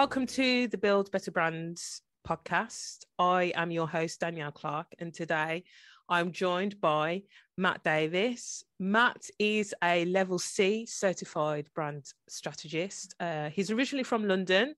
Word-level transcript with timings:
Welcome 0.00 0.24
to 0.28 0.66
the 0.66 0.78
Build 0.78 1.10
Better 1.10 1.30
Brands 1.30 2.00
podcast. 2.26 3.00
I 3.18 3.52
am 3.54 3.70
your 3.70 3.86
host, 3.86 4.20
Danielle 4.20 4.50
Clarke, 4.50 4.94
and 4.98 5.12
today 5.12 5.62
I'm 6.08 6.32
joined 6.32 6.80
by 6.80 7.24
Matt 7.58 7.84
Davies. 7.84 8.64
Matt 8.78 9.28
is 9.38 9.74
a 9.84 10.06
level 10.06 10.38
C 10.38 10.86
certified 10.86 11.68
brand 11.74 12.06
strategist. 12.30 13.14
Uh, 13.20 13.50
he's 13.50 13.70
originally 13.70 14.02
from 14.02 14.26
London 14.26 14.74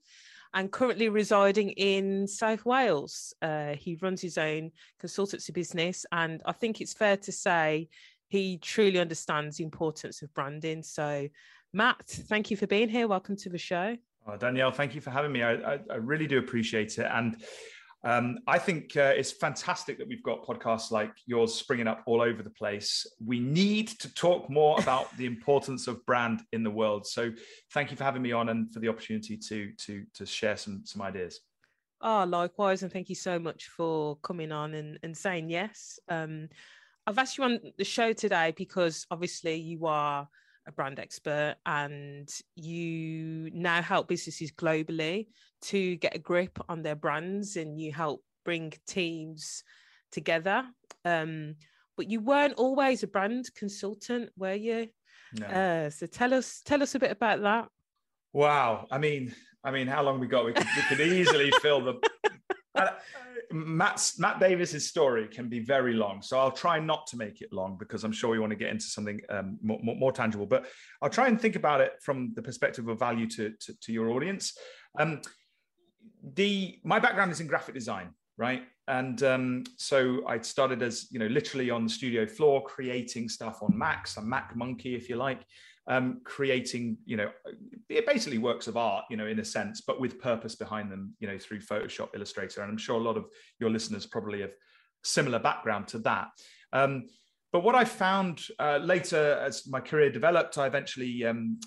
and 0.54 0.72
currently 0.72 1.08
residing 1.08 1.70
in 1.70 2.26
South 2.26 2.64
Wales. 2.64 3.32
Uh, 3.40 3.74
he 3.74 3.96
runs 4.02 4.20
his 4.20 4.36
own 4.36 4.72
consultancy 5.00 5.54
business, 5.54 6.04
and 6.10 6.42
I 6.46 6.50
think 6.50 6.80
it's 6.80 6.94
fair 6.94 7.16
to 7.18 7.30
say 7.30 7.88
he 8.26 8.58
truly 8.58 8.98
understands 8.98 9.58
the 9.58 9.64
importance 9.64 10.20
of 10.20 10.34
branding. 10.34 10.82
So, 10.82 11.28
Matt, 11.72 12.08
thank 12.08 12.50
you 12.50 12.56
for 12.56 12.66
being 12.66 12.88
here. 12.88 13.06
Welcome 13.06 13.36
to 13.36 13.48
the 13.48 13.56
show. 13.56 13.96
Oh, 14.26 14.36
Danielle, 14.36 14.70
thank 14.70 14.94
you 14.94 15.00
for 15.00 15.10
having 15.10 15.32
me. 15.32 15.42
I, 15.42 15.54
I, 15.54 15.78
I 15.90 15.96
really 15.96 16.26
do 16.26 16.38
appreciate 16.38 16.98
it. 16.98 17.06
And 17.10 17.42
um, 18.04 18.38
I 18.46 18.58
think 18.58 18.96
uh, 18.96 19.12
it's 19.16 19.30
fantastic 19.30 19.98
that 19.98 20.08
we've 20.08 20.22
got 20.22 20.44
podcasts 20.44 20.90
like 20.90 21.12
yours 21.26 21.54
springing 21.54 21.86
up 21.86 22.02
all 22.06 22.20
over 22.20 22.42
the 22.42 22.50
place. 22.50 23.06
We 23.24 23.38
need 23.38 23.88
to 24.00 24.12
talk 24.14 24.50
more 24.50 24.80
about 24.80 25.16
the 25.16 25.26
importance 25.26 25.86
of 25.86 26.04
brand 26.04 26.42
in 26.52 26.64
the 26.64 26.70
world. 26.70 27.06
So 27.06 27.30
thank 27.72 27.90
you 27.90 27.96
for 27.96 28.04
having 28.04 28.22
me 28.22 28.32
on 28.32 28.48
and 28.48 28.72
for 28.72 28.80
the 28.80 28.88
opportunity 28.88 29.36
to 29.36 29.72
to 29.86 30.04
to 30.14 30.26
share 30.26 30.56
some 30.56 30.82
some 30.84 31.02
ideas. 31.02 31.40
Oh, 32.00 32.24
likewise, 32.24 32.82
and 32.82 32.92
thank 32.92 33.08
you 33.08 33.14
so 33.14 33.38
much 33.38 33.68
for 33.68 34.16
coming 34.16 34.50
on 34.50 34.74
and, 34.74 34.98
and 35.04 35.16
saying 35.16 35.50
yes. 35.50 36.00
Um, 36.08 36.48
I've 37.06 37.18
asked 37.18 37.38
you 37.38 37.44
on 37.44 37.60
the 37.78 37.84
show 37.84 38.12
today 38.12 38.52
because 38.56 39.06
obviously 39.12 39.54
you 39.54 39.86
are 39.86 40.28
a 40.66 40.72
brand 40.72 40.98
expert 40.98 41.56
and 41.66 42.28
you 42.54 43.50
now 43.52 43.82
help 43.82 44.08
businesses 44.08 44.52
globally 44.52 45.26
to 45.62 45.96
get 45.96 46.14
a 46.14 46.18
grip 46.18 46.58
on 46.68 46.82
their 46.82 46.94
brands 46.94 47.56
and 47.56 47.80
you 47.80 47.92
help 47.92 48.22
bring 48.44 48.72
teams 48.86 49.64
together. 50.10 50.64
Um, 51.04 51.56
but 51.96 52.08
you 52.08 52.20
weren't 52.20 52.54
always 52.54 53.02
a 53.02 53.06
brand 53.06 53.50
consultant, 53.54 54.30
were 54.36 54.54
you? 54.54 54.88
No. 55.38 55.46
Uh, 55.46 55.90
so 55.90 56.06
tell 56.06 56.34
us 56.34 56.60
tell 56.64 56.82
us 56.82 56.94
a 56.94 56.98
bit 56.98 57.10
about 57.10 57.42
that. 57.42 57.68
Wow. 58.32 58.86
I 58.90 58.98
mean, 58.98 59.34
I 59.64 59.70
mean, 59.70 59.86
how 59.86 60.02
long 60.02 60.20
we 60.20 60.26
got? 60.26 60.44
We 60.44 60.52
could, 60.52 60.66
we 60.76 60.96
could 60.96 61.00
easily 61.00 61.50
fill 61.60 61.84
the 61.84 62.00
Matt's, 63.52 64.18
Matt 64.18 64.40
Davies's 64.40 64.88
story 64.88 65.28
can 65.28 65.48
be 65.48 65.60
very 65.60 65.94
long, 65.94 66.22
so 66.22 66.38
I'll 66.38 66.50
try 66.50 66.78
not 66.78 67.06
to 67.08 67.16
make 67.16 67.40
it 67.40 67.52
long 67.52 67.76
because 67.78 68.04
I'm 68.04 68.12
sure 68.12 68.30
we 68.30 68.38
want 68.38 68.50
to 68.50 68.56
get 68.56 68.70
into 68.70 68.84
something 68.84 69.20
um, 69.28 69.58
more, 69.62 69.78
more, 69.82 69.96
more, 69.96 70.12
tangible. 70.12 70.46
But 70.46 70.66
I'll 71.00 71.10
try 71.10 71.28
and 71.28 71.40
think 71.40 71.56
about 71.56 71.80
it 71.80 71.92
from 72.02 72.32
the 72.34 72.42
perspective 72.42 72.88
of 72.88 72.98
value 72.98 73.26
to, 73.28 73.50
to, 73.50 73.80
to 73.80 73.92
your 73.92 74.10
audience. 74.10 74.56
Um, 74.98 75.20
the 76.34 76.78
my 76.84 76.98
background 76.98 77.32
is 77.32 77.40
in 77.40 77.46
graphic 77.46 77.74
design, 77.74 78.10
right? 78.36 78.62
And 78.88 79.22
um, 79.22 79.64
so 79.76 80.26
I 80.26 80.40
started 80.40 80.82
as 80.82 81.06
you 81.10 81.18
know 81.18 81.26
literally 81.26 81.70
on 81.70 81.84
the 81.84 81.90
studio 81.90 82.26
floor 82.26 82.62
creating 82.64 83.28
stuff 83.28 83.62
on 83.62 83.76
Macs, 83.76 84.16
a 84.16 84.22
Mac 84.22 84.56
monkey, 84.56 84.94
if 84.94 85.08
you 85.08 85.16
like 85.16 85.42
um, 85.88 86.20
creating, 86.24 86.96
you 87.04 87.16
know, 87.16 87.30
basically 87.88 88.38
works 88.38 88.68
of 88.68 88.76
art, 88.76 89.04
you 89.10 89.16
know, 89.16 89.26
in 89.26 89.40
a 89.40 89.44
sense, 89.44 89.80
but 89.80 90.00
with 90.00 90.20
purpose 90.20 90.54
behind 90.54 90.90
them, 90.90 91.14
you 91.18 91.26
know, 91.26 91.38
through 91.38 91.60
Photoshop, 91.60 92.10
Illustrator. 92.14 92.62
And 92.62 92.70
I'm 92.70 92.78
sure 92.78 92.96
a 92.96 93.02
lot 93.02 93.16
of 93.16 93.26
your 93.58 93.70
listeners 93.70 94.06
probably 94.06 94.42
have 94.42 94.52
similar 95.02 95.38
background 95.38 95.88
to 95.88 95.98
that. 96.00 96.28
Um, 96.72 97.08
but 97.52 97.64
what 97.64 97.74
I 97.74 97.84
found 97.84 98.42
uh, 98.58 98.78
later 98.78 99.38
as 99.44 99.66
my 99.66 99.80
career 99.80 100.10
developed, 100.10 100.56
I 100.56 100.66
eventually 100.66 101.24
um, 101.24 101.58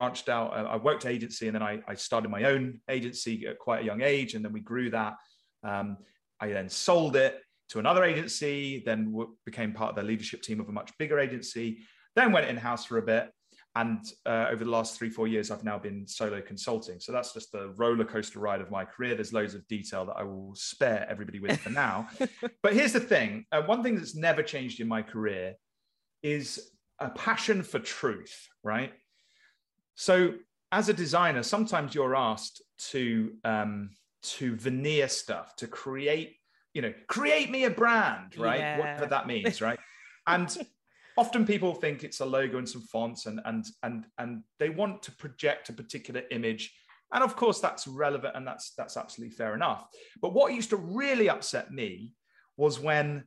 branched 0.00 0.28
out. 0.28 0.52
Uh, 0.52 0.68
I 0.68 0.76
worked 0.76 1.06
agency 1.06 1.46
and 1.46 1.54
then 1.54 1.62
I, 1.62 1.80
I, 1.86 1.94
started 1.94 2.28
my 2.28 2.44
own 2.44 2.80
agency 2.88 3.46
at 3.46 3.58
quite 3.58 3.82
a 3.82 3.84
young 3.84 4.02
age. 4.02 4.34
And 4.34 4.44
then 4.44 4.52
we 4.52 4.60
grew 4.60 4.90
that. 4.90 5.14
Um, 5.62 5.98
I 6.40 6.48
then 6.48 6.68
sold 6.68 7.14
it 7.14 7.38
to 7.68 7.78
another 7.78 8.02
agency, 8.02 8.82
then 8.84 9.12
w- 9.12 9.36
became 9.44 9.72
part 9.72 9.90
of 9.90 9.96
the 9.96 10.02
leadership 10.02 10.42
team 10.42 10.58
of 10.58 10.68
a 10.68 10.72
much 10.72 10.90
bigger 10.98 11.20
agency, 11.20 11.82
then 12.16 12.32
went 12.32 12.48
in 12.48 12.56
house 12.56 12.84
for 12.84 12.98
a 12.98 13.02
bit 13.02 13.30
and 13.74 14.04
uh, 14.26 14.46
over 14.50 14.64
the 14.64 14.70
last 14.70 14.98
three 14.98 15.08
four 15.08 15.26
years 15.26 15.50
i've 15.50 15.64
now 15.64 15.78
been 15.78 16.06
solo 16.06 16.40
consulting. 16.40 17.00
So 17.00 17.12
that's 17.12 17.32
just 17.32 17.52
the 17.52 17.70
roller 17.76 18.04
coaster 18.04 18.38
ride 18.38 18.60
of 18.60 18.70
my 18.70 18.84
career. 18.84 19.14
There's 19.14 19.32
loads 19.32 19.54
of 19.54 19.66
detail 19.66 20.04
that 20.06 20.16
i 20.16 20.22
will 20.22 20.54
spare 20.54 21.06
everybody 21.08 21.40
with 21.40 21.58
for 21.60 21.70
now. 21.70 22.08
But 22.62 22.74
here's 22.74 22.92
the 22.92 23.00
thing. 23.00 23.46
Uh, 23.50 23.62
one 23.62 23.82
thing 23.82 23.96
that's 23.96 24.14
never 24.14 24.42
changed 24.42 24.80
in 24.80 24.88
my 24.88 25.02
career 25.02 25.54
is 26.22 26.70
a 26.98 27.10
passion 27.10 27.62
for 27.62 27.78
truth 27.78 28.48
right? 28.62 28.92
So 29.94 30.34
as 30.70 30.88
a 30.88 30.94
designer 30.94 31.42
sometimes 31.42 31.94
you're 31.94 32.16
asked 32.16 32.62
to 32.90 33.32
um, 33.44 33.90
to 34.22 34.54
veneer 34.56 35.08
stuff 35.08 35.56
to 35.56 35.66
create 35.66 36.36
you 36.74 36.82
know 36.82 36.92
create 37.08 37.50
me 37.50 37.64
a 37.64 37.70
brand 37.70 38.36
right? 38.36 38.60
Yeah. 38.60 38.78
whatever 38.78 39.06
that 39.06 39.26
means 39.26 39.62
right? 39.62 39.78
And 40.24 40.56
often 41.16 41.46
people 41.46 41.74
think 41.74 42.04
it's 42.04 42.20
a 42.20 42.24
logo 42.24 42.58
and 42.58 42.68
some 42.68 42.82
fonts 42.82 43.26
and 43.26 43.40
and 43.44 43.66
and 43.82 44.06
and 44.18 44.42
they 44.58 44.70
want 44.70 45.02
to 45.02 45.12
project 45.12 45.68
a 45.68 45.72
particular 45.72 46.22
image. 46.30 46.74
And 47.12 47.22
of 47.22 47.36
course 47.36 47.60
that's 47.60 47.86
relevant 47.86 48.36
and 48.36 48.46
that's 48.46 48.72
that's 48.76 48.96
absolutely 48.96 49.34
fair 49.36 49.54
enough. 49.54 49.86
But 50.20 50.32
what 50.32 50.54
used 50.54 50.70
to 50.70 50.76
really 50.76 51.28
upset 51.28 51.70
me 51.70 52.14
was 52.56 52.80
when 52.80 53.24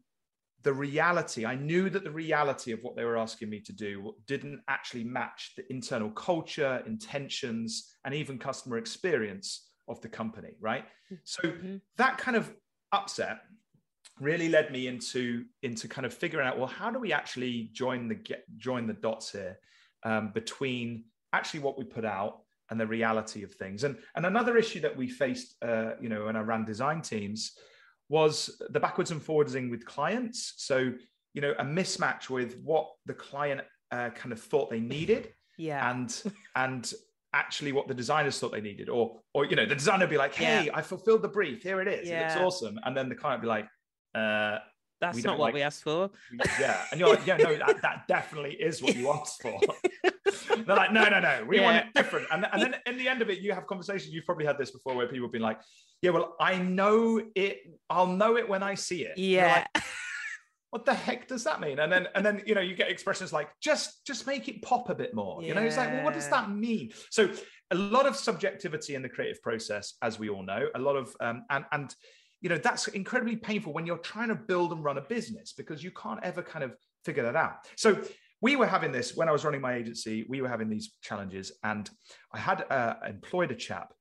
the 0.63 0.73
reality 0.73 1.45
i 1.45 1.53
knew 1.53 1.91
that 1.91 2.03
the 2.03 2.09
reality 2.09 2.71
of 2.71 2.79
what 2.81 2.95
they 2.95 3.05
were 3.05 3.17
asking 3.17 3.49
me 3.49 3.59
to 3.59 3.71
do 3.71 4.15
didn't 4.25 4.59
actually 4.67 5.03
match 5.03 5.51
the 5.55 5.63
internal 5.71 6.09
culture 6.09 6.81
intentions 6.87 7.93
and 8.03 8.15
even 8.15 8.39
customer 8.39 8.79
experience 8.79 9.69
of 9.87 10.01
the 10.01 10.09
company 10.09 10.55
right? 10.59 10.85
So 11.23 11.43
mm-hmm. 11.43 11.75
that 11.97 12.17
kind 12.17 12.35
of 12.35 12.51
upset 12.91 13.41
really 14.19 14.47
led 14.47 14.71
me 14.71 14.87
into 14.87 15.43
into 15.63 15.87
kind 15.87 16.05
of 16.05 16.13
figuring 16.13 16.47
out 16.47 16.57
well 16.57 16.67
how 16.67 16.89
do 16.89 16.99
we 16.99 17.11
actually 17.11 17.69
join 17.73 18.07
the 18.07 18.15
get 18.15 18.45
join 18.57 18.87
the 18.87 18.93
dots 18.93 19.31
here 19.31 19.57
um, 20.03 20.31
between 20.33 21.03
actually 21.33 21.59
what 21.59 21.77
we 21.77 21.83
put 21.83 22.05
out 22.05 22.41
and 22.69 22.79
the 22.79 22.87
reality 22.87 23.43
of 23.43 23.53
things? 23.53 23.83
And 23.83 23.97
and 24.15 24.25
another 24.25 24.57
issue 24.57 24.79
that 24.81 24.95
we 24.95 25.09
faced 25.09 25.55
uh, 25.61 25.91
you 25.99 26.09
know 26.09 26.25
when 26.25 26.35
i 26.35 26.41
ran 26.41 26.65
design 26.65 27.01
teams 27.01 27.53
was 28.07 28.61
the 28.69 28.79
backwards 28.79 29.11
and 29.11 29.21
forwarding 29.21 29.69
with 29.69 29.85
clients. 29.85 30.53
So 30.57 30.93
you 31.33 31.41
know 31.41 31.53
a 31.59 31.65
mismatch 31.65 32.29
with 32.29 32.57
what 32.63 32.87
the 33.05 33.13
client 33.13 33.61
uh, 33.91 34.11
kind 34.11 34.31
of 34.31 34.39
thought 34.39 34.69
they 34.69 34.79
needed 34.79 35.33
yeah. 35.57 35.91
and 35.91 36.23
and 36.55 36.93
actually 37.33 37.73
what 37.73 37.89
the 37.89 37.93
designers 37.93 38.39
thought 38.39 38.53
they 38.53 38.61
needed. 38.61 38.87
Or 38.87 39.19
or 39.33 39.45
you 39.45 39.57
know 39.57 39.65
the 39.65 39.75
designer 39.75 40.05
would 40.05 40.09
be 40.09 40.17
like 40.17 40.35
hey 40.35 40.65
yeah. 40.67 40.71
i 40.73 40.81
fulfilled 40.81 41.21
the 41.21 41.27
brief. 41.27 41.63
Here 41.63 41.81
it 41.81 41.89
is. 41.89 42.07
Yeah. 42.07 42.21
it 42.21 42.39
looks 42.39 42.41
awesome. 42.41 42.79
And 42.85 42.95
then 42.95 43.09
the 43.09 43.15
client 43.15 43.41
would 43.41 43.45
be 43.45 43.49
like 43.49 43.67
uh, 44.15 44.59
that's 45.01 45.23
not 45.23 45.37
what 45.37 45.47
like, 45.47 45.53
we 45.53 45.61
asked 45.61 45.83
for. 45.83 46.09
Yeah. 46.59 46.81
And 46.91 46.99
you're 46.99 47.09
like, 47.09 47.25
yeah, 47.27 47.37
no, 47.37 47.55
that, 47.57 47.81
that 47.81 48.07
definitely 48.07 48.53
is 48.53 48.81
what 48.81 48.95
you 48.95 49.11
asked 49.11 49.41
for. 49.41 49.59
They're 50.65 50.75
like, 50.75 50.93
no, 50.93 51.03
no, 51.09 51.19
no, 51.19 51.43
we 51.47 51.57
yeah. 51.57 51.63
want 51.63 51.77
it 51.77 51.93
different. 51.93 52.27
And, 52.31 52.47
and 52.51 52.61
then 52.61 52.75
in 52.85 52.97
the 52.97 53.07
end 53.07 53.21
of 53.21 53.29
it, 53.29 53.39
you 53.39 53.51
have 53.53 53.67
conversations. 53.67 54.13
You've 54.13 54.25
probably 54.25 54.45
had 54.45 54.57
this 54.57 54.71
before 54.71 54.95
where 54.95 55.07
people 55.07 55.25
have 55.25 55.33
been 55.33 55.41
like, 55.41 55.59
yeah, 56.01 56.11
well, 56.11 56.35
I 56.39 56.57
know 56.57 57.21
it. 57.35 57.59
I'll 57.89 58.07
know 58.07 58.37
it 58.37 58.47
when 58.47 58.63
I 58.63 58.75
see 58.75 59.03
it. 59.03 59.17
Yeah. 59.17 59.65
Like, 59.75 59.83
what 60.71 60.85
the 60.85 60.93
heck 60.93 61.27
does 61.27 61.43
that 61.43 61.59
mean? 61.61 61.79
And 61.79 61.91
then, 61.91 62.07
and 62.15 62.25
then, 62.25 62.41
you 62.45 62.55
know, 62.55 62.61
you 62.61 62.75
get 62.75 62.89
expressions 62.89 63.31
like, 63.31 63.49
just, 63.61 64.05
just 64.05 64.25
make 64.25 64.47
it 64.47 64.61
pop 64.61 64.89
a 64.89 64.95
bit 64.95 65.13
more. 65.13 65.41
Yeah. 65.41 65.49
You 65.49 65.55
know, 65.55 65.61
it's 65.61 65.77
like, 65.77 65.91
well, 65.91 66.05
what 66.05 66.13
does 66.13 66.29
that 66.29 66.49
mean? 66.49 66.91
So 67.11 67.29
a 67.71 67.75
lot 67.75 68.05
of 68.05 68.15
subjectivity 68.15 68.95
in 68.95 69.01
the 69.01 69.09
creative 69.09 69.41
process, 69.41 69.95
as 70.01 70.19
we 70.19 70.29
all 70.29 70.43
know, 70.43 70.67
a 70.73 70.79
lot 70.79 70.95
of, 70.95 71.15
um, 71.19 71.43
and, 71.49 71.65
and, 71.71 71.93
you 72.41 72.49
know 72.49 72.57
that's 72.57 72.87
incredibly 72.89 73.35
painful 73.35 73.73
when 73.73 73.85
you're 73.85 73.97
trying 73.97 74.29
to 74.29 74.35
build 74.35 74.71
and 74.71 74.83
run 74.83 74.97
a 74.97 75.01
business 75.01 75.53
because 75.53 75.83
you 75.83 75.91
can't 75.91 76.19
ever 76.23 76.41
kind 76.41 76.63
of 76.63 76.75
figure 77.03 77.23
that 77.23 77.35
out. 77.35 77.67
So 77.75 78.01
we 78.41 78.55
were 78.55 78.67
having 78.67 78.91
this 78.91 79.15
when 79.15 79.29
i 79.29 79.31
was 79.31 79.45
running 79.45 79.61
my 79.61 79.73
agency 79.73 80.25
we 80.27 80.41
were 80.41 80.49
having 80.49 80.69
these 80.69 80.93
challenges 81.01 81.53
and 81.63 81.89
i 82.33 82.37
had 82.37 82.65
uh, 82.69 82.95
employed 83.07 83.49
a 83.49 83.55
chap 83.55 83.93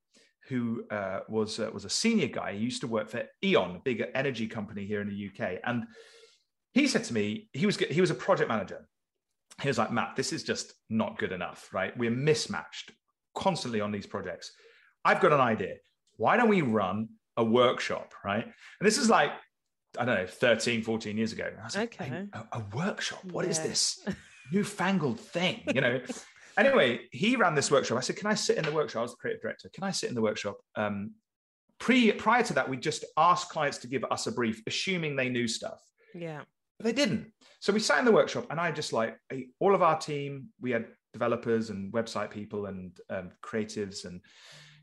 who 0.49 0.85
uh, 0.91 1.21
was 1.29 1.59
uh, 1.59 1.71
was 1.73 1.85
a 1.85 1.91
senior 1.91 2.29
guy. 2.29 2.53
He 2.53 2.59
used 2.59 2.83
to 2.83 2.87
work 2.87 3.09
for 3.09 3.23
E.ON 3.43 3.77
a 3.77 3.79
big 3.79 4.05
energy 4.15 4.47
company 4.47 4.85
here 4.87 5.01
in 5.01 5.09
the 5.09 5.29
uk 5.29 5.61
and 5.65 5.85
he 6.73 6.87
said 6.87 7.05
to 7.05 7.15
me 7.15 7.49
he 7.53 7.67
was 7.67 7.77
he 7.77 8.01
was 8.01 8.11
a 8.11 8.15
project 8.15 8.49
manager. 8.49 8.87
He 9.63 9.69
was 9.69 9.79
like 9.79 9.93
matt 9.93 10.17
this 10.17 10.33
is 10.33 10.43
just 10.43 10.75
not 10.91 11.19
good 11.19 11.33
enough 11.33 11.69
right? 11.73 11.97
We're 11.97 12.11
mismatched 12.11 12.93
constantly 13.35 13.81
on 13.81 13.93
these 13.93 14.07
projects. 14.07 14.53
I've 15.05 15.21
got 15.21 15.33
an 15.33 15.41
idea. 15.41 15.77
Why 16.17 16.37
don't 16.37 16.49
we 16.49 16.63
run 16.63 17.09
a 17.37 17.45
workshop, 17.45 18.15
right? 18.25 18.45
And 18.45 18.87
this 18.87 18.99
is 18.99 19.09
like, 19.11 19.33
I 19.99 20.05
don't 20.05 20.17
know, 20.17 20.27
13, 20.27 20.83
14 20.83 21.17
years 21.17 21.33
ago. 21.33 21.51
I 21.61 21.65
was 21.65 21.77
like, 21.77 21.95
okay. 22.01 22.11
Hey, 22.11 22.27
a, 22.33 22.59
a, 22.59 22.65
workshop? 22.75 23.25
What 23.25 23.45
yeah. 23.45 23.53
is 23.53 23.61
this 23.61 24.07
newfangled 24.53 25.21
thing? 25.21 25.63
You 25.73 25.81
know? 25.81 26.01
anyway, 26.59 27.01
he 27.13 27.37
ran 27.37 27.55
this 27.55 27.71
workshop. 27.71 27.99
I 27.99 28.01
said, 28.01 28.17
Can 28.17 28.27
I 28.27 28.35
sit 28.35 28.59
in 28.59 28.65
the 28.65 28.73
workshop? 28.73 29.01
I 29.01 29.03
was 29.03 29.13
the 29.13 29.19
creative 29.19 29.43
director. 29.43 29.71
Can 29.73 29.85
I 29.85 29.91
sit 29.91 30.09
in 30.09 30.15
the 30.15 30.23
workshop? 30.23 30.57
Um, 30.77 31.13
pre 31.79 32.13
prior 32.13 32.43
to 32.45 32.55
that, 32.55 32.69
we 32.69 32.77
just 32.77 33.05
asked 33.17 33.51
clients 33.51 33.79
to 33.79 33.87
give 33.87 34.05
us 34.11 34.27
a 34.27 34.33
brief, 34.33 34.63
assuming 34.67 35.17
they 35.17 35.29
knew 35.29 35.47
stuff. 35.47 35.81
Yeah. 36.15 36.43
But 36.79 36.87
they 36.87 36.93
didn't. 36.93 37.33
So 37.61 37.73
we 37.73 37.81
sat 37.81 37.99
in 38.01 38.05
the 38.05 38.13
workshop 38.13 38.47
and 38.51 38.61
I 38.61 38.73
just 38.73 38.93
like 38.93 39.17
all 39.61 39.75
of 39.75 39.83
our 39.83 39.99
team, 39.99 40.49
we 40.61 40.73
had 40.73 40.87
developers 41.13 41.71
and 41.71 41.93
website 41.93 42.31
people 42.31 42.67
and 42.67 42.99
um, 43.11 43.31
creatives 43.43 44.05
and 44.05 44.21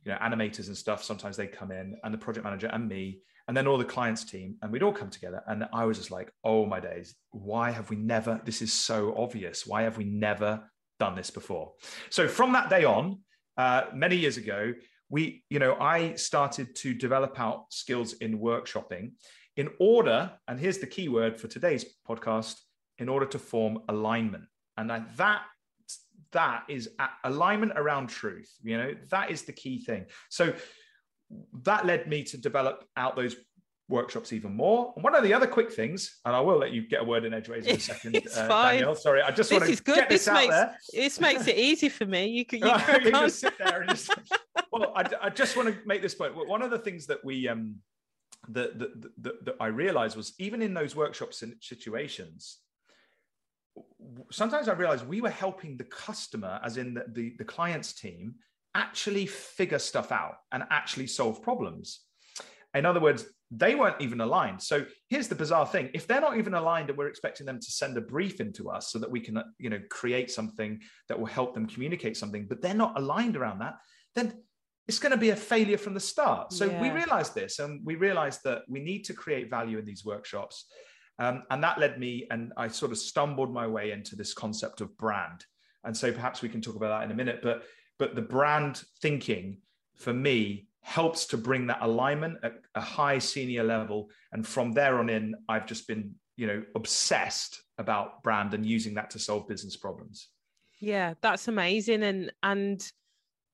you 0.04 0.12
know, 0.12 0.18
animators 0.18 0.68
and 0.68 0.78
stuff. 0.78 1.04
Sometimes 1.04 1.38
they 1.38 1.48
come 1.48 1.72
in, 1.72 1.98
and 2.04 2.14
the 2.14 2.18
project 2.18 2.44
manager 2.44 2.70
and 2.72 2.88
me, 2.88 3.22
and 3.48 3.58
then 3.58 3.68
all 3.68 3.78
the 3.78 3.86
clients 3.86 4.24
team, 4.24 4.56
and 4.62 4.72
we'd 4.72 4.84
all 4.84 4.94
come 4.94 5.10
together. 5.10 5.42
And 5.48 5.66
I 5.74 5.86
was 5.86 5.98
just 5.98 6.12
like, 6.12 6.32
oh 6.44 6.66
my 6.66 6.80
days, 6.80 7.16
why 7.32 7.72
have 7.72 7.90
we 7.90 7.96
never? 7.96 8.40
This 8.46 8.62
is 8.62 8.72
so 8.72 9.16
obvious. 9.18 9.66
Why 9.66 9.82
have 9.84 9.98
we 9.98 10.06
never 10.06 10.70
done 11.00 11.16
this 11.16 11.32
before? 11.32 11.74
So 12.10 12.28
from 12.28 12.54
that 12.54 12.70
day 12.70 12.86
on, 12.86 13.20
uh, 13.58 13.84
many 13.94 14.16
years 14.16 14.38
ago, 14.38 14.74
we, 15.10 15.44
you 15.50 15.60
know, 15.60 15.76
I 15.76 16.14
started 16.14 16.76
to 16.78 16.94
develop 16.94 17.40
out 17.40 17.66
skills 17.70 18.14
in 18.14 18.40
workshopping 18.40 19.12
in 19.58 19.70
order, 19.80 20.32
and 20.48 20.60
here's 20.60 20.78
the 20.78 20.88
key 20.88 21.10
word 21.10 21.36
for 21.36 21.48
today's 21.48 21.86
podcast, 22.08 22.56
in 22.98 23.10
order 23.10 23.26
to 23.26 23.40
form 23.40 23.80
alignment. 23.90 24.46
And 24.78 24.90
that 24.90 25.42
that 26.32 26.64
is 26.70 26.90
alignment 27.24 27.74
around 27.76 28.08
truth. 28.08 28.52
You 28.64 28.78
know, 28.78 28.96
that 29.10 29.32
is 29.32 29.44
the 29.44 29.54
key 29.54 29.84
thing. 29.84 30.06
So 30.30 30.54
that 31.64 31.86
led 31.86 32.08
me 32.08 32.24
to 32.24 32.38
develop 32.38 32.86
out 32.98 33.16
those 33.16 33.36
workshops 33.92 34.34
even 34.34 34.56
more. 34.56 34.94
And 34.96 35.04
one 35.04 35.14
of 35.14 35.24
the 35.24 35.34
other 35.34 35.46
quick 35.46 35.72
things, 35.72 36.20
and 36.26 36.36
I 36.36 36.40
will 36.40 36.58
let 36.58 36.72
you 36.72 36.88
get 36.88 37.02
a 37.02 37.04
word 37.04 37.26
in 37.26 37.34
edgeways 37.34 37.68
in 37.68 37.76
a 37.76 37.80
second, 37.80 38.16
it's 38.16 38.38
uh, 38.38 38.48
fine. 38.48 38.80
Danielle. 38.80 38.96
Sorry, 38.96 39.22
I 39.22 39.30
just 39.30 39.50
this 39.50 39.52
want 39.52 39.66
to 39.66 39.72
is 39.72 39.82
good. 39.82 39.96
get 39.96 40.10
this, 40.10 40.26
this 40.26 40.28
out 40.30 40.34
makes, 40.36 40.56
there. 40.56 40.78
This 40.94 41.20
makes 41.20 41.48
it 41.48 41.58
easy 41.58 41.90
for 41.90 42.06
me. 42.06 42.28
You 42.28 42.46
can, 42.46 42.60
you, 42.60 42.72
can 42.78 43.04
you 43.04 43.12
just 43.12 43.40
sit 43.40 43.58
there 43.60 43.82
and 43.82 43.90
just. 43.90 44.12
well, 44.72 44.94
I, 44.96 45.10
I, 45.22 45.30
just 45.30 45.56
want 45.56 45.70
to 45.70 45.78
make 45.86 46.02
this 46.02 46.16
point. 46.16 46.34
One 46.36 46.62
of 46.62 46.72
the 46.72 46.80
things 46.80 47.06
that 47.08 47.24
we 47.24 47.48
um 47.48 47.76
that 48.50 48.80
that, 48.80 49.02
that, 49.22 49.46
that 49.46 49.56
I 49.60 49.68
realized 49.68 50.18
was 50.18 50.34
even 50.40 50.62
in 50.62 50.74
those 50.74 50.96
workshops 50.96 51.42
and 51.44 51.54
situations, 51.60 52.60
sometimes 54.32 54.68
I 54.68 54.74
realized 54.74 55.08
we 55.08 55.22
were 55.22 55.30
helping 55.30 55.78
the 55.78 55.84
customer, 55.86 56.60
as 56.64 56.78
in 56.78 56.94
the, 56.94 57.06
the, 57.14 57.34
the 57.38 57.44
client's 57.44 57.94
team, 57.94 58.36
actually 58.76 59.26
figure 59.26 59.80
stuff 59.80 60.12
out 60.12 60.38
and 60.52 60.64
actually 60.70 61.08
solve 61.08 61.42
problems. 61.42 62.02
In 62.74 62.86
other 62.86 63.02
words, 63.02 63.26
they 63.52 63.76
weren't 63.76 64.00
even 64.00 64.22
aligned. 64.22 64.62
So 64.62 64.86
here's 65.10 65.28
the 65.28 65.36
bizarre 65.36 65.66
thing: 65.66 65.90
if 65.94 66.08
they're 66.08 66.22
not 66.22 66.38
even 66.38 66.54
aligned, 66.54 66.90
and 66.90 66.98
we're 66.98 67.10
expecting 67.10 67.46
them 67.46 67.60
to 67.60 67.72
send 67.72 67.98
a 67.98 68.02
brief 68.02 68.40
into 68.40 68.70
us 68.70 68.92
so 68.92 69.00
that 69.00 69.12
we 69.12 69.20
can, 69.20 69.44
you 69.60 69.70
know, 69.70 69.80
create 69.90 70.32
something 70.32 70.80
that 71.10 71.20
will 71.20 71.28
help 71.28 71.54
them 71.54 71.68
communicate 71.68 72.16
something, 72.16 72.48
but 72.48 72.62
they're 72.62 72.74
not 72.74 72.98
aligned 72.98 73.36
around 73.36 73.60
that, 73.60 73.76
then 74.16 74.34
it's 74.88 75.00
going 75.00 75.12
to 75.12 75.18
be 75.18 75.30
a 75.30 75.36
failure 75.36 75.78
from 75.78 75.94
the 75.94 76.00
start. 76.00 76.54
So 76.54 76.66
yeah. 76.66 76.82
we 76.82 76.90
realized 76.92 77.36
this, 77.36 77.60
and 77.60 77.86
we 77.86 77.96
realized 77.96 78.40
that 78.46 78.62
we 78.70 78.80
need 78.80 79.04
to 79.06 79.14
create 79.14 79.50
value 79.50 79.78
in 79.78 79.86
these 79.86 80.06
workshops. 80.06 80.66
Um, 81.20 81.44
and 81.52 81.64
that 81.64 81.80
led 81.80 82.00
me, 82.00 82.28
and 82.32 82.52
I 82.58 82.68
sort 82.68 82.92
of 82.92 82.98
stumbled 82.98 83.54
my 83.54 83.68
way 83.68 83.92
into 83.92 84.16
this 84.16 84.34
concept 84.34 84.82
of 84.82 84.98
brand. 84.98 85.46
And 85.84 85.96
so 85.96 86.12
perhaps 86.12 86.42
we 86.42 86.50
can 86.50 86.62
talk 86.62 86.76
about 86.76 87.00
that 87.00 87.06
in 87.06 87.12
a 87.12 87.16
minute. 87.16 87.42
But 87.42 87.64
but 88.00 88.16
the 88.16 88.22
brand 88.22 88.84
thinking 89.02 89.60
for 89.96 90.14
me 90.14 90.68
helps 90.82 91.28
to 91.28 91.38
bring 91.38 91.68
that 91.68 91.82
alignment 91.82 92.38
at 92.44 92.54
a 92.74 92.82
high 92.82 93.20
senior 93.20 93.64
level. 93.64 94.10
And 94.32 94.46
from 94.46 94.72
there 94.72 94.98
on 94.98 95.10
in, 95.10 95.36
I've 95.48 95.68
just 95.68 95.88
been 95.88 96.16
you 96.38 96.48
know 96.48 96.64
obsessed 96.76 97.62
about 97.78 98.24
brand 98.24 98.54
and 98.54 98.66
using 98.66 98.96
that 98.96 99.12
to 99.12 99.20
solve 99.20 99.48
business 99.48 99.78
problems. 99.78 100.30
Yeah, 100.80 101.14
that's 101.22 101.48
amazing. 101.48 102.04
And 102.04 102.32
and 102.42 102.92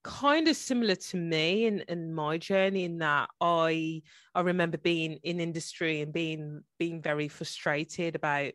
kind 0.08 0.48
of 0.48 0.56
similar 0.56 0.96
to 0.96 1.18
me 1.18 1.66
in, 1.66 1.82
in 1.90 2.14
my 2.14 2.38
journey 2.38 2.86
in 2.86 2.98
that 3.00 3.30
I 3.42 4.02
I 4.34 4.42
remember 4.42 4.78
being 4.78 5.20
in 5.24 5.40
industry 5.42 6.02
and 6.02 6.14
being 6.14 6.62
being 6.80 7.02
very 7.02 7.28
frustrated 7.28 8.16
about 8.16 8.54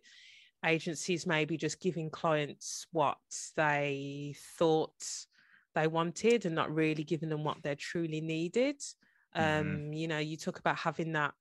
agencies 0.64 1.26
maybe 1.26 1.56
just 1.56 1.80
giving 1.80 2.08
clients 2.08 2.86
what 2.92 3.18
they 3.56 4.34
thought 4.58 4.94
they 5.74 5.86
wanted 5.86 6.46
and 6.46 6.54
not 6.54 6.74
really 6.74 7.04
giving 7.04 7.28
them 7.28 7.44
what 7.44 7.62
they 7.62 7.74
truly 7.74 8.20
needed. 8.20 8.78
Mm-hmm. 9.36 9.60
Um, 9.60 9.92
you 9.92 10.08
know, 10.08 10.18
you 10.18 10.36
talk 10.36 10.58
about 10.58 10.76
having 10.76 11.12
that 11.12 11.34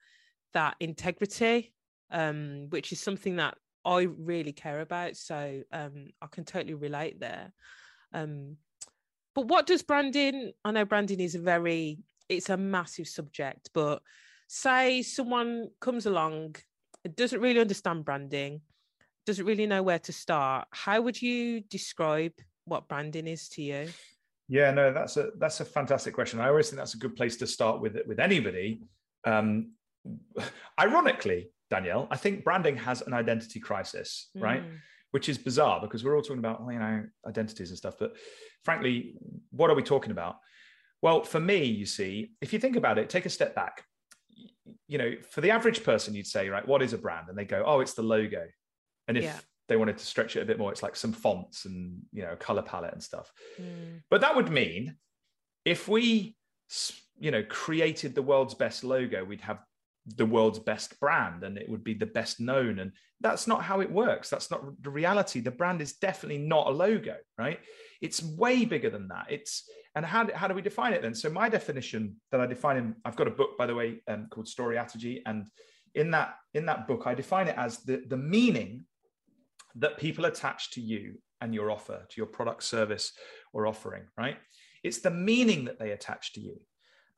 that 0.53 0.75
integrity, 0.79 1.73
um, 2.11 2.67
which 2.69 2.91
is 2.91 2.99
something 2.99 3.37
that 3.37 3.57
I 3.85 4.01
really 4.03 4.51
care 4.53 4.81
about. 4.81 5.15
So 5.15 5.61
um, 5.71 6.09
I 6.21 6.27
can 6.27 6.43
totally 6.43 6.73
relate 6.73 7.19
there. 7.19 7.53
Um, 8.13 8.57
but 9.35 9.47
what 9.47 9.67
does 9.67 9.81
branding? 9.81 10.51
I 10.65 10.71
know 10.71 10.85
branding 10.85 11.19
is 11.19 11.35
a 11.35 11.39
very 11.39 11.99
it's 12.29 12.49
a 12.49 12.57
massive 12.57 13.07
subject, 13.07 13.69
but 13.73 14.01
say 14.47 15.01
someone 15.01 15.69
comes 15.79 16.05
along, 16.05 16.55
doesn't 17.15 17.41
really 17.41 17.59
understand 17.59 18.05
branding, 18.05 18.61
doesn't 19.25 19.45
really 19.45 19.67
know 19.67 19.83
where 19.83 19.99
to 19.99 20.13
start. 20.13 20.67
How 20.71 21.01
would 21.01 21.21
you 21.21 21.61
describe 21.61 22.33
what 22.65 22.87
branding 22.87 23.27
is 23.27 23.49
to 23.49 23.61
you? 23.61 23.87
Yeah, 24.47 24.71
no, 24.71 24.91
that's 24.91 25.17
a 25.17 25.29
that's 25.37 25.59
a 25.61 25.65
fantastic 25.65 26.13
question. 26.13 26.39
I 26.39 26.49
always 26.49 26.69
think 26.69 26.77
that's 26.77 26.95
a 26.95 26.97
good 26.97 27.15
place 27.15 27.37
to 27.37 27.47
start 27.47 27.79
with 27.81 27.97
with 28.05 28.19
anybody. 28.19 28.81
Um, 29.23 29.71
ironically, 30.79 31.51
Danielle, 31.69 32.07
I 32.11 32.17
think 32.17 32.43
branding 32.43 32.75
has 32.77 33.01
an 33.01 33.13
identity 33.13 33.59
crisis, 33.59 34.29
mm. 34.35 34.41
Which 35.11 35.27
is 35.27 35.37
bizarre 35.37 35.81
because 35.81 36.03
we're 36.03 36.15
all 36.15 36.21
talking 36.21 36.39
about 36.39 36.61
you 36.71 36.79
know 36.79 37.03
identities 37.27 37.69
and 37.69 37.77
stuff, 37.77 37.95
but 37.99 38.13
frankly, 38.63 39.15
what 39.51 39.69
are 39.69 39.75
we 39.75 39.83
talking 39.83 40.11
about? 40.11 40.37
Well, 41.01 41.23
for 41.23 41.39
me, 41.39 41.63
you 41.63 41.85
see, 41.85 42.31
if 42.41 42.53
you 42.53 42.59
think 42.59 42.75
about 42.75 42.97
it, 42.97 43.09
take 43.09 43.25
a 43.25 43.29
step 43.29 43.55
back. 43.55 43.83
You 44.87 44.97
know, 44.97 45.11
for 45.31 45.41
the 45.41 45.51
average 45.51 45.83
person, 45.83 46.13
you'd 46.13 46.27
say, 46.27 46.49
right, 46.49 46.67
what 46.67 46.81
is 46.81 46.93
a 46.93 46.97
brand? 46.97 47.27
And 47.27 47.37
they 47.37 47.45
go, 47.45 47.63
oh, 47.65 47.79
it's 47.79 47.93
the 47.93 48.03
logo. 48.03 48.45
And 49.07 49.17
if 49.17 49.23
yeah. 49.23 49.39
they 49.67 49.77
wanted 49.77 49.97
to 49.97 50.05
stretch 50.05 50.35
it 50.35 50.43
a 50.43 50.45
bit 50.45 50.59
more, 50.59 50.71
it's 50.71 50.83
like 50.83 50.95
some 50.95 51.11
fonts 51.11 51.65
and, 51.65 51.97
you 52.13 52.21
know, 52.21 52.35
color 52.35 52.61
palette 52.61 52.93
and 52.93 53.01
stuff. 53.01 53.31
Mm. 53.59 54.03
But 54.11 54.21
that 54.21 54.35
would 54.35 54.51
mean 54.51 54.95
if 55.65 55.87
we, 55.87 56.35
you 57.19 57.31
know, 57.31 57.43
created 57.43 58.13
the 58.13 58.21
world's 58.21 58.53
best 58.53 58.83
logo, 58.83 59.23
we'd 59.23 59.41
have 59.41 59.59
the 60.05 60.25
world's 60.25 60.59
best 60.59 60.99
brand 60.99 61.43
and 61.43 61.57
it 61.57 61.69
would 61.69 61.83
be 61.83 61.93
the 61.93 62.05
best 62.05 62.39
known. 62.39 62.79
And 62.79 62.91
that's 63.19 63.47
not 63.47 63.63
how 63.63 63.81
it 63.81 63.91
works. 63.91 64.29
That's 64.29 64.49
not 64.49 64.63
the 64.81 64.89
reality. 64.89 65.39
The 65.39 65.51
brand 65.51 65.81
is 65.81 65.93
definitely 65.93 66.39
not 66.39 66.67
a 66.67 66.71
logo, 66.71 67.17
right? 67.37 67.59
It's 68.01 68.23
way 68.23 68.65
bigger 68.65 68.89
than 68.89 69.07
that. 69.09 69.27
It's 69.29 69.69
and 69.95 70.05
how, 70.05 70.27
how 70.33 70.47
do 70.47 70.53
we 70.53 70.61
define 70.61 70.93
it 70.93 71.01
then? 71.01 71.13
So 71.13 71.29
my 71.29 71.49
definition 71.49 72.15
that 72.31 72.39
I 72.39 72.45
define 72.47 72.77
in 72.77 72.95
I've 73.05 73.15
got 73.15 73.27
a 73.27 73.31
book 73.31 73.57
by 73.57 73.65
the 73.65 73.75
way 73.75 74.01
um, 74.07 74.27
called 74.31 74.47
Storyatogy, 74.47 75.21
and 75.25 75.47
in 75.93 76.11
that 76.11 76.35
in 76.53 76.65
that 76.67 76.87
book 76.87 77.03
I 77.05 77.13
define 77.13 77.47
it 77.47 77.57
as 77.57 77.79
the 77.79 78.03
the 78.07 78.17
meaning 78.17 78.85
that 79.75 79.97
people 79.97 80.25
attach 80.25 80.71
to 80.71 80.81
you 80.81 81.15
and 81.41 81.53
your 81.53 81.71
offer, 81.71 82.05
to 82.09 82.17
your 82.17 82.25
product, 82.25 82.63
service, 82.63 83.13
or 83.53 83.67
offering. 83.67 84.03
Right? 84.17 84.37
It's 84.83 84.99
the 84.99 85.11
meaning 85.11 85.65
that 85.65 85.77
they 85.77 85.91
attach 85.91 86.33
to 86.33 86.41
you. 86.41 86.59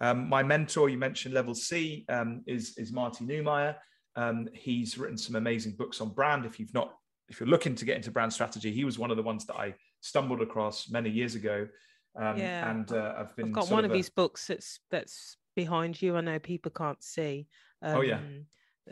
Um, 0.01 0.27
my 0.27 0.43
mentor, 0.43 0.89
you 0.89 0.97
mentioned 0.97 1.33
Level 1.33 1.55
C, 1.55 2.05
um, 2.09 2.41
is 2.47 2.77
is 2.77 2.91
Marty 2.91 3.25
Neumeier. 3.25 3.75
Um, 4.15 4.47
he's 4.53 4.97
written 4.97 5.17
some 5.17 5.35
amazing 5.35 5.73
books 5.73 6.01
on 6.01 6.09
brand. 6.09 6.45
If 6.45 6.59
you've 6.59 6.73
not, 6.73 6.93
if 7.29 7.39
you're 7.39 7.49
looking 7.49 7.75
to 7.75 7.85
get 7.85 7.97
into 7.97 8.11
brand 8.11 8.33
strategy, 8.33 8.71
he 8.71 8.85
was 8.85 8.99
one 8.99 9.11
of 9.11 9.17
the 9.17 9.23
ones 9.23 9.45
that 9.45 9.55
I 9.55 9.75
stumbled 10.01 10.41
across 10.41 10.89
many 10.89 11.09
years 11.09 11.35
ago. 11.35 11.67
Um, 12.15 12.37
yeah. 12.37 12.69
And 12.69 12.91
uh, 12.91 13.13
I've 13.17 13.35
been. 13.35 13.47
I've 13.47 13.53
got 13.53 13.71
one 13.71 13.85
of, 13.85 13.91
of 13.91 13.97
his 13.97 14.09
books 14.09 14.47
that's 14.47 14.79
that's 14.91 15.37
behind 15.55 16.01
you. 16.01 16.15
I 16.15 16.21
know 16.21 16.39
people 16.39 16.71
can't 16.71 17.01
see. 17.03 17.47
Um, 17.81 17.97
oh 17.97 18.01
yeah. 18.01 18.17
Um, 18.17 18.45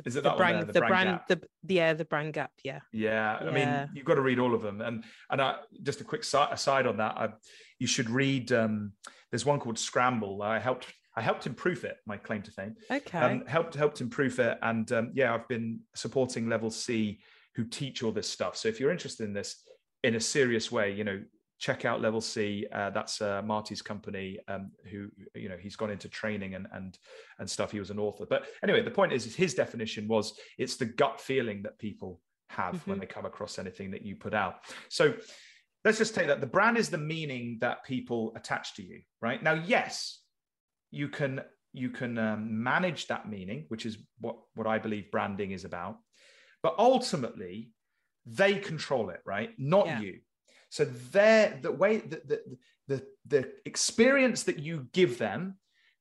Is 0.06 0.16
it 0.16 0.24
the 0.24 0.30
that 0.30 0.38
brand, 0.38 0.58
one 0.58 0.66
there, 0.66 0.74
the, 0.74 0.80
the 0.80 0.88
brand, 0.88 1.20
brand 1.28 1.42
the 1.66 1.74
yeah, 1.74 1.94
the 1.94 2.06
brand 2.06 2.34
gap, 2.34 2.52
yeah. 2.64 2.80
yeah. 2.94 3.42
yeah. 3.42 3.50
I 3.50 3.52
mean, 3.52 3.90
you've 3.94 4.06
got 4.06 4.16
to 4.16 4.22
read 4.22 4.40
all 4.40 4.56
of 4.56 4.62
them, 4.62 4.82
and 4.82 5.04
and 5.30 5.42
I, 5.42 5.58
just 5.84 6.02
a 6.02 6.04
quick 6.04 6.22
aside 6.24 6.88
on 6.88 6.98
that, 6.98 7.18
I, 7.18 7.30
you 7.78 7.88
should 7.88 8.10
read. 8.10 8.52
Um, 8.52 8.94
there's 9.32 9.46
one 9.46 9.60
called 9.60 9.80
Scramble. 9.80 10.42
I 10.42 10.60
helped 10.60 10.88
I 11.16 11.22
helped 11.22 11.46
him 11.46 11.54
proof 11.54 11.84
it. 11.84 11.98
My 12.06 12.18
claim 12.18 12.42
to 12.44 12.52
fame. 12.52 12.76
Okay. 12.90 13.18
Um, 13.18 13.46
helped 13.46 13.76
helped 13.76 14.00
him 14.00 14.10
proof 14.10 14.40
it, 14.40 14.58
and 14.62 14.92
um, 14.92 15.12
yeah, 15.14 15.34
I've 15.34 15.48
been 15.48 15.80
supporting 15.96 16.48
Level 16.48 16.70
C 16.70 17.20
who 17.56 17.66
teach 17.66 18.02
all 18.02 18.12
this 18.12 18.30
stuff. 18.30 18.56
So 18.56 18.70
if 18.70 18.80
you're 18.80 18.92
interested 18.92 19.26
in 19.26 19.34
this 19.34 19.64
in 20.04 20.16
a 20.16 20.20
serious 20.20 20.72
way, 20.72 20.94
you 20.94 21.04
know, 21.04 21.22
check 21.60 21.84
out 21.86 22.02
Level 22.02 22.22
C. 22.22 22.66
Uh, 22.72 22.90
that's 22.92 23.22
uh, 23.22 23.42
Marty's 23.44 23.82
company. 23.82 24.40
Um, 24.48 24.72
who 24.90 25.10
you 25.36 25.50
know 25.50 25.58
he's 25.58 25.76
gone 25.76 25.92
into 25.92 26.08
training 26.08 26.56
and 26.56 26.68
and 26.74 26.98
and 27.40 27.50
stuff. 27.50 27.72
He 27.72 27.80
was 27.80 27.90
an 27.90 28.00
author. 28.00 28.26
But 28.30 28.46
anyway, 28.64 28.82
the 28.82 28.92
point 28.92 29.12
is, 29.12 29.36
his 29.36 29.54
definition 29.54 30.08
was 30.08 30.34
it's 30.58 30.78
the 30.78 30.86
gut 30.86 31.20
feeling 31.20 31.62
that 31.64 31.78
people 31.78 32.22
have 32.50 32.76
mm-hmm. 32.76 32.92
when 32.92 33.00
they 33.00 33.06
come 33.06 33.26
across 33.26 33.60
anything 33.60 33.92
that 33.92 34.02
you 34.02 34.16
put 34.16 34.34
out. 34.34 34.56
So 34.90 35.14
let's 35.86 35.98
just 35.98 36.16
take 36.16 36.28
that. 36.28 36.42
The 36.42 36.48
brand 36.48 36.78
is 36.78 36.90
the 36.90 36.98
meaning 36.98 37.58
that 37.62 37.84
people 37.84 38.34
attach 38.36 38.76
to 38.76 38.84
you, 38.84 39.02
right? 39.22 39.42
Now, 39.42 39.54
yes, 39.54 40.20
you 40.92 41.10
can 41.10 41.42
you 41.74 41.90
can 41.90 42.18
um, 42.18 42.64
manage 42.64 43.08
that 43.08 43.30
meaning, 43.30 43.66
which 43.70 43.86
is 43.86 43.98
what 44.20 44.38
what 44.56 44.68
I 44.68 44.80
believe 44.80 45.12
branding 45.12 45.52
is 45.52 45.66
about. 45.66 45.98
But 46.64 46.76
ultimately, 46.78 47.72
they 48.26 48.56
control 48.56 49.10
it, 49.10 49.22
right? 49.26 49.52
Not 49.58 49.88
yeah. 49.88 50.02
you. 50.02 50.20
So 50.70 50.86
they're 50.86 51.60
the 51.62 51.72
way 51.72 51.98
that 51.98 52.28
the, 52.28 52.42
the, 52.88 53.04
the 53.28 53.52
experience 53.66 54.44
that 54.44 54.60
you 54.60 54.88
give 54.94 55.18
them 55.18 55.58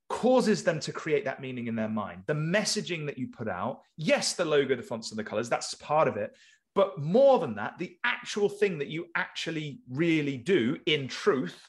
causes 0.09 0.63
them 0.63 0.81
to 0.81 0.93
create 0.93 1.25
that 1.25 1.41
meaning 1.41 1.67
in 1.67 1.75
their 1.75 1.89
mind. 1.89 2.23
The 2.27 2.35
messaging 2.35 3.07
that 3.07 3.19
you 3.19 3.29
put 3.29 3.49
out, 3.49 3.81
yes, 3.97 4.35
the 4.35 4.45
logo, 4.45 4.77
the 4.77 4.83
fonts, 4.83 5.11
and 5.11 5.19
the 5.19 5.25
colors, 5.25 5.49
that's 5.49 5.75
part 5.75 6.09
of 6.09 6.17
it. 6.17 6.37
But 6.75 6.99
more 6.99 7.39
than 7.39 7.57
that, 7.57 7.79
the 7.79 7.97
actual 8.05 8.49
thing 8.49 8.79
that 8.79 8.89
you 8.89 9.07
actually 9.15 9.81
really 9.91 10.37
do 10.37 10.79
in 10.87 11.09
truth 11.09 11.61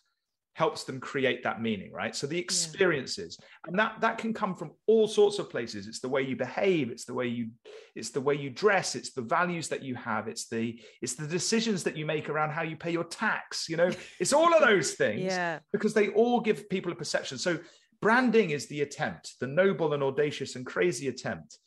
helps 0.54 0.84
them 0.84 1.00
create 1.00 1.44
that 1.44 1.62
meaning 1.62 1.92
right? 1.92 2.16
So 2.16 2.28
the 2.28 2.38
experiences 2.38 3.38
yeah. 3.40 3.48
and 3.68 3.80
that 3.80 4.02
that 4.02 4.18
can 4.18 4.34
come 4.34 4.54
from 4.54 4.72
all 4.86 5.08
sorts 5.08 5.40
of 5.40 5.50
places. 5.50 5.88
It's 5.88 6.02
the 6.02 6.10
way 6.10 6.22
you 6.24 6.36
behave 6.36 6.92
it's 6.92 7.06
the 7.06 7.14
way 7.14 7.28
you 7.28 7.50
it's 7.96 8.10
the 8.10 8.22
way 8.22 8.36
you 8.36 8.50
dress 8.50 8.96
it's 8.96 9.14
the 9.14 9.22
values 9.22 9.70
that 9.70 9.82
you 9.82 9.96
have 9.96 10.28
it's 10.28 10.48
the 10.50 10.80
it's 11.02 11.16
the 11.16 11.26
decisions 11.26 11.84
that 11.84 11.96
you 11.96 12.06
make 12.06 12.30
around 12.30 12.52
how 12.52 12.64
you 12.64 12.76
pay 12.76 12.92
your 12.92 13.06
tax 13.06 13.70
you 13.70 13.78
know? 13.78 13.92
It's 14.20 14.34
all 14.34 14.54
of 14.54 14.62
those 14.62 14.94
things 14.94 15.22
yeah. 15.22 15.60
because 15.72 15.94
they 15.94 16.10
all 16.10 16.42
give 16.42 16.70
people 16.70 16.92
a 16.92 16.96
perception. 16.96 17.38
So 17.38 17.58
branding 18.02 18.50
is 18.52 18.68
the 18.68 18.82
attempt 18.82 19.36
the 19.40 19.48
noble 19.48 19.94
and 19.94 20.04
audacious 20.04 20.56
and 20.56 20.66
crazy 20.66 21.08
attempt 21.08 21.58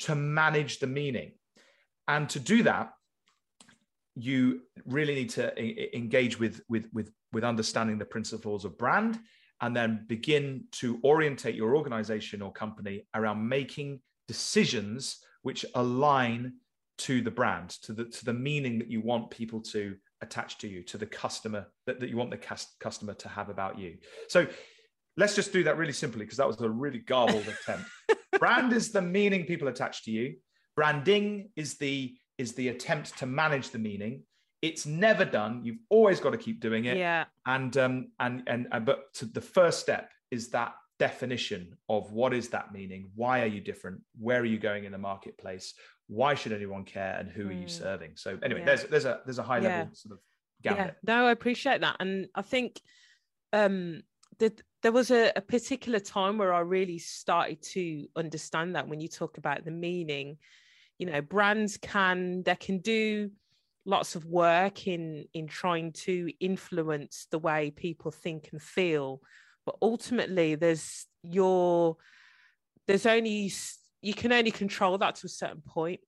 to 0.00 0.14
manage 0.14 0.80
the 0.80 0.86
meaning 0.86 1.32
and 2.08 2.28
to 2.28 2.40
do 2.40 2.62
that 2.62 2.92
you 4.14 4.62
really 4.84 5.14
need 5.14 5.30
to 5.30 5.96
engage 5.96 6.40
with 6.40 6.60
with 6.68 6.88
with 6.92 7.12
with 7.32 7.44
understanding 7.44 7.98
the 7.98 8.04
principles 8.04 8.64
of 8.64 8.76
brand 8.76 9.18
and 9.60 9.76
then 9.76 10.04
begin 10.08 10.64
to 10.72 10.98
orientate 11.04 11.54
your 11.54 11.76
organization 11.76 12.42
or 12.42 12.52
company 12.52 13.06
around 13.14 13.48
making 13.48 14.00
decisions 14.26 15.18
which 15.42 15.64
align 15.76 16.52
to 16.96 17.20
the 17.20 17.30
brand 17.30 17.70
to 17.70 17.92
the 17.92 18.04
to 18.06 18.24
the 18.24 18.32
meaning 18.32 18.78
that 18.78 18.90
you 18.90 19.00
want 19.00 19.30
people 19.30 19.60
to 19.60 19.94
attach 20.20 20.58
to 20.58 20.68
you 20.68 20.82
to 20.82 20.98
the 20.98 21.06
customer 21.06 21.66
that, 21.86 22.00
that 22.00 22.10
you 22.10 22.16
want 22.16 22.30
the 22.30 22.58
customer 22.80 23.14
to 23.14 23.28
have 23.28 23.48
about 23.48 23.78
you. 23.78 23.96
So 24.28 24.48
let's 25.16 25.36
just 25.36 25.52
do 25.52 25.62
that 25.64 25.76
really 25.76 25.92
simply 25.92 26.24
because 26.24 26.38
that 26.38 26.46
was 26.46 26.60
a 26.60 26.68
really 26.68 26.98
garbled 26.98 27.46
attempt. 27.46 27.88
Brand 28.38 28.72
is 28.72 28.90
the 28.90 29.02
meaning 29.02 29.44
people 29.44 29.68
attach 29.68 30.04
to 30.04 30.10
you 30.10 30.34
branding 30.78 31.50
is 31.56 31.74
the 31.74 32.14
is 32.38 32.52
the 32.52 32.68
attempt 32.68 33.18
to 33.18 33.26
manage 33.26 33.70
the 33.70 33.78
meaning. 33.80 34.22
It's 34.62 34.86
never 34.86 35.24
done. 35.24 35.64
You've 35.64 35.80
always 35.88 36.20
got 36.20 36.30
to 36.30 36.38
keep 36.38 36.60
doing 36.60 36.84
it. 36.84 36.96
Yeah. 36.96 37.24
And 37.46 37.76
um 37.76 38.12
and 38.20 38.44
and, 38.46 38.68
and 38.70 38.86
but 38.86 39.06
the 39.20 39.40
first 39.40 39.80
step 39.80 40.12
is 40.30 40.50
that 40.50 40.74
definition 41.00 41.76
of 41.88 42.12
what 42.12 42.32
is 42.32 42.50
that 42.50 42.72
meaning? 42.72 43.10
Why 43.16 43.42
are 43.42 43.46
you 43.46 43.60
different? 43.60 44.02
Where 44.20 44.40
are 44.40 44.44
you 44.54 44.60
going 44.60 44.84
in 44.84 44.92
the 44.92 44.98
marketplace? 44.98 45.74
Why 46.06 46.36
should 46.36 46.52
anyone 46.52 46.84
care? 46.84 47.16
And 47.18 47.28
who 47.28 47.46
mm. 47.46 47.48
are 47.48 47.52
you 47.54 47.62
hmm. 47.62 47.82
serving? 47.84 48.12
So 48.14 48.38
anyway 48.44 48.60
yeah. 48.60 48.66
there's 48.66 48.84
there's 48.84 49.04
a 49.04 49.20
there's 49.24 49.40
a 49.40 49.48
high 49.50 49.58
level 49.58 49.88
yeah. 49.90 49.94
sort 49.94 50.12
of 50.12 50.18
gambit. 50.62 50.94
yeah. 51.02 51.12
No 51.12 51.26
i 51.26 51.32
appreciate 51.32 51.80
that. 51.80 51.96
And 51.98 52.28
i 52.36 52.42
think 52.42 52.80
um 53.52 54.02
that 54.38 54.62
there 54.84 54.92
was 54.92 55.10
a, 55.10 55.32
a 55.34 55.40
particular 55.40 55.98
time 55.98 56.38
where 56.38 56.54
i 56.54 56.60
really 56.60 56.98
started 56.98 57.60
to 57.62 58.06
understand 58.14 58.76
that 58.76 58.86
when 58.86 59.00
you 59.00 59.08
talk 59.08 59.38
about 59.38 59.64
the 59.64 59.72
meaning 59.72 60.38
you 60.98 61.06
know 61.06 61.20
brands 61.20 61.76
can 61.76 62.42
they 62.42 62.56
can 62.56 62.78
do 62.78 63.30
lots 63.86 64.14
of 64.14 64.26
work 64.26 64.86
in 64.86 65.24
in 65.32 65.46
trying 65.46 65.92
to 65.92 66.30
influence 66.40 67.26
the 67.30 67.38
way 67.38 67.70
people 67.70 68.10
think 68.10 68.50
and 68.52 68.60
feel. 68.60 69.20
But 69.64 69.76
ultimately 69.80 70.54
there's 70.56 71.06
your 71.22 71.96
there's 72.86 73.06
only 73.06 73.52
you 74.02 74.14
can 74.14 74.32
only 74.32 74.50
control 74.50 74.98
that 74.98 75.16
to 75.16 75.26
a 75.26 75.30
certain 75.30 75.62
point. 75.62 76.00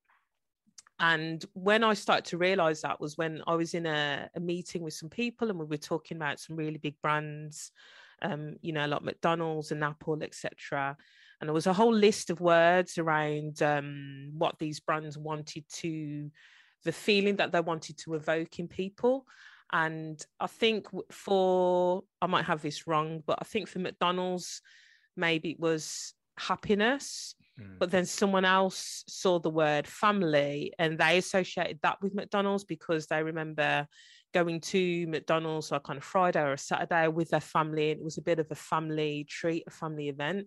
And 0.99 1.43
when 1.55 1.83
i 1.83 1.95
started 1.95 2.27
to 2.27 2.37
realize 2.37 2.83
that 2.83 3.01
was 3.01 3.17
when 3.17 3.43
i 3.47 3.55
was 3.55 3.73
in 3.73 3.87
a, 3.87 4.29
a 4.37 4.41
meeting 4.41 4.83
with 4.83 4.93
some 4.93 5.09
people 5.09 5.49
and 5.49 5.59
we 5.59 5.65
were 5.65 5.79
talking 5.79 6.19
about 6.19 6.39
some 6.39 6.57
really 6.57 6.77
big 6.77 6.97
brands 7.01 7.73
um, 8.21 8.57
you 8.61 8.75
know 8.75 8.87
like 8.87 9.03
mcdonald's 9.03 9.73
and 9.73 9.83
apple 9.83 10.23
etc 10.23 10.95
and 11.41 11.49
there 11.49 11.55
was 11.55 11.67
a 11.67 11.73
whole 11.73 11.95
list 11.95 12.31
of 12.31 12.41
words 12.41 12.99
around 12.99 13.63
um, 13.63 14.31
what 14.37 14.59
these 14.59 14.81
brands 14.81 15.17
wanted 15.17 15.65
to 15.75 16.31
the 16.85 16.93
feeling 16.93 17.37
that 17.37 17.53
they 17.53 17.61
wanted 17.61 17.99
to 17.99 18.15
evoke 18.15 18.59
in 18.59 18.69
people. 18.69 19.27
And 19.73 20.21
I 20.39 20.47
think 20.47 20.87
for, 21.11 22.03
I 22.21 22.27
might 22.27 22.47
have 22.47 22.63
this 22.63 22.87
wrong, 22.87 23.23
but 23.27 23.39
I 23.41 23.45
think 23.45 23.69
for 23.69 23.79
McDonald's, 23.79 24.63
maybe 25.17 25.51
it 25.51 25.61
was 25.61 26.15
happiness. 26.39 27.35
Mm. 27.61 27.79
But 27.79 27.91
then 27.91 28.07
someone 28.07 28.45
else 28.45 29.05
saw 29.07 29.39
the 29.39 29.51
word 29.51 29.87
family 29.87 30.73
and 30.79 30.99
they 30.99 31.19
associated 31.19 31.79
that 31.83 31.99
with 32.03 32.15
McDonald's 32.15 32.65
because 32.65 33.07
they 33.07 33.23
remember 33.23 33.87
going 34.33 34.61
to 34.61 35.07
McDonald's 35.07 35.71
like 35.71 35.89
on 35.89 35.99
a 35.99 36.01
Friday 36.01 36.41
or 36.41 36.53
a 36.53 36.59
Saturday 36.59 37.09
with 37.09 37.31
their 37.31 37.41
family. 37.41 37.91
And 37.91 38.01
it 38.01 38.05
was 38.05 38.19
a 38.19 38.23
bit 38.23 38.39
of 38.39 38.47
a 38.51 38.57
family 38.57 39.27
treat, 39.29 39.65
a 39.67 39.71
family 39.71 40.09
event. 40.09 40.47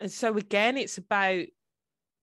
And 0.00 0.10
so, 0.10 0.36
again, 0.36 0.76
it's 0.76 0.98
about, 0.98 1.44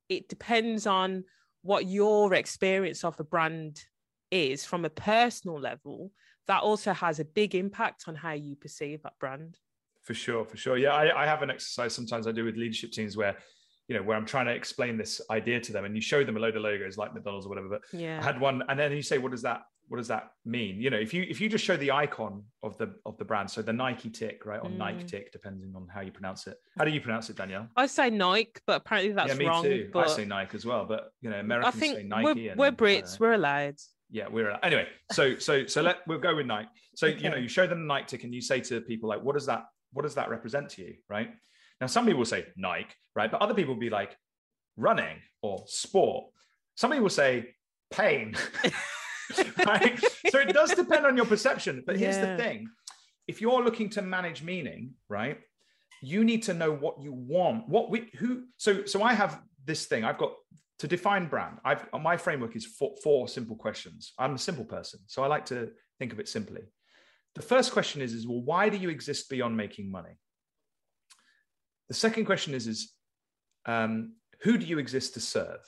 it 0.09 0.29
depends 0.29 0.87
on 0.87 1.23
what 1.61 1.85
your 1.85 2.33
experience 2.33 3.03
of 3.03 3.19
a 3.19 3.23
brand 3.23 3.83
is 4.31 4.65
from 4.65 4.85
a 4.85 4.89
personal 4.89 5.59
level, 5.59 6.11
that 6.47 6.61
also 6.61 6.93
has 6.93 7.19
a 7.19 7.25
big 7.25 7.55
impact 7.55 8.05
on 8.07 8.15
how 8.15 8.33
you 8.33 8.55
perceive 8.55 9.01
that 9.03 9.17
brand. 9.19 9.57
For 10.03 10.13
sure, 10.13 10.45
for 10.45 10.57
sure. 10.57 10.77
Yeah, 10.77 10.93
I, 10.93 11.23
I 11.23 11.25
have 11.25 11.41
an 11.41 11.49
exercise 11.49 11.93
sometimes 11.93 12.27
I 12.27 12.31
do 12.31 12.45
with 12.45 12.55
leadership 12.55 12.91
teams 12.91 13.17
where 13.17 13.35
you 13.87 13.95
know, 13.95 14.03
where 14.03 14.17
I'm 14.17 14.25
trying 14.25 14.47
to 14.47 14.53
explain 14.53 14.97
this 14.97 15.21
idea 15.29 15.59
to 15.59 15.71
them 15.71 15.85
and 15.85 15.95
you 15.95 16.01
show 16.01 16.23
them 16.23 16.37
a 16.37 16.39
load 16.39 16.55
of 16.55 16.63
logos 16.63 16.97
like 16.97 17.13
McDonald's 17.13 17.45
or 17.45 17.49
whatever. 17.49 17.69
But 17.69 17.81
yeah. 17.91 18.19
I 18.19 18.23
had 18.23 18.39
one 18.39 18.63
and 18.67 18.79
then 18.79 18.91
you 18.91 19.01
say, 19.01 19.17
what 19.17 19.31
does 19.31 19.43
that 19.43 19.61
what 19.87 19.97
does 19.97 20.07
that 20.07 20.31
mean? 20.45 20.81
You 20.81 20.89
know, 20.89 20.97
if 20.97 21.13
you 21.13 21.25
if 21.29 21.39
you 21.39 21.47
just 21.47 21.63
show 21.63 21.77
the 21.77 21.91
icon 21.91 22.43
of 22.63 22.77
the 22.77 22.93
of 23.05 23.17
the 23.17 23.25
brand, 23.25 23.49
so 23.49 23.61
the 23.61 23.73
Nike 23.73 24.09
tick, 24.09 24.45
right, 24.45 24.59
or 24.61 24.69
mm. 24.69 24.77
Nike 24.77 25.03
tick, 25.03 25.31
depending 25.31 25.73
on 25.75 25.87
how 25.93 26.01
you 26.01 26.11
pronounce 26.11 26.47
it. 26.47 26.57
How 26.77 26.85
do 26.85 26.91
you 26.91 27.01
pronounce 27.01 27.29
it, 27.29 27.35
Danielle? 27.35 27.67
I 27.75 27.85
say 27.87 28.09
Nike, 28.09 28.53
but 28.65 28.77
apparently 28.77 29.13
that's 29.13 29.33
yeah, 29.33 29.37
me 29.37 29.45
wrong. 29.45 29.63
Too. 29.63 29.89
But... 29.93 30.09
I 30.09 30.15
say 30.15 30.25
Nike 30.25 30.55
as 30.55 30.65
well, 30.65 30.85
but 30.85 31.11
you 31.21 31.29
know, 31.29 31.39
Americans 31.39 31.75
I 31.75 31.79
think 31.79 31.97
say 31.97 32.03
Nike. 32.03 32.23
We're, 32.23 32.51
and, 32.51 32.59
we're 32.59 32.71
Brits, 32.71 33.13
uh, 33.13 33.17
we're 33.19 33.33
allowed. 33.33 33.75
Yeah, 34.09 34.27
we're 34.29 34.49
allowed. 34.49 34.63
anyway. 34.63 34.87
So 35.11 35.37
so 35.37 35.65
so 35.67 35.81
let 35.81 35.99
we'll 36.07 36.19
go 36.19 36.35
with 36.35 36.45
Nike. 36.45 36.69
So 36.95 37.07
okay. 37.07 37.19
you 37.21 37.29
know, 37.29 37.37
you 37.37 37.47
show 37.47 37.67
them 37.67 37.81
the 37.81 37.93
Nike 37.93 38.05
tick, 38.07 38.23
and 38.23 38.33
you 38.33 38.41
say 38.41 38.59
to 38.61 38.81
people 38.81 39.09
like, 39.09 39.21
what 39.21 39.33
does 39.33 39.45
that 39.45 39.65
what 39.93 40.03
does 40.03 40.15
that 40.15 40.29
represent 40.29 40.69
to 40.71 40.81
you, 40.81 40.95
right? 41.09 41.29
Now, 41.79 41.87
some 41.87 42.05
people 42.05 42.19
will 42.19 42.25
say 42.25 42.45
Nike, 42.55 42.93
right, 43.15 43.29
but 43.29 43.41
other 43.41 43.53
people 43.53 43.73
will 43.73 43.81
be 43.81 43.89
like 43.89 44.17
running 44.77 45.17
or 45.41 45.63
sport. 45.67 46.25
Some 46.75 46.91
people 46.91 47.03
will 47.03 47.09
say 47.09 47.55
pain. 47.91 48.35
right? 49.65 49.99
So 50.29 50.39
it 50.39 50.53
does 50.53 50.73
depend 50.73 51.05
on 51.05 51.15
your 51.15 51.25
perception. 51.25 51.83
But 51.85 51.97
here's 51.97 52.17
yeah. 52.17 52.35
the 52.35 52.43
thing 52.43 52.67
if 53.27 53.41
you're 53.41 53.63
looking 53.63 53.89
to 53.91 54.01
manage 54.01 54.43
meaning, 54.43 54.91
right? 55.09 55.39
You 56.01 56.23
need 56.23 56.43
to 56.43 56.53
know 56.53 56.71
what 56.71 57.01
you 57.01 57.13
want. 57.13 57.67
What 57.67 57.89
we 57.89 58.09
who 58.17 58.43
so 58.57 58.85
so 58.85 59.01
I 59.01 59.13
have 59.13 59.41
this 59.63 59.85
thing. 59.85 60.03
I've 60.03 60.17
got 60.17 60.33
to 60.79 60.87
define 60.87 61.27
brand. 61.27 61.57
I've 61.63 61.85
my 61.99 62.17
framework 62.17 62.55
is 62.55 62.65
four, 62.65 62.95
four 63.03 63.27
simple 63.27 63.55
questions. 63.55 64.13
I'm 64.19 64.35
a 64.35 64.39
simple 64.39 64.65
person, 64.65 64.99
so 65.07 65.23
I 65.23 65.27
like 65.27 65.45
to 65.47 65.71
think 65.99 66.13
of 66.13 66.19
it 66.19 66.27
simply. 66.27 66.61
The 67.35 67.41
first 67.41 67.71
question 67.71 68.01
is 68.01 68.13
is 68.13 68.27
well, 68.27 68.41
why 68.41 68.69
do 68.69 68.77
you 68.77 68.89
exist 68.89 69.29
beyond 69.29 69.57
making 69.57 69.89
money? 69.89 70.17
The 71.87 71.93
second 71.95 72.25
question 72.25 72.53
is 72.53 72.67
is 72.67 72.91
um, 73.65 74.15
who 74.41 74.57
do 74.57 74.65
you 74.65 74.77
exist 74.77 75.15
to 75.15 75.19
serve? 75.19 75.61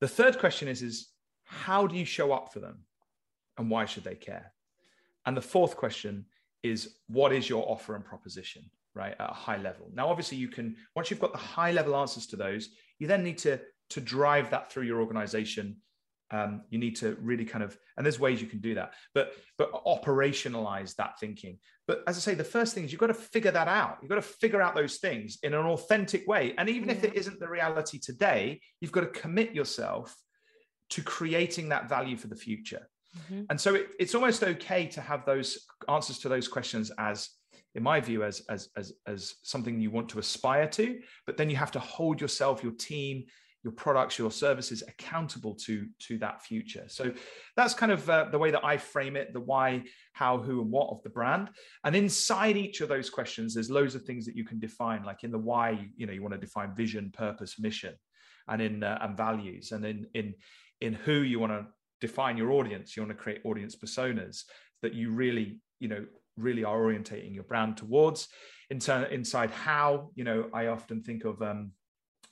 The 0.00 0.08
third 0.08 0.38
question 0.38 0.66
is 0.66 0.82
is 0.82 1.09
how 1.50 1.86
do 1.86 1.96
you 1.96 2.04
show 2.04 2.32
up 2.32 2.52
for 2.52 2.60
them 2.60 2.78
and 3.58 3.68
why 3.68 3.84
should 3.84 4.04
they 4.04 4.14
care? 4.14 4.52
And 5.26 5.36
the 5.36 5.42
fourth 5.42 5.76
question 5.76 6.26
is 6.62 6.96
what 7.08 7.32
is 7.32 7.48
your 7.48 7.68
offer 7.68 7.96
and 7.96 8.04
proposition, 8.04 8.62
right? 8.94 9.14
At 9.18 9.30
a 9.30 9.34
high 9.34 9.56
level. 9.56 9.90
Now, 9.92 10.08
obviously, 10.08 10.38
you 10.38 10.48
can, 10.48 10.76
once 10.94 11.10
you've 11.10 11.20
got 11.20 11.32
the 11.32 11.38
high 11.38 11.72
level 11.72 11.96
answers 11.96 12.26
to 12.28 12.36
those, 12.36 12.68
you 13.00 13.08
then 13.08 13.24
need 13.24 13.38
to, 13.38 13.60
to 13.90 14.00
drive 14.00 14.50
that 14.50 14.70
through 14.70 14.84
your 14.84 15.00
organization. 15.00 15.76
Um, 16.30 16.62
you 16.70 16.78
need 16.78 16.94
to 16.96 17.16
really 17.20 17.44
kind 17.44 17.64
of, 17.64 17.76
and 17.96 18.06
there's 18.06 18.20
ways 18.20 18.40
you 18.40 18.46
can 18.46 18.60
do 18.60 18.76
that, 18.76 18.92
but 19.14 19.32
but 19.58 19.72
operationalize 19.84 20.94
that 20.94 21.18
thinking. 21.18 21.58
But 21.88 22.04
as 22.06 22.16
I 22.16 22.20
say, 22.20 22.34
the 22.34 22.44
first 22.44 22.72
thing 22.72 22.84
is 22.84 22.92
you've 22.92 23.00
got 23.00 23.08
to 23.08 23.14
figure 23.14 23.50
that 23.50 23.66
out. 23.66 23.98
You've 24.00 24.10
got 24.10 24.14
to 24.14 24.22
figure 24.22 24.62
out 24.62 24.76
those 24.76 24.98
things 24.98 25.38
in 25.42 25.54
an 25.54 25.66
authentic 25.66 26.28
way. 26.28 26.54
And 26.56 26.68
even 26.68 26.88
yeah. 26.88 26.94
if 26.94 27.02
it 27.02 27.14
isn't 27.16 27.40
the 27.40 27.48
reality 27.48 27.98
today, 27.98 28.60
you've 28.80 28.92
got 28.92 29.00
to 29.00 29.08
commit 29.08 29.56
yourself 29.56 30.16
to 30.90 31.02
creating 31.02 31.68
that 31.70 31.88
value 31.88 32.16
for 32.16 32.28
the 32.28 32.36
future. 32.36 32.88
Mm-hmm. 33.16 33.42
And 33.50 33.60
so 33.60 33.74
it, 33.74 33.88
it's 33.98 34.14
almost 34.14 34.42
okay 34.44 34.86
to 34.86 35.00
have 35.00 35.24
those 35.24 35.66
answers 35.88 36.18
to 36.20 36.28
those 36.28 36.48
questions 36.48 36.92
as, 36.98 37.30
in 37.74 37.82
my 37.82 38.00
view, 38.00 38.24
as, 38.24 38.42
as, 38.48 38.68
as, 38.76 38.92
as 39.06 39.34
something 39.42 39.80
you 39.80 39.90
want 39.90 40.08
to 40.10 40.18
aspire 40.18 40.68
to, 40.68 40.98
but 41.26 41.36
then 41.36 41.50
you 41.50 41.56
have 41.56 41.72
to 41.72 41.80
hold 41.80 42.20
yourself, 42.20 42.62
your 42.62 42.72
team, 42.72 43.24
your 43.62 43.72
products, 43.72 44.18
your 44.18 44.30
services 44.30 44.82
accountable 44.88 45.54
to, 45.54 45.86
to 45.98 46.18
that 46.18 46.42
future. 46.42 46.84
So 46.88 47.12
that's 47.56 47.74
kind 47.74 47.92
of 47.92 48.08
uh, 48.08 48.26
the 48.30 48.38
way 48.38 48.50
that 48.50 48.64
I 48.64 48.78
frame 48.78 49.16
it, 49.16 49.32
the 49.34 49.40
why, 49.40 49.82
how, 50.14 50.38
who, 50.38 50.62
and 50.62 50.70
what 50.70 50.88
of 50.90 51.02
the 51.02 51.10
brand. 51.10 51.50
And 51.84 51.94
inside 51.94 52.56
each 52.56 52.80
of 52.80 52.88
those 52.88 53.10
questions, 53.10 53.52
there's 53.52 53.70
loads 53.70 53.94
of 53.94 54.02
things 54.04 54.24
that 54.26 54.34
you 54.34 54.44
can 54.44 54.58
define, 54.58 55.04
like 55.04 55.24
in 55.24 55.30
the 55.30 55.38
why, 55.38 55.88
you 55.96 56.06
know, 56.06 56.12
you 56.12 56.22
want 56.22 56.34
to 56.34 56.40
define 56.40 56.74
vision, 56.74 57.10
purpose, 57.12 57.58
mission, 57.58 57.94
and 58.48 58.62
in 58.62 58.82
uh, 58.82 58.98
and 59.02 59.16
values. 59.16 59.72
And 59.72 59.84
in, 59.84 60.06
in, 60.14 60.34
in 60.80 60.94
who 60.94 61.20
you 61.20 61.38
want 61.38 61.52
to 61.52 61.66
define 62.00 62.36
your 62.36 62.52
audience 62.52 62.96
you 62.96 63.02
want 63.02 63.10
to 63.10 63.22
create 63.22 63.40
audience 63.44 63.76
personas 63.76 64.44
that 64.82 64.94
you 64.94 65.10
really 65.10 65.60
you 65.78 65.88
know 65.88 66.04
really 66.36 66.64
are 66.64 66.78
orientating 66.78 67.34
your 67.34 67.44
brand 67.44 67.76
towards. 67.76 68.28
In 68.70 68.78
turn 68.78 69.04
inside 69.12 69.50
how 69.50 70.10
you 70.14 70.22
know 70.22 70.48
i 70.54 70.68
often 70.68 71.02
think 71.02 71.24
of 71.24 71.42
um 71.42 71.72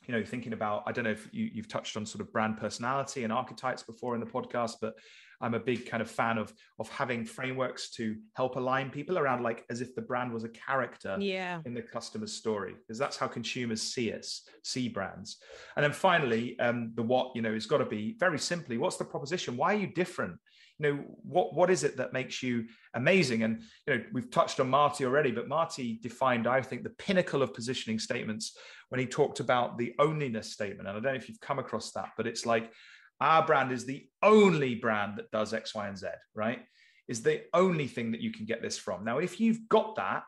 you 0.06 0.14
know 0.14 0.24
thinking 0.24 0.52
about 0.52 0.84
i 0.86 0.92
don't 0.92 1.02
know 1.02 1.10
if 1.10 1.28
you, 1.32 1.50
you've 1.52 1.66
touched 1.66 1.96
on 1.96 2.06
sort 2.06 2.20
of 2.20 2.32
brand 2.32 2.56
personality 2.58 3.24
and 3.24 3.32
archetypes 3.32 3.82
before 3.82 4.14
in 4.14 4.20
the 4.20 4.26
podcast 4.26 4.74
but 4.80 4.94
I'm 5.40 5.54
a 5.54 5.60
big 5.60 5.88
kind 5.88 6.00
of 6.00 6.10
fan 6.10 6.38
of 6.38 6.52
of 6.78 6.88
having 6.88 7.24
frameworks 7.24 7.90
to 7.90 8.16
help 8.34 8.56
align 8.56 8.90
people 8.90 9.18
around 9.18 9.42
like 9.42 9.64
as 9.70 9.80
if 9.80 9.94
the 9.94 10.02
brand 10.02 10.32
was 10.32 10.44
a 10.44 10.48
character 10.48 11.16
yeah. 11.20 11.60
in 11.64 11.74
the 11.74 11.82
customer's 11.82 12.32
story, 12.32 12.74
because 12.74 12.98
that's 12.98 13.16
how 13.16 13.26
consumers 13.28 13.82
see 13.82 14.12
us, 14.12 14.42
see 14.62 14.88
brands. 14.88 15.38
And 15.76 15.84
then 15.84 15.92
finally, 15.92 16.58
um, 16.58 16.92
the 16.94 17.02
what 17.02 17.32
you 17.34 17.42
know 17.42 17.54
has 17.54 17.66
got 17.66 17.78
to 17.78 17.86
be 17.86 18.16
very 18.18 18.38
simply, 18.38 18.78
what's 18.78 18.96
the 18.96 19.04
proposition? 19.04 19.56
Why 19.56 19.74
are 19.74 19.78
you 19.78 19.88
different? 19.88 20.38
you 20.78 20.88
know 20.92 21.04
what 21.22 21.54
what 21.54 21.70
is 21.70 21.84
it 21.84 21.96
that 21.96 22.12
makes 22.12 22.42
you 22.42 22.64
amazing 22.94 23.42
and 23.42 23.62
you 23.86 23.94
know 23.94 24.04
we've 24.12 24.30
touched 24.30 24.60
on 24.60 24.70
marty 24.70 25.04
already 25.04 25.30
but 25.30 25.48
marty 25.48 25.98
defined 26.02 26.46
i 26.46 26.60
think 26.62 26.82
the 26.82 26.90
pinnacle 26.90 27.42
of 27.42 27.52
positioning 27.52 27.98
statements 27.98 28.56
when 28.88 28.98
he 28.98 29.06
talked 29.06 29.40
about 29.40 29.76
the 29.76 29.92
onlyness 29.98 30.46
statement 30.46 30.88
and 30.88 30.90
i 30.90 30.92
don't 30.92 31.02
know 31.02 31.14
if 31.14 31.28
you've 31.28 31.40
come 31.40 31.58
across 31.58 31.92
that 31.92 32.10
but 32.16 32.26
it's 32.26 32.46
like 32.46 32.72
our 33.20 33.44
brand 33.46 33.72
is 33.72 33.84
the 33.84 34.06
only 34.22 34.74
brand 34.74 35.16
that 35.16 35.30
does 35.30 35.52
x 35.54 35.74
y 35.74 35.88
and 35.88 35.98
z 35.98 36.08
right? 36.34 36.60
Is 37.08 37.22
the 37.22 37.42
only 37.54 37.86
thing 37.86 38.12
that 38.12 38.20
you 38.20 38.30
can 38.30 38.44
get 38.44 38.62
this 38.62 38.78
from. 38.78 39.04
Now 39.04 39.18
if 39.18 39.40
you've 39.40 39.68
got 39.68 39.96
that 39.96 40.24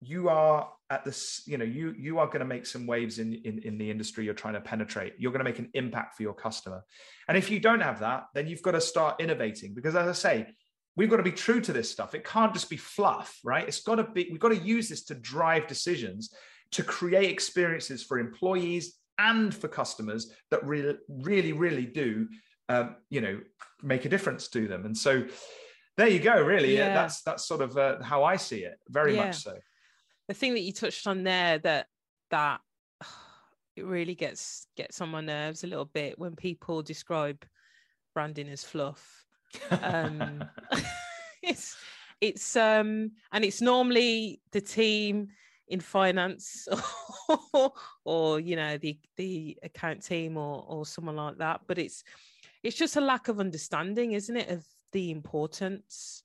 you 0.00 0.28
are 0.28 0.70
at 0.90 1.04
this 1.04 1.42
you 1.46 1.56
know 1.56 1.64
you 1.64 1.94
you 1.98 2.18
are 2.18 2.26
going 2.26 2.40
to 2.40 2.44
make 2.44 2.66
some 2.66 2.86
waves 2.86 3.18
in, 3.18 3.32
in 3.44 3.58
in 3.60 3.78
the 3.78 3.90
industry 3.90 4.24
you're 4.24 4.34
trying 4.34 4.54
to 4.54 4.60
penetrate. 4.60 5.14
You're 5.18 5.32
going 5.32 5.44
to 5.44 5.50
make 5.50 5.58
an 5.58 5.70
impact 5.74 6.16
for 6.16 6.22
your 6.22 6.34
customer. 6.34 6.84
And 7.28 7.38
if 7.38 7.50
you 7.50 7.58
don't 7.58 7.80
have 7.80 8.00
that 8.00 8.26
then 8.34 8.46
you've 8.46 8.62
got 8.62 8.72
to 8.72 8.80
start 8.80 9.20
innovating 9.20 9.74
because 9.74 9.96
as 9.96 10.06
i 10.06 10.12
say 10.12 10.46
we've 10.96 11.10
got 11.10 11.16
to 11.16 11.24
be 11.24 11.32
true 11.32 11.60
to 11.60 11.72
this 11.72 11.90
stuff. 11.90 12.14
It 12.14 12.24
can't 12.24 12.52
just 12.52 12.70
be 12.70 12.76
fluff 12.76 13.38
right? 13.44 13.66
It's 13.66 13.80
got 13.80 13.96
to 13.96 14.04
be 14.04 14.28
we've 14.30 14.40
got 14.40 14.50
to 14.50 14.58
use 14.58 14.88
this 14.88 15.04
to 15.04 15.14
drive 15.14 15.66
decisions 15.66 16.30
to 16.72 16.82
create 16.82 17.30
experiences 17.30 18.02
for 18.02 18.18
employees 18.18 18.94
and 19.18 19.54
for 19.54 19.68
customers 19.68 20.32
that 20.50 20.64
really 20.64 20.96
really 21.08 21.52
really 21.52 21.86
do 21.86 22.28
um, 22.68 22.96
you 23.10 23.20
know 23.20 23.40
make 23.82 24.04
a 24.04 24.08
difference 24.08 24.48
to 24.48 24.66
them 24.66 24.84
and 24.84 24.96
so 24.96 25.24
there 25.96 26.08
you 26.08 26.18
go 26.18 26.42
really 26.42 26.76
yeah. 26.76 26.94
that's 26.94 27.22
that's 27.22 27.46
sort 27.46 27.60
of 27.60 27.76
uh, 27.76 28.02
how 28.02 28.24
i 28.24 28.36
see 28.36 28.64
it 28.64 28.78
very 28.88 29.14
yeah. 29.14 29.26
much 29.26 29.36
so 29.36 29.54
the 30.28 30.34
thing 30.34 30.54
that 30.54 30.60
you 30.60 30.72
touched 30.72 31.06
on 31.06 31.22
there 31.22 31.58
that 31.58 31.86
that 32.30 32.60
it 33.76 33.84
really 33.84 34.14
gets 34.14 34.66
gets 34.76 35.00
on 35.00 35.10
my 35.10 35.20
nerves 35.20 35.64
a 35.64 35.66
little 35.66 35.84
bit 35.84 36.18
when 36.18 36.34
people 36.34 36.82
describe 36.82 37.44
branding 38.14 38.48
as 38.48 38.64
fluff. 38.64 39.26
Um, 39.70 40.44
it's 41.42 41.76
it's 42.20 42.56
um 42.56 43.10
and 43.32 43.44
it's 43.44 43.60
normally 43.60 44.40
the 44.52 44.60
team 44.60 45.28
in 45.68 45.80
finance 45.80 46.68
or, 47.52 47.72
or 48.04 48.40
you 48.40 48.56
know 48.56 48.76
the 48.76 48.98
the 49.16 49.56
account 49.62 50.04
team 50.04 50.36
or 50.36 50.64
or 50.68 50.84
someone 50.84 51.16
like 51.16 51.38
that 51.38 51.60
but 51.66 51.78
it's 51.78 52.04
it's 52.62 52.76
just 52.76 52.96
a 52.96 53.00
lack 53.00 53.28
of 53.28 53.40
understanding 53.40 54.12
isn't 54.12 54.36
it 54.36 54.50
of 54.50 54.64
the 54.92 55.10
importance 55.10 56.22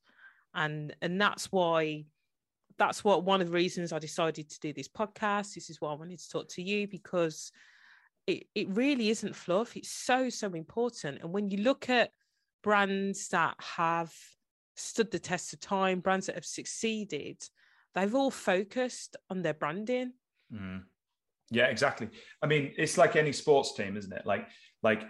and 0.53 0.95
and 1.01 1.19
that's 1.19 1.51
why 1.51 2.03
that's 2.79 3.03
what 3.03 3.25
one 3.25 3.41
of 3.41 3.47
the 3.47 3.53
reasons 3.53 3.93
I 3.93 3.99
decided 3.99 4.49
to 4.49 4.59
do 4.61 4.73
this 4.73 4.87
podcast. 4.87 5.53
This 5.53 5.69
is 5.69 5.79
why 5.81 5.91
I 5.91 5.95
wanted 5.95 6.17
to 6.19 6.29
talk 6.29 6.47
to 6.51 6.63
you 6.63 6.87
because 6.87 7.51
it, 8.25 8.47
it 8.55 8.69
really 8.69 9.09
isn't 9.09 9.35
fluff. 9.35 9.75
It's 9.75 9.91
so, 9.91 10.29
so 10.29 10.47
important. 10.53 11.21
And 11.21 11.33
when 11.33 11.49
you 11.49 11.57
look 11.57 11.89
at 11.89 12.11
brands 12.63 13.27
that 13.29 13.55
have 13.59 14.13
stood 14.75 15.11
the 15.11 15.19
test 15.19 15.53
of 15.53 15.59
time, 15.59 15.99
brands 15.99 16.27
that 16.27 16.35
have 16.35 16.45
succeeded, 16.45 17.43
they've 17.95 18.15
all 18.15 18.31
focused 18.31 19.15
on 19.29 19.41
their 19.41 19.53
branding. 19.53 20.13
Mm. 20.53 20.83
Yeah, 21.51 21.65
exactly. 21.65 22.09
I 22.41 22.47
mean, 22.47 22.73
it's 22.77 22.97
like 22.97 23.15
any 23.15 23.33
sports 23.33 23.73
team, 23.73 23.97
isn't 23.97 24.13
it? 24.13 24.25
Like, 24.25 24.47
like, 24.83 25.03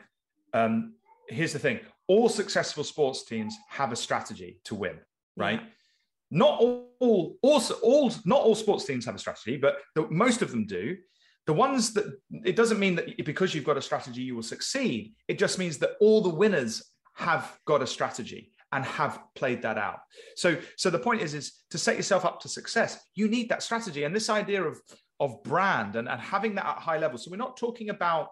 um, 0.54 0.94
here's 1.28 1.54
the 1.54 1.60
thing: 1.60 1.80
all 2.08 2.30
successful 2.30 2.84
sports 2.84 3.26
teams 3.26 3.56
have 3.70 3.92
a 3.92 3.96
strategy 3.96 4.60
to 4.66 4.76
win, 4.76 5.00
right? 5.36 5.60
Yeah 5.62 5.68
not 6.32 6.60
all, 6.60 7.38
also 7.42 7.76
all, 7.76 8.12
not 8.26 8.42
all 8.42 8.56
sports 8.56 8.86
teams 8.86 9.06
have 9.06 9.16
a 9.16 9.20
strategy, 9.20 9.58
but 9.58 9.78
the, 9.96 10.08
most 10.10 10.42
of 10.42 10.52
them 10.52 10.66
do. 10.66 10.96
The 11.48 11.54
ones 11.54 11.94
that 11.94 12.06
it 12.46 12.56
doesn't 12.56 12.80
mean 12.80 12.96
that 12.96 13.26
because 13.26 13.56
you've 13.56 13.66
got 13.66 13.78
a 13.78 13.82
strategy 13.82 14.22
you 14.22 14.36
will 14.36 14.44
succeed. 14.44 15.16
It 15.28 15.40
just 15.40 15.58
means 15.58 15.80
that 15.80 15.94
all 16.00 16.22
the 16.22 16.30
winners 16.30 16.84
have 17.16 17.58
got 17.66 17.82
a 17.82 17.88
strategy 17.88 18.52
and 18.72 18.86
have 18.86 19.20
played 19.36 19.62
that 19.64 19.78
out. 19.78 20.00
So, 20.36 20.58
so 20.78 20.90
the 20.90 21.00
point 21.00 21.22
is, 21.22 21.34
is 21.34 21.64
to 21.72 21.78
set 21.78 21.96
yourself 21.96 22.26
up 22.26 22.40
to 22.42 22.50
success. 22.50 23.00
You 23.16 23.28
need 23.28 23.50
that 23.50 23.64
strategy, 23.64 24.04
and 24.04 24.16
this 24.16 24.30
idea 24.30 24.64
of 24.64 24.80
of 25.20 25.44
brand 25.44 25.96
and, 25.96 26.08
and 26.08 26.22
having 26.22 26.56
that 26.56 26.66
at 26.66 26.78
high 26.78 26.98
level. 26.98 27.18
So 27.18 27.30
we're 27.30 27.38
not 27.38 27.58
talking 27.58 27.90
about 27.90 28.30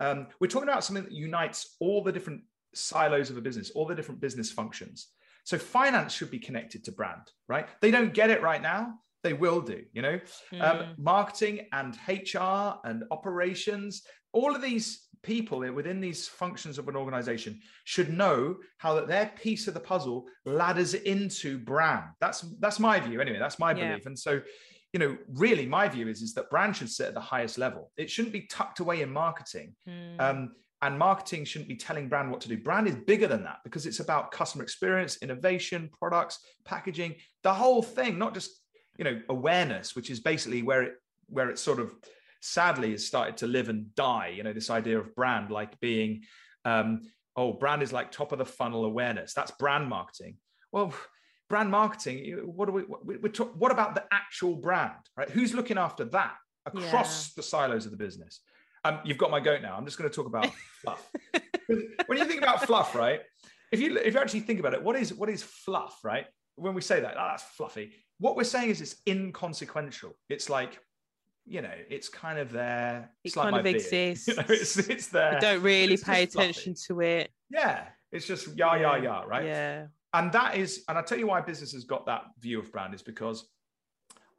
um, 0.00 0.28
we're 0.40 0.48
talking 0.48 0.68
about 0.68 0.84
something 0.84 1.04
that 1.04 1.12
unites 1.12 1.76
all 1.80 2.02
the 2.02 2.12
different 2.12 2.42
silos 2.74 3.30
of 3.30 3.36
a 3.36 3.40
business, 3.40 3.70
all 3.70 3.86
the 3.86 3.94
different 3.94 4.20
business 4.20 4.50
functions. 4.52 5.08
So 5.44 5.58
finance 5.58 6.12
should 6.12 6.30
be 6.30 6.38
connected 6.38 6.84
to 6.84 6.92
brand, 6.92 7.32
right? 7.48 7.66
They 7.80 7.90
don't 7.90 8.14
get 8.14 8.30
it 8.30 8.42
right 8.42 8.62
now. 8.62 8.94
They 9.24 9.32
will 9.32 9.60
do, 9.60 9.82
you 9.92 10.02
know, 10.02 10.20
mm. 10.52 10.62
um, 10.62 10.76
hmm. 10.76 11.02
marketing 11.02 11.66
and 11.72 11.98
HR 12.06 12.78
and 12.84 13.02
operations, 13.10 14.02
all 14.32 14.54
of 14.54 14.62
these 14.62 15.08
people 15.22 15.58
within 15.58 16.00
these 16.00 16.28
functions 16.28 16.78
of 16.78 16.88
an 16.88 16.96
organization 16.96 17.60
should 17.84 18.12
know 18.12 18.56
how 18.78 18.94
that 18.94 19.08
their 19.08 19.32
piece 19.40 19.66
of 19.68 19.74
the 19.74 19.80
puzzle 19.80 20.26
ladders 20.44 20.94
into 20.94 21.58
brand. 21.58 22.04
That's 22.20 22.40
that's 22.60 22.78
my 22.78 23.00
view 23.00 23.20
anyway. 23.20 23.38
That's 23.38 23.58
my 23.58 23.72
yeah. 23.72 23.88
belief. 23.88 24.06
And 24.06 24.18
so, 24.18 24.40
you 24.92 25.00
know, 25.00 25.16
really 25.34 25.66
my 25.66 25.88
view 25.88 26.08
is 26.08 26.22
is 26.22 26.34
that 26.34 26.50
brand 26.50 26.76
should 26.76 26.90
sit 26.90 27.08
at 27.08 27.14
the 27.14 27.20
highest 27.20 27.58
level. 27.58 27.90
It 27.96 28.10
shouldn't 28.10 28.32
be 28.32 28.42
tucked 28.42 28.80
away 28.80 29.02
in 29.02 29.12
marketing. 29.12 29.74
Mm. 29.88 30.20
Um, 30.20 30.52
and 30.80 30.96
marketing 30.96 31.44
shouldn't 31.44 31.68
be 31.68 31.74
telling 31.74 32.08
brand 32.08 32.30
what 32.30 32.40
to 32.42 32.48
do. 32.48 32.56
Brand 32.56 32.86
is 32.86 32.94
bigger 32.94 33.26
than 33.26 33.42
that 33.42 33.58
because 33.64 33.84
it's 33.84 33.98
about 33.98 34.30
customer 34.30 34.62
experience, 34.62 35.18
innovation, 35.22 35.90
products, 35.98 36.38
packaging, 36.64 37.16
the 37.42 37.52
whole 37.52 37.82
thing, 37.82 38.16
not 38.16 38.32
just 38.32 38.62
you 38.96 39.04
know 39.04 39.20
awareness, 39.28 39.96
which 39.96 40.10
is 40.10 40.20
basically 40.20 40.62
where 40.62 40.82
it 40.82 40.92
where 41.28 41.50
it 41.50 41.58
sort 41.58 41.80
of 41.80 41.94
sadly 42.40 42.92
has 42.92 43.06
started 43.06 43.38
to 43.38 43.46
live 43.46 43.68
and 43.68 43.94
die. 43.94 44.32
You 44.36 44.42
know, 44.42 44.52
this 44.52 44.70
idea 44.70 44.98
of 44.98 45.14
brand 45.14 45.50
like 45.50 45.78
being 45.80 46.22
um, 46.64 47.02
oh, 47.36 47.52
brand 47.52 47.82
is 47.82 47.92
like 47.92 48.10
top 48.10 48.32
of 48.32 48.38
the 48.38 48.44
funnel 48.44 48.84
awareness. 48.84 49.34
That's 49.34 49.50
brand 49.52 49.88
marketing. 49.88 50.36
Well, 50.72 50.92
brand 51.48 51.70
marketing. 51.70 52.40
What 52.44 52.66
do 52.66 52.72
we? 52.72 53.16
we 53.16 53.28
talk, 53.28 53.54
what 53.56 53.72
about 53.72 53.94
the 53.94 54.04
actual 54.12 54.56
brand? 54.56 54.92
Right? 55.16 55.30
Who's 55.30 55.54
looking 55.54 55.78
after 55.78 56.04
that 56.06 56.34
across 56.66 57.28
yeah. 57.28 57.32
the 57.36 57.42
silos 57.42 57.84
of 57.86 57.92
the 57.92 57.96
business? 57.96 58.40
um, 58.84 59.00
you've 59.04 59.18
got 59.18 59.30
my 59.30 59.40
goat 59.40 59.62
now. 59.62 59.76
I'm 59.76 59.84
just 59.84 59.98
going 59.98 60.08
to 60.08 60.14
talk 60.14 60.26
about 60.26 60.46
fluff. 60.82 61.10
when 62.06 62.18
you 62.18 62.24
think 62.24 62.42
about 62.42 62.64
fluff, 62.64 62.94
right? 62.94 63.20
If 63.70 63.80
you 63.80 63.98
if 63.98 64.14
you 64.14 64.20
actually 64.20 64.40
think 64.40 64.60
about 64.60 64.74
it, 64.74 64.82
what 64.82 64.96
is 64.96 65.12
what 65.12 65.28
is 65.28 65.42
fluff, 65.42 65.98
right? 66.02 66.26
When 66.56 66.74
we 66.74 66.80
say 66.80 67.00
that, 67.00 67.14
oh, 67.18 67.28
that's 67.30 67.42
fluffy. 67.42 67.92
What 68.18 68.34
we're 68.36 68.44
saying 68.44 68.70
is 68.70 68.80
it's 68.80 68.96
inconsequential. 69.06 70.16
It's 70.28 70.50
like, 70.50 70.80
you 71.48 71.62
know, 71.62 71.74
it's 71.88 72.08
kind 72.08 72.38
of 72.38 72.52
there. 72.52 73.10
It 73.24 73.34
like 73.36 73.50
kind 73.50 73.56
of 73.56 73.66
exists. 73.66 74.28
You 74.28 74.36
know, 74.36 74.44
it's 74.48 74.76
it's 74.76 75.08
there. 75.08 75.34
You 75.34 75.40
don't 75.40 75.62
really 75.62 75.96
pay 75.96 76.24
attention 76.24 76.74
fluffy. 76.74 76.94
to 76.94 77.00
it. 77.00 77.30
Yeah, 77.50 77.84
it's 78.12 78.26
just 78.26 78.56
yah 78.56 78.74
yah 78.74 78.96
yah, 78.96 79.22
right? 79.22 79.46
Yeah. 79.46 79.86
And 80.14 80.32
that 80.32 80.56
is, 80.56 80.84
and 80.88 80.96
I 80.96 81.02
tell 81.02 81.18
you 81.18 81.26
why 81.26 81.40
business 81.40 81.72
has 81.72 81.84
got 81.84 82.06
that 82.06 82.22
view 82.40 82.58
of 82.58 82.72
brand 82.72 82.94
is 82.94 83.02
because 83.02 83.46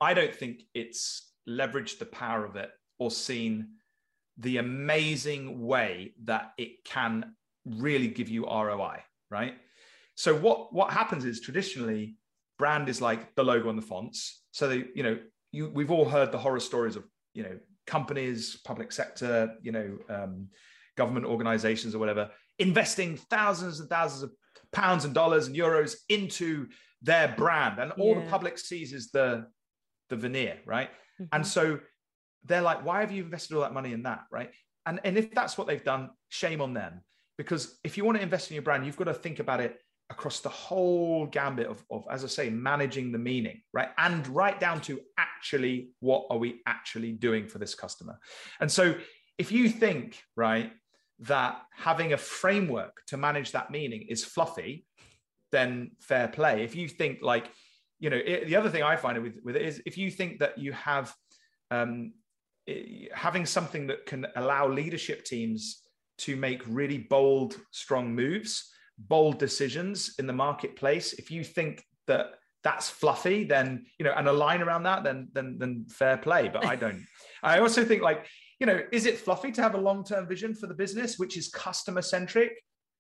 I 0.02 0.14
don't 0.14 0.34
think 0.34 0.64
it's 0.74 1.32
leveraged 1.48 2.00
the 2.00 2.06
power 2.06 2.46
of 2.46 2.56
it 2.56 2.72
or 2.98 3.12
seen 3.12 3.70
the 4.38 4.58
amazing 4.58 5.66
way 5.66 6.14
that 6.24 6.54
it 6.58 6.84
can 6.86 7.36
really 7.66 8.08
give 8.08 8.30
you 8.30 8.46
ROI, 8.46 9.04
right? 9.30 9.56
So 10.16 10.36
what 10.36 10.74
what 10.74 10.92
happens 10.92 11.26
is 11.26 11.40
traditionally 11.40 12.16
brand 12.58 12.90
is 12.90 13.02
like 13.02 13.36
the 13.36 13.44
logo 13.44 13.70
and 13.70 13.78
the 13.78 13.86
fonts. 13.86 14.42
So 14.52 14.68
they, 14.68 14.86
you 14.96 15.04
know, 15.04 15.18
you 15.52 15.70
we've 15.70 15.92
all 15.92 16.06
heard 16.06 16.32
the 16.32 16.38
horror 16.38 16.60
stories 16.60 16.96
of 16.96 17.06
you 17.34 17.44
know 17.44 17.58
companies, 17.88 18.62
public 18.64 18.92
sector, 18.92 19.56
you 19.62 19.72
know, 19.72 19.98
um, 20.10 20.48
government 20.96 21.26
organizations 21.26 21.96
or 21.96 22.00
whatever, 22.00 22.30
investing 22.60 23.18
thousands 23.18 23.80
and 23.80 23.90
thousands 23.90 24.22
of 24.24 24.32
pounds 24.72 25.06
and 25.06 25.14
dollars 25.14 25.48
and 25.48 25.56
euros 25.56 25.96
into 26.10 26.68
their 27.02 27.34
brand, 27.38 27.80
and 27.80 27.92
all 27.94 28.16
yeah. 28.16 28.24
the 28.24 28.30
public 28.30 28.58
sees 28.58 28.94
is 28.94 29.10
the 29.12 29.46
the 30.10 30.16
veneer, 30.16 30.60
right? 30.66 30.90
Mm-hmm. 31.20 31.26
And 31.34 31.46
so 31.46 31.80
they're 32.46 32.62
like, 32.62 32.86
why 32.86 33.02
have 33.02 33.12
you 33.12 33.24
invested 33.24 33.56
all 33.56 33.62
that 33.62 33.74
money 33.74 33.94
in 33.94 34.04
that? 34.04 34.22
Right. 34.32 34.52
And, 34.86 35.00
and 35.04 35.18
if 35.18 35.32
that's 35.34 35.58
what 35.58 35.68
they've 35.68 35.84
done, 35.84 36.10
shame 36.30 36.62
on 36.62 36.74
them. 36.74 37.02
Because 37.38 37.80
if 37.84 37.98
you 37.98 38.06
want 38.06 38.18
to 38.18 38.24
invest 38.24 38.50
in 38.50 38.56
your 38.56 38.64
brand, 38.64 38.86
you've 38.86 38.98
got 38.98 39.06
to 39.06 39.14
think 39.14 39.40
about 39.40 39.60
it 39.60 39.78
across 40.10 40.40
the 40.40 40.50
whole 40.50 41.28
gambit 41.28 41.68
of, 41.68 41.84
of, 41.92 42.04
as 42.10 42.24
I 42.24 42.28
say, 42.28 42.50
managing 42.50 43.12
the 43.12 43.20
meaning, 43.20 43.62
right? 43.74 43.90
And 43.98 44.28
right 44.28 44.60
down 44.60 44.82
to 44.82 45.00
actually, 45.18 45.92
what 46.00 46.26
are 46.30 46.38
we 46.38 46.62
actually 46.66 47.12
doing 47.12 47.48
for 47.48 47.60
this 47.60 47.76
customer? 47.76 48.20
And 48.60 48.72
so 48.72 48.96
if 49.38 49.52
you 49.52 49.70
think, 49.70 50.22
right, 50.36 50.72
that 51.20 51.62
having 51.76 52.14
a 52.14 52.18
framework 52.18 53.02
to 53.08 53.18
manage 53.18 53.52
that 53.52 53.72
meaning 53.72 54.06
is 54.10 54.24
fluffy, 54.24 54.86
then 55.52 55.92
fair 56.00 56.28
play. 56.28 56.64
If 56.64 56.76
you 56.76 56.88
think 56.88 57.20
like, 57.22 57.52
you 58.00 58.10
know, 58.10 58.18
it, 58.18 58.48
the 58.48 58.56
other 58.56 58.70
thing 58.70 58.84
I 58.84 58.96
find 58.96 59.22
with, 59.22 59.40
with 59.44 59.56
it 59.56 59.62
is 59.62 59.82
if 59.86 59.98
you 59.98 60.10
think 60.10 60.40
that 60.40 60.58
you 60.58 60.72
have 60.74 61.14
um, 61.72 62.14
having 63.14 63.46
something 63.46 63.88
that 63.88 64.06
can 64.06 64.26
allow 64.36 64.68
leadership 64.68 65.26
teams 65.26 65.84
to 66.20 66.36
make 66.36 66.62
really 66.68 66.98
bold, 66.98 67.56
strong 67.72 68.14
moves, 68.14 68.72
bold 69.08 69.40
decisions 69.40 70.16
in 70.20 70.28
the 70.28 70.34
marketplace. 70.34 71.14
If 71.14 71.32
you 71.32 71.44
think 71.44 71.84
that 72.08 72.28
that's 72.64 72.90
fluffy, 72.90 73.46
then 73.46 73.86
you 73.98 74.06
know, 74.06 74.14
and 74.16 74.28
a 74.28 74.34
line 74.34 74.62
around 74.62 74.84
that, 74.84 75.04
then 75.04 75.30
then 75.34 75.58
then 75.60 75.86
fair 75.90 76.18
play. 76.18 76.50
But 76.50 76.66
I 76.66 76.76
don't. 76.76 77.06
I 77.44 77.60
also 77.60 77.86
think 77.86 78.02
like 78.02 78.28
you 78.60 78.68
know, 78.68 78.82
is 78.92 79.06
it 79.06 79.18
fluffy 79.18 79.52
to 79.54 79.62
have 79.62 79.76
a 79.76 79.80
long 79.80 80.04
term 80.04 80.28
vision 80.28 80.54
for 80.54 80.68
the 80.68 80.74
business, 80.74 81.18
which 81.18 81.38
is 81.38 81.48
customer 81.50 82.02
centric, 82.02 82.52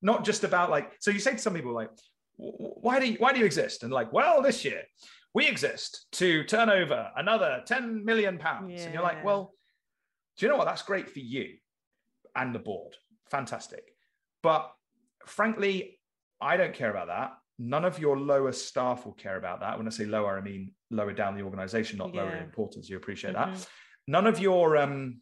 not 0.01 0.23
just 0.23 0.43
about 0.43 0.69
like. 0.69 0.93
So 1.01 1.11
you 1.11 1.19
say 1.19 1.31
to 1.31 1.37
some 1.37 1.53
people 1.53 1.73
like, 1.73 1.89
why 2.37 2.99
do 2.99 3.07
you, 3.07 3.17
why 3.19 3.33
do 3.33 3.39
you 3.39 3.45
exist? 3.45 3.83
And 3.83 3.91
like, 3.91 4.13
well, 4.13 4.41
this 4.41 4.63
year 4.63 4.83
we 5.33 5.47
exist 5.47 6.07
to 6.13 6.43
turn 6.45 6.69
over 6.69 7.11
another 7.15 7.61
10 7.65 8.03
million 8.05 8.37
pounds. 8.37 8.73
Yeah. 8.73 8.85
And 8.85 8.93
you're 8.93 9.03
like, 9.03 9.23
well, 9.23 9.53
do 10.37 10.45
you 10.45 10.51
know 10.51 10.57
what? 10.57 10.65
That's 10.65 10.81
great 10.81 11.09
for 11.09 11.19
you 11.19 11.55
and 12.35 12.55
the 12.55 12.59
board. 12.59 12.95
Fantastic. 13.29 13.83
But 14.41 14.71
frankly, 15.29 15.99
I 16.41 16.57
don't 16.57 16.73
care 16.73 16.89
about 16.89 17.07
that. 17.07 17.33
None 17.57 17.85
of 17.85 17.99
your 17.99 18.17
lower 18.17 18.51
staff 18.51 19.05
will 19.05 19.13
care 19.13 19.37
about 19.37 19.59
that. 19.59 19.77
When 19.77 19.87
I 19.87 19.89
say 19.89 20.05
lower, 20.05 20.37
I 20.37 20.41
mean 20.41 20.71
lower 20.91 21.13
down 21.13 21.35
the 21.35 21.43
organization, 21.43 21.97
not 21.97 22.13
yeah. 22.13 22.21
lower 22.21 22.35
in 22.35 22.43
importance. 22.43 22.89
You 22.89 22.97
appreciate 22.97 23.35
mm-hmm. 23.35 23.53
that. 23.53 23.67
None 24.07 24.27
of 24.27 24.39
your 24.39 24.77
um, 24.77 25.21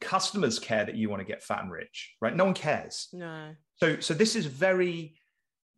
customers 0.00 0.58
care 0.58 0.84
that 0.84 0.96
you 0.96 1.10
want 1.10 1.20
to 1.20 1.26
get 1.26 1.42
fat 1.42 1.62
and 1.62 1.70
rich, 1.70 2.14
right? 2.20 2.34
No 2.34 2.46
one 2.46 2.54
cares. 2.54 3.08
No. 3.12 3.54
So, 3.76 4.00
so 4.00 4.14
this 4.14 4.34
is 4.34 4.46
very 4.46 5.14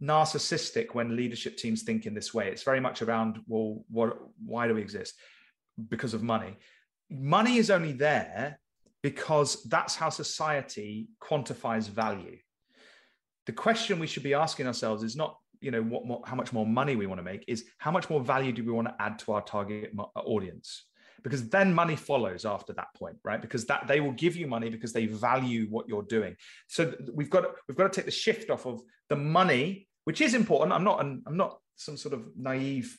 narcissistic 0.03 0.94
when 0.94 1.16
leadership 1.16 1.57
teams 1.57 1.83
think 1.83 2.07
in 2.07 2.14
this 2.14 2.33
way. 2.33 2.49
It's 2.49 2.62
very 2.62 2.81
much 2.81 3.03
around, 3.03 3.40
well, 3.46 3.85
what, 3.90 4.16
why 4.44 4.68
do 4.68 4.75
we 4.75 4.81
exist? 4.81 5.14
Because 5.88 6.14
of 6.14 6.23
money. 6.23 6.57
Money 7.11 7.57
is 7.57 7.70
only 7.70 7.92
there 7.92 8.61
because 9.03 9.62
that's 9.64 9.96
how 9.96 10.09
society 10.09 11.09
quantifies 11.23 11.88
value. 11.88 12.38
The 13.46 13.53
question 13.53 13.98
we 13.98 14.07
should 14.07 14.22
be 14.22 14.35
asking 14.35 14.66
ourselves 14.66 15.03
is 15.03 15.16
not, 15.16 15.37
you 15.61 15.70
know, 15.70 15.83
what, 15.83 16.07
what 16.07 16.29
how 16.29 16.37
much 16.37 16.53
more 16.53 16.66
money 16.66 16.96
we 16.96 17.07
want 17.07 17.18
to 17.18 17.24
make, 17.24 17.44
is 17.48 17.64
how 17.79 17.90
much 17.90 18.09
more 18.11 18.20
value 18.20 18.53
do 18.53 18.64
we 18.64 18.72
want 18.72 18.88
to 18.88 18.94
add 18.98 19.18
to 19.20 19.33
our 19.33 19.42
target 19.42 19.92
audience? 20.14 20.87
because 21.22 21.50
then 21.50 21.74
money 21.74 21.96
follows 21.96 22.46
after 22.46 22.72
that 22.72 22.87
point 22.94 23.14
right 23.24 23.42
because 23.42 23.66
that 23.66 23.87
they 23.87 24.00
will 24.00 24.12
give 24.12 24.37
you 24.37 24.46
money 24.46 24.70
because 24.70 24.94
they 24.94 25.05
value 25.05 25.66
what 25.68 25.87
you're 25.87 26.05
doing 26.05 26.35
so 26.66 26.94
we've 27.12 27.29
got 27.29 27.44
we've 27.68 27.76
got 27.76 27.92
to 27.92 27.94
take 27.94 28.07
the 28.07 28.11
shift 28.11 28.48
off 28.48 28.64
of 28.64 28.81
the 29.11 29.16
money 29.16 29.87
which 30.05 30.20
is 30.20 30.35
important. 30.35 30.72
I'm 30.72 30.85
not 30.85 31.00
an, 31.00 31.22
I'm 31.26 31.37
not 31.37 31.59
some 31.76 31.96
sort 31.96 32.14
of 32.14 32.26
naive 32.37 32.98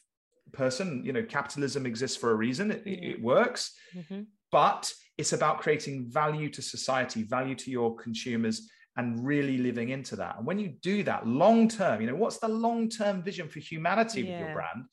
person. 0.51 1.03
You 1.03 1.13
know, 1.13 1.23
capitalism 1.23 1.85
exists 1.85 2.17
for 2.17 2.31
a 2.31 2.35
reason. 2.35 2.71
It, 2.71 2.83
yeah. 2.85 3.09
it 3.11 3.21
works, 3.21 3.73
mm-hmm. 3.95 4.21
but 4.51 4.91
it's 5.17 5.33
about 5.33 5.59
creating 5.59 6.09
value 6.09 6.49
to 6.49 6.61
society, 6.61 7.23
value 7.23 7.55
to 7.55 7.71
your 7.71 7.95
consumers, 7.95 8.69
and 8.97 9.25
really 9.25 9.57
living 9.57 9.89
into 9.89 10.15
that. 10.17 10.37
And 10.37 10.45
when 10.45 10.59
you 10.59 10.69
do 10.81 11.03
that 11.03 11.25
long 11.25 11.67
term, 11.67 12.01
you 12.01 12.07
know, 12.07 12.15
what's 12.15 12.39
the 12.39 12.47
long 12.47 12.89
term 12.89 13.23
vision 13.23 13.47
for 13.47 13.59
humanity 13.59 14.21
yeah. 14.21 14.31
with 14.31 14.39
your 14.39 14.53
brand? 14.53 14.85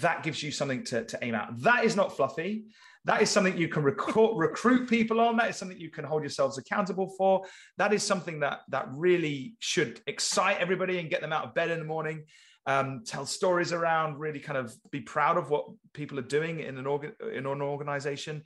That 0.00 0.22
gives 0.22 0.42
you 0.42 0.50
something 0.50 0.84
to, 0.84 1.04
to 1.04 1.18
aim 1.22 1.34
at. 1.34 1.50
That 1.58 1.84
is 1.84 1.96
not 1.96 2.16
fluffy 2.16 2.66
that 3.06 3.22
is 3.22 3.30
something 3.30 3.56
you 3.56 3.68
can 3.68 3.84
recruit, 3.84 4.34
recruit 4.36 4.90
people 4.90 5.20
on. 5.20 5.36
That 5.36 5.48
is 5.48 5.56
something 5.56 5.78
you 5.78 5.90
can 5.90 6.04
hold 6.04 6.22
yourselves 6.22 6.58
accountable 6.58 7.14
for. 7.16 7.44
That 7.78 7.92
is 7.92 8.02
something 8.02 8.40
that 8.40 8.60
that 8.68 8.88
really 8.90 9.54
should 9.60 10.00
excite 10.06 10.58
everybody 10.58 10.98
and 10.98 11.08
get 11.08 11.20
them 11.20 11.32
out 11.32 11.44
of 11.44 11.54
bed 11.54 11.70
in 11.70 11.78
the 11.78 11.84
morning. 11.84 12.24
Um, 12.66 13.02
tell 13.06 13.24
stories 13.24 13.72
around, 13.72 14.18
really 14.18 14.40
kind 14.40 14.58
of 14.58 14.74
be 14.90 15.00
proud 15.00 15.36
of 15.36 15.50
what 15.50 15.66
people 15.94 16.18
are 16.18 16.22
doing 16.22 16.58
in 16.58 16.78
an 16.78 16.86
organ 16.86 17.12
in 17.32 17.46
an 17.46 17.62
organization. 17.62 18.42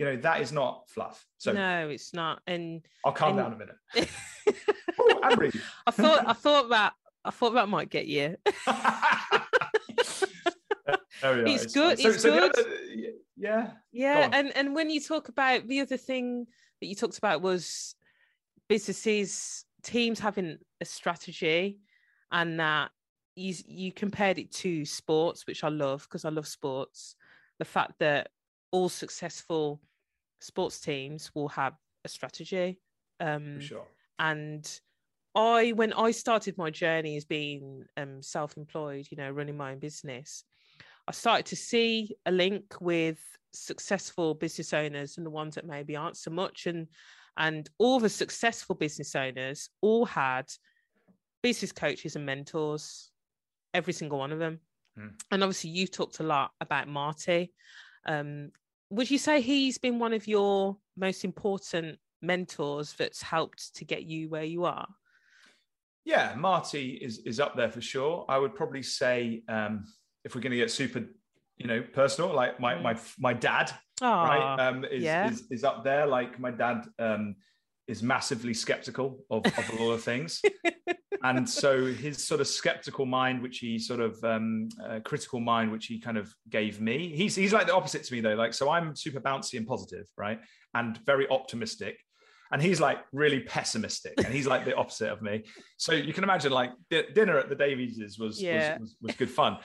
You 0.00 0.06
know 0.06 0.16
that 0.16 0.40
is 0.40 0.50
not 0.50 0.88
fluff. 0.88 1.24
So 1.36 1.52
no, 1.52 1.90
it's 1.90 2.14
not. 2.14 2.40
And 2.46 2.80
I'll 3.04 3.12
calm 3.12 3.38
and... 3.38 3.38
down 3.38 3.52
a 3.52 3.56
minute. 3.58 3.76
oh, 4.98 5.20
I 5.86 5.90
thought 5.90 6.26
I 6.26 6.32
thought 6.32 6.70
that 6.70 6.94
I 7.22 7.30
thought 7.30 7.50
that 7.50 7.68
might 7.68 7.90
get 7.90 8.06
you. 8.06 8.38
it's 8.46 8.56
good. 11.66 11.98
So, 11.98 12.08
it's 12.08 12.22
so 12.22 12.30
good. 12.30 12.58
Other, 12.58 12.66
yeah. 13.36 13.72
Yeah. 13.92 14.30
And 14.32 14.56
and 14.56 14.74
when 14.74 14.88
you 14.88 15.02
talk 15.02 15.28
about 15.28 15.68
the 15.68 15.80
other 15.80 15.98
thing 15.98 16.46
that 16.80 16.86
you 16.86 16.94
talked 16.94 17.18
about 17.18 17.42
was 17.42 17.94
businesses, 18.70 19.66
teams 19.82 20.18
having 20.18 20.56
a 20.80 20.86
strategy 20.86 21.78
and 22.32 22.58
that 22.58 22.90
you 23.36 23.54
you 23.66 23.92
compared 23.92 24.38
it 24.38 24.50
to 24.52 24.86
sports, 24.86 25.46
which 25.46 25.62
I 25.62 25.68
love 25.68 26.04
because 26.04 26.24
I 26.24 26.30
love 26.30 26.48
sports. 26.48 27.16
The 27.58 27.66
fact 27.66 27.98
that 27.98 28.30
all 28.70 28.88
successful 28.88 29.78
sports 30.40 30.80
teams 30.80 31.30
will 31.34 31.48
have 31.48 31.74
a 32.04 32.08
strategy. 32.08 32.78
Um 33.20 33.60
sure. 33.60 33.86
and 34.18 34.80
I 35.34 35.72
when 35.72 35.92
I 35.92 36.10
started 36.10 36.58
my 36.58 36.70
journey 36.70 37.16
as 37.16 37.24
being 37.24 37.84
um 37.96 38.22
self-employed, 38.22 39.06
you 39.10 39.16
know, 39.16 39.30
running 39.30 39.56
my 39.56 39.72
own 39.72 39.78
business, 39.78 40.44
I 41.06 41.12
started 41.12 41.46
to 41.46 41.56
see 41.56 42.16
a 42.26 42.32
link 42.32 42.80
with 42.80 43.18
successful 43.52 44.34
business 44.34 44.72
owners 44.72 45.16
and 45.16 45.26
the 45.26 45.30
ones 45.30 45.56
that 45.56 45.66
maybe 45.66 45.96
aren't 45.96 46.16
so 46.16 46.30
much. 46.30 46.66
And 46.66 46.88
and 47.36 47.68
all 47.78 48.00
the 48.00 48.08
successful 48.08 48.74
business 48.74 49.14
owners 49.14 49.70
all 49.80 50.04
had 50.04 50.46
business 51.42 51.72
coaches 51.72 52.16
and 52.16 52.26
mentors, 52.26 53.10
every 53.72 53.92
single 53.92 54.18
one 54.18 54.32
of 54.32 54.38
them. 54.38 54.60
Mm. 54.98 55.12
And 55.30 55.42
obviously, 55.42 55.70
you 55.70 55.86
talked 55.86 56.20
a 56.20 56.24
lot 56.24 56.50
about 56.60 56.88
Marty. 56.88 57.52
Um, 58.06 58.50
would 58.90 59.10
you 59.10 59.18
say 59.18 59.40
he's 59.40 59.78
been 59.78 59.98
one 59.98 60.12
of 60.12 60.26
your 60.26 60.76
most 60.96 61.24
important 61.24 61.98
mentors 62.20 62.92
that's 62.94 63.22
helped 63.22 63.74
to 63.76 63.84
get 63.84 64.02
you 64.02 64.28
where 64.28 64.44
you 64.44 64.64
are? 64.64 64.86
Yeah, 66.04 66.34
Marty 66.36 66.92
is 66.94 67.18
is 67.20 67.40
up 67.40 67.56
there 67.56 67.70
for 67.70 67.80
sure. 67.80 68.24
I 68.28 68.38
would 68.38 68.54
probably 68.54 68.82
say 68.82 69.42
um, 69.48 69.84
if 70.24 70.34
we're 70.34 70.40
going 70.40 70.52
to 70.52 70.56
get 70.56 70.70
super, 70.70 71.04
you 71.56 71.66
know, 71.66 71.82
personal, 71.82 72.34
like 72.34 72.58
my 72.58 72.80
my 72.80 72.98
my 73.18 73.32
dad, 73.32 73.72
Aww, 74.00 74.24
right, 74.24 74.68
um, 74.68 74.84
is, 74.84 75.02
yeah. 75.02 75.30
is 75.30 75.46
is 75.50 75.62
up 75.62 75.84
there. 75.84 76.06
Like 76.06 76.40
my 76.40 76.50
dad 76.50 76.86
um, 76.98 77.36
is 77.86 78.02
massively 78.02 78.54
skeptical 78.54 79.20
of, 79.30 79.44
of 79.46 79.70
a 79.78 79.82
lot 79.82 79.92
of 79.92 80.02
things. 80.02 80.42
and 81.22 81.48
so 81.48 81.86
his 81.86 82.26
sort 82.26 82.40
of 82.40 82.46
skeptical 82.46 83.06
mind, 83.06 83.42
which 83.42 83.58
he 83.58 83.78
sort 83.78 84.00
of 84.00 84.22
um, 84.24 84.68
uh, 84.84 85.00
critical 85.04 85.40
mind, 85.40 85.70
which 85.70 85.86
he 85.86 86.00
kind 86.00 86.16
of 86.16 86.32
gave 86.48 86.80
me, 86.80 87.14
he's 87.14 87.36
he's 87.36 87.52
like 87.52 87.66
the 87.66 87.74
opposite 87.74 88.04
to 88.04 88.12
me 88.12 88.20
though. 88.20 88.34
Like 88.34 88.54
so, 88.54 88.70
I'm 88.70 88.96
super 88.96 89.20
bouncy 89.20 89.58
and 89.58 89.66
positive, 89.66 90.06
right, 90.16 90.40
and 90.74 90.98
very 91.04 91.28
optimistic, 91.28 91.98
and 92.52 92.62
he's 92.62 92.80
like 92.80 92.98
really 93.12 93.40
pessimistic, 93.40 94.14
and 94.16 94.28
he's 94.28 94.46
like 94.46 94.64
the 94.64 94.74
opposite 94.74 95.10
of 95.10 95.20
me. 95.20 95.44
So 95.76 95.92
you 95.92 96.12
can 96.12 96.24
imagine, 96.24 96.52
like 96.52 96.70
dinner 96.90 97.38
at 97.38 97.48
the 97.48 97.54
Davies 97.56 98.18
was, 98.18 98.40
yeah. 98.40 98.78
was, 98.78 98.80
was 98.80 98.96
was 99.02 99.16
good 99.16 99.30
fun. 99.30 99.58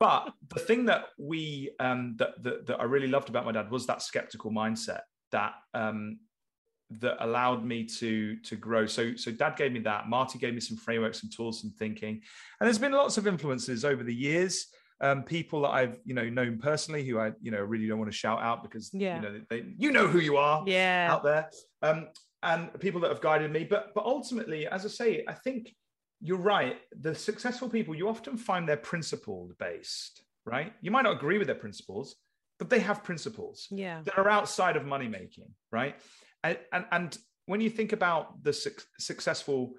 But 0.00 0.30
the 0.54 0.60
thing 0.60 0.84
that 0.84 1.06
we 1.18 1.72
um, 1.80 2.14
that, 2.18 2.40
that, 2.44 2.66
that 2.66 2.80
I 2.80 2.84
really 2.84 3.08
loved 3.08 3.30
about 3.30 3.44
my 3.44 3.52
dad 3.52 3.70
was 3.70 3.86
that 3.86 4.00
skeptical 4.00 4.52
mindset 4.52 5.00
that 5.32 5.54
um, 5.74 6.20
that 6.90 7.22
allowed 7.24 7.64
me 7.64 7.84
to 7.84 8.36
to 8.36 8.56
grow. 8.56 8.86
So 8.86 9.14
so 9.16 9.30
dad 9.30 9.56
gave 9.56 9.72
me 9.72 9.80
that. 9.80 10.08
Marty 10.08 10.38
gave 10.38 10.54
me 10.54 10.60
some 10.60 10.76
frameworks, 10.76 11.22
and 11.22 11.32
tools, 11.34 11.64
and 11.64 11.74
thinking, 11.74 12.22
and 12.60 12.66
there's 12.66 12.78
been 12.78 12.92
lots 12.92 13.18
of 13.18 13.26
influences 13.26 13.84
over 13.84 14.02
the 14.02 14.14
years. 14.14 14.66
Um, 15.00 15.22
people 15.22 15.62
that 15.62 15.70
I've 15.70 15.98
you 16.04 16.14
know 16.14 16.28
known 16.28 16.58
personally 16.58 17.04
who 17.04 17.18
I 17.18 17.32
you 17.40 17.50
know 17.50 17.60
really 17.60 17.86
don't 17.86 17.98
want 17.98 18.10
to 18.10 18.16
shout 18.16 18.40
out 18.40 18.62
because 18.62 18.90
yeah. 18.92 19.16
you 19.16 19.22
know 19.22 19.40
they 19.48 19.64
you 19.76 19.92
know 19.92 20.08
who 20.08 20.18
you 20.18 20.36
are 20.36 20.64
yeah 20.66 21.08
out 21.10 21.22
there 21.22 21.50
um, 21.82 22.08
and 22.42 22.68
people 22.80 23.00
that 23.02 23.10
have 23.10 23.20
guided 23.20 23.52
me. 23.52 23.64
But 23.64 23.94
but 23.94 24.04
ultimately, 24.04 24.66
as 24.66 24.84
I 24.84 24.88
say, 24.88 25.24
I 25.28 25.34
think 25.34 25.74
you're 26.20 26.38
right. 26.38 26.78
The 27.00 27.14
successful 27.14 27.68
people, 27.68 27.94
you 27.94 28.08
often 28.08 28.36
find 28.36 28.68
they're 28.68 28.76
principled 28.76 29.56
based, 29.58 30.22
right? 30.44 30.72
You 30.80 30.90
might 30.90 31.02
not 31.02 31.16
agree 31.16 31.38
with 31.38 31.46
their 31.46 31.56
principles, 31.56 32.16
but 32.58 32.70
they 32.70 32.80
have 32.80 33.04
principles 33.04 33.68
yeah. 33.70 34.02
that 34.04 34.18
are 34.18 34.28
outside 34.28 34.76
of 34.76 34.84
money 34.84 35.08
making, 35.08 35.46
right? 35.70 35.96
And, 36.44 36.58
and, 36.72 36.84
and 36.92 37.18
when 37.46 37.60
you 37.60 37.70
think 37.70 37.92
about 37.92 38.42
the 38.42 38.52
su- 38.52 38.70
successful, 38.98 39.74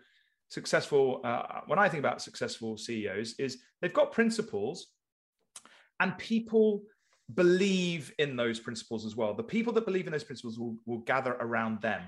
successful, 0.50 1.22
uh, 1.24 1.62
when 1.68 1.80
I 1.80 1.90
think 1.90 2.00
about 2.00 2.22
successful 2.22 2.78
CEOs, 2.78 3.36
is 3.40 3.58
they've 3.82 3.94
got 3.94 4.12
principles 4.12 4.88
and 6.00 6.18
people 6.18 6.84
believe 7.36 8.14
in 8.18 8.36
those 8.36 8.60
principles 8.60 9.06
as 9.06 9.16
well. 9.16 9.34
The 9.34 9.44
people 9.44 9.74
that 9.74 9.86
believe 9.86 10.08
in 10.08 10.12
those 10.12 10.24
principles 10.24 10.58
will, 10.58 10.76
will 10.86 11.00
gather 11.00 11.34
around 11.34 11.82
them. 11.82 12.02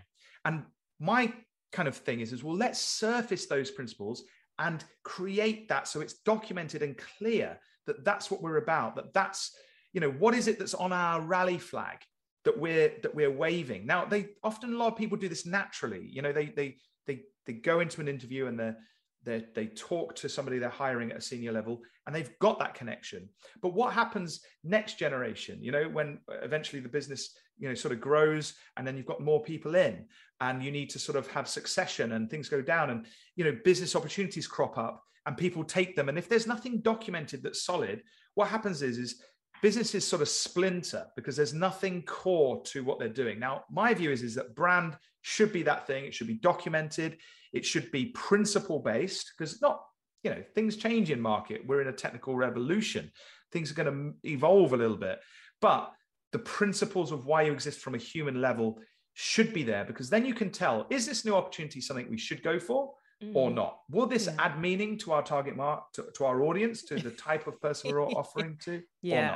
And 0.46 0.64
my 1.00 1.32
kind 1.72 1.88
of 1.88 1.96
thing 1.96 2.22
is, 2.22 2.34
is 2.34 2.44
well, 2.44 2.56
let's 2.56 2.80
surface 2.80 3.46
those 3.46 3.72
principles 3.72 4.24
and 4.60 4.84
create 5.04 5.68
that 5.70 5.88
so 5.88 6.02
it's 6.02 6.16
documented 6.26 6.84
and 6.84 6.98
clear 6.98 7.60
that 7.88 8.04
that's 8.04 8.30
what 8.30 8.42
we're 8.42 8.58
about, 8.58 8.96
that 8.96 9.14
that's, 9.14 9.56
you 9.94 10.02
know, 10.02 10.12
what 10.12 10.34
is 10.34 10.48
it 10.48 10.60
that's 10.60 10.74
on 10.74 10.92
our 10.92 11.22
rally 11.22 11.58
flag 11.58 11.98
that 12.46 12.58
we're 12.58 12.92
that 13.04 13.14
we're 13.14 13.32
waving. 13.32 13.86
Now, 13.86 14.06
they 14.06 14.30
often 14.44 14.74
a 14.74 14.78
lot 14.78 14.92
of 14.92 14.98
people 14.98 15.18
do 15.18 15.30
this 15.30 15.46
naturally. 15.46 16.08
You 16.10 16.22
know, 16.22 16.32
they 16.32 16.48
they 16.48 16.78
they 17.08 17.22
they 17.46 17.54
go 17.54 17.80
into 17.80 18.02
an 18.02 18.08
interview 18.08 18.48
and 18.48 18.60
they're 18.60 18.78
they 19.24 19.46
they 19.54 19.68
talk 19.68 20.16
to 20.16 20.30
somebody 20.30 20.58
they're 20.58 20.70
hiring 20.70 21.12
at 21.12 21.18
a 21.18 21.22
senior 21.22 21.52
level 21.52 21.82
and 22.06 22.16
they've 22.16 22.38
got 22.40 22.60
that 22.60 22.74
connection 22.74 23.28
but 23.62 23.74
what 23.74 23.94
happens 23.94 24.42
next 24.64 24.98
generation 24.98 25.60
you 25.62 25.72
know 25.72 25.88
when 25.90 26.20
eventually 26.42 26.82
the 26.82 26.90
business 26.90 27.36
you 27.58 27.68
know 27.68 27.76
sort 27.76 27.94
of 27.94 28.02
grows 28.02 28.54
and 28.78 28.88
then 28.88 28.98
you've 28.98 29.06
got 29.06 29.22
more 29.22 29.42
people 29.44 29.76
in 29.76 30.06
and 30.40 30.64
you 30.64 30.72
need 30.72 30.90
to 30.90 31.00
sort 31.00 31.18
of 31.18 31.28
have 31.28 31.48
succession 31.48 32.14
and 32.14 32.30
things 32.30 32.50
go 32.50 32.62
down 32.62 32.90
and 32.90 33.06
you 33.36 33.44
know 33.44 33.58
business 33.64 33.96
opportunities 33.96 34.48
crop 34.48 34.78
up 34.78 35.04
and 35.28 35.38
people 35.38 35.64
take 35.64 35.96
them 35.96 36.10
and 36.10 36.18
if 36.18 36.28
there's 36.28 36.48
nothing 36.48 36.82
documented 36.82 37.44
that's 37.44 37.64
solid 37.64 38.02
what 38.36 38.48
happens 38.48 38.82
is 38.82 38.98
is 38.98 39.22
businesses 39.62 40.08
sort 40.08 40.22
of 40.22 40.30
splinter 40.30 41.06
because 41.16 41.36
there's 41.36 41.54
nothing 41.54 42.02
core 42.04 42.62
to 42.64 42.84
what 42.84 43.00
they're 43.00 43.10
doing. 43.10 43.40
Now 43.40 43.64
my 43.72 43.94
view 43.94 44.12
is 44.12 44.24
is 44.24 44.36
that 44.36 44.56
brand 44.56 44.98
should 45.22 45.54
be 45.54 45.64
that 45.64 45.88
thing. 45.88 46.06
It 46.06 46.14
should 46.14 46.28
be 46.28 46.36
documented. 46.36 47.18
It 47.54 47.66
should 47.66 47.92
be 47.92 48.08
principle 48.08 48.80
based 48.80 49.34
because 49.38 49.62
not 49.62 49.84
you 50.24 50.32
know 50.32 50.44
things 50.56 50.78
change 50.78 51.12
in 51.12 51.20
market. 51.22 51.66
We're 51.66 51.82
in 51.82 51.88
a 51.88 51.94
technical 51.94 52.36
revolution. 52.36 53.12
Things 53.52 53.72
are 53.72 53.76
going 53.76 53.92
to 54.24 54.30
evolve 54.30 54.74
a 54.74 54.78
little 54.78 54.98
bit 54.98 55.20
but 55.62 55.94
the 56.32 56.40
principles 56.40 57.12
of 57.12 57.26
why 57.26 57.44
you 57.44 57.54
exist 57.54 57.80
from 57.80 57.96
a 57.96 58.00
human 58.00 58.42
level 58.42 58.80
should 59.14 59.54
be 59.54 59.64
there 59.64 59.86
because 59.86 60.10
then 60.10 60.26
you 60.26 60.34
can 60.34 60.50
tell 60.50 60.88
is 60.90 61.06
this 61.06 61.24
new 61.24 61.36
opportunity 61.36 61.80
something 61.80 62.10
we 62.10 62.18
should 62.18 62.42
go 62.42 62.60
for 62.60 62.94
mm. 63.24 63.36
or 63.36 63.52
not? 63.52 63.80
Will 63.90 64.08
this 64.08 64.26
yeah. 64.26 64.36
add 64.40 64.60
meaning 64.60 64.98
to 65.00 65.12
our 65.12 65.22
target 65.22 65.56
mark 65.56 65.92
to, 65.94 66.06
to, 66.16 66.26
our 66.26 66.44
audience 66.44 66.84
to 66.84 66.96
the 66.96 67.12
type 67.12 67.48
of 67.48 67.62
person 67.62 67.92
we're 67.92 68.06
offering 68.08 68.58
to 68.64 68.82
yeah 69.02 69.36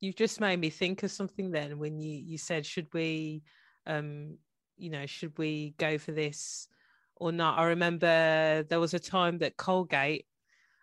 you've 0.00 0.16
just 0.16 0.40
made 0.40 0.58
me 0.58 0.70
think 0.70 1.02
of 1.02 1.10
something 1.10 1.50
then 1.50 1.78
when 1.78 1.98
you 2.00 2.12
you 2.12 2.38
said 2.38 2.64
should 2.64 2.86
we 2.92 3.42
um 3.86 4.36
you 4.76 4.90
know 4.90 5.06
should 5.06 5.36
we 5.38 5.74
go 5.78 5.98
for 5.98 6.12
this 6.12 6.68
or 7.16 7.32
not 7.32 7.58
i 7.58 7.64
remember 7.64 8.62
there 8.68 8.80
was 8.80 8.94
a 8.94 8.98
time 8.98 9.38
that 9.38 9.56
colgate 9.56 10.26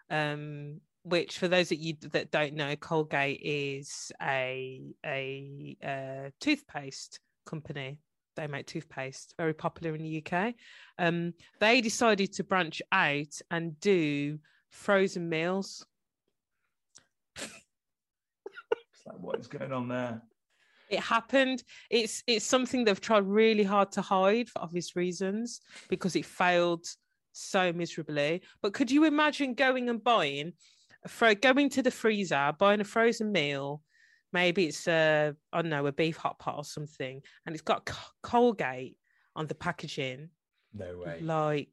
um 0.09 0.79
which 1.07 1.37
for 1.37 1.47
those 1.47 1.69
that 1.69 1.77
you 1.77 1.93
that 2.11 2.31
don't 2.31 2.53
know, 2.53 2.75
Colgate 2.75 3.39
is 3.41 4.11
a 4.21 4.81
a, 5.05 5.77
a 5.83 6.31
toothpaste 6.39 7.19
company. 7.45 7.99
They 8.35 8.47
make 8.47 8.67
toothpaste, 8.67 9.33
very 9.37 9.53
popular 9.53 9.95
in 9.95 10.03
the 10.03 10.23
UK. 10.23 10.53
Um, 10.99 11.33
they 11.59 11.81
decided 11.81 12.33
to 12.33 12.43
branch 12.43 12.81
out 12.91 13.39
and 13.49 13.79
do 13.79 14.37
frozen 14.69 15.29
meals. 15.29 15.85
Like 19.07 19.19
what 19.19 19.39
is 19.39 19.47
going 19.47 19.71
on 19.71 19.87
there? 19.87 20.21
It 20.89 20.99
happened. 20.99 21.63
It's 21.89 22.23
it's 22.27 22.45
something 22.45 22.83
they've 22.83 23.01
tried 23.01 23.25
really 23.25 23.63
hard 23.63 23.91
to 23.93 24.01
hide 24.01 24.49
for 24.49 24.61
obvious 24.61 24.95
reasons 24.95 25.61
because 25.89 26.15
it 26.15 26.25
failed 26.25 26.85
so 27.33 27.73
miserably. 27.73 28.41
But 28.61 28.73
could 28.73 28.89
you 28.89 29.03
imagine 29.03 29.53
going 29.53 29.89
and 29.89 30.03
buying 30.03 30.53
for 31.07 31.33
going 31.35 31.69
to 31.71 31.81
the 31.81 31.91
freezer, 31.91 32.53
buying 32.57 32.81
a 32.81 32.85
frozen 32.85 33.31
meal, 33.31 33.81
maybe 34.33 34.65
it's 34.65 34.87
a 34.87 35.35
I 35.51 35.61
don't 35.61 35.69
know 35.69 35.87
a 35.87 35.91
beef 35.91 36.17
hot 36.17 36.39
pot 36.39 36.57
or 36.57 36.63
something, 36.63 37.21
and 37.45 37.55
it's 37.55 37.61
got 37.61 37.89
Colgate 38.23 38.97
on 39.35 39.47
the 39.47 39.55
packaging. 39.55 40.29
No 40.73 40.99
way. 40.99 41.19
Like 41.21 41.69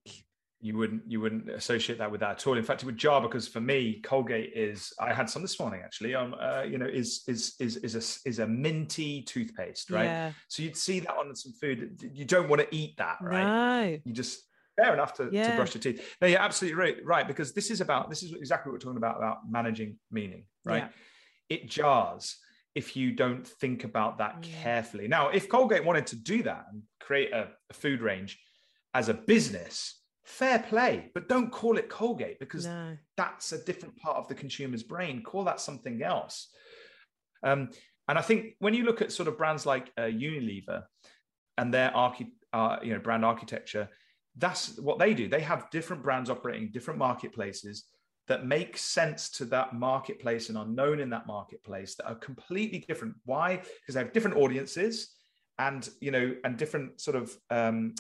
you 0.65 0.79
wouldn't 0.79 1.03
you 1.07 1.21
wouldn't 1.21 1.51
associate 1.51 1.99
that 1.99 2.11
with 2.11 2.21
that 2.21 2.31
at 2.31 2.47
all. 2.47 2.57
In 2.57 2.65
fact, 2.65 2.83
it 2.83 2.87
would 2.87 2.97
jar 2.97 3.21
because 3.21 3.47
for 3.47 3.61
me, 3.61 4.01
Colgate 4.03 4.51
is. 4.55 4.95
I 4.99 5.13
had 5.13 5.29
some 5.29 5.43
this 5.43 5.61
morning 5.61 5.83
actually. 5.85 6.15
Um, 6.15 6.35
uh, 6.41 6.63
you 6.63 6.79
know, 6.79 6.87
is 6.87 7.23
is 7.29 7.55
is 7.61 7.77
is 7.77 7.95
a 7.95 8.29
is 8.29 8.39
a 8.39 8.47
minty 8.47 9.21
toothpaste, 9.21 9.91
right? 9.91 10.05
Yeah. 10.05 10.33
So 10.49 10.63
you'd 10.63 10.79
see 10.79 11.01
that 11.01 11.15
on 11.15 11.37
some 11.37 11.53
food. 11.53 12.03
You 12.15 12.25
don't 12.25 12.49
want 12.49 12.63
to 12.63 12.75
eat 12.75 12.97
that, 12.97 13.19
right? 13.21 13.45
No. 13.45 13.99
You 14.07 14.15
just 14.15 14.41
fair 14.81 14.95
enough 14.95 15.13
to, 15.15 15.29
yeah. 15.31 15.51
to 15.51 15.57
brush 15.57 15.75
your 15.75 15.83
teeth. 15.83 16.17
No, 16.23 16.29
you're 16.29 16.41
absolutely 16.41 16.81
right, 16.81 16.97
right, 17.05 17.29
because 17.29 17.53
this 17.53 17.71
is 17.71 17.83
about 17.83 18.09
this 18.09 18.23
is 18.23 18.33
exactly 18.33 18.71
what 18.71 18.77
we're 18.77 18.87
talking 18.87 18.97
about 18.97 19.19
about 19.19 19.39
managing 19.47 19.99
meaning, 20.11 20.47
right? 20.65 20.85
Yeah. 21.51 21.57
It 21.57 21.69
jars 21.69 22.39
if 22.75 22.97
you 22.97 23.13
don't 23.13 23.47
think 23.47 23.85
about 23.85 24.17
that 24.17 24.39
yeah. 24.41 24.63
carefully. 24.63 25.09
Now, 25.09 25.29
if 25.29 25.47
Colgate 25.47 25.85
wanted 25.85 26.07
to 26.09 26.17
do 26.17 26.43
that 26.45 26.65
and 26.73 26.83
create 27.01 27.33
a, 27.33 27.49
a, 27.71 27.75
food 27.75 28.01
range 28.01 28.41
as 28.95 29.09
a 29.09 29.15
business, 29.15 30.01
fair 30.25 30.59
play, 30.59 31.11
but 31.15 31.29
don't 31.29 31.51
call 31.51 31.77
it 31.77 31.89
Colgate 31.89 32.39
because 32.39 32.67
no. 32.67 32.97
that's 33.17 33.53
a 33.53 33.63
different 33.65 33.97
part 33.97 34.17
of 34.17 34.27
the 34.29 34.35
consumer's 34.35 34.83
brain. 34.83 35.23
Call 35.23 35.45
that 35.45 35.61
something 35.61 36.03
else. 36.03 36.49
Um, 37.43 37.71
and 38.09 38.19
I 38.19 38.23
think 38.23 38.55
when 38.59 38.75
you 38.75 38.85
look 38.85 39.03
at 39.03 39.13
sort 39.13 39.29
of 39.29 39.39
brands 39.39 39.67
like 39.67 39.93
uh, 39.97 40.03
Unilever 40.03 40.85
and 41.59 41.73
their 41.73 41.95
archi- 41.95 42.35
uh, 42.53 42.79
you 42.83 42.93
know 42.93 42.99
brand 42.99 43.25
architecture, 43.25 43.89
that's 44.37 44.79
what 44.79 44.99
they 44.99 45.15
do. 45.15 45.29
They 45.29 45.41
have 45.41 45.71
different 45.71 46.03
brands 46.03 46.31
operating 46.31 46.71
different 46.73 46.99
marketplaces 46.99 47.85
that 48.27 48.47
make 48.47 48.79
sense 48.79 49.29
to 49.29 49.45
that 49.45 49.75
marketplace 49.75 50.49
and 50.49 50.57
are 50.57 50.67
known 50.67 50.99
in 50.99 51.11
that 51.11 51.27
marketplace 51.27 51.95
that 51.97 52.07
are 52.07 52.15
completely 52.15 52.83
different. 52.89 53.15
Why? 53.27 53.57
Because 53.57 53.95
they 53.95 54.01
have 54.01 54.15
different 54.15 54.39
audiences 54.39 55.15
and 55.59 55.89
you 56.01 56.11
know 56.11 56.35
and 56.45 56.57
different 56.57 57.01
sort 57.01 57.17
of 57.17 57.37
um, 57.51 57.95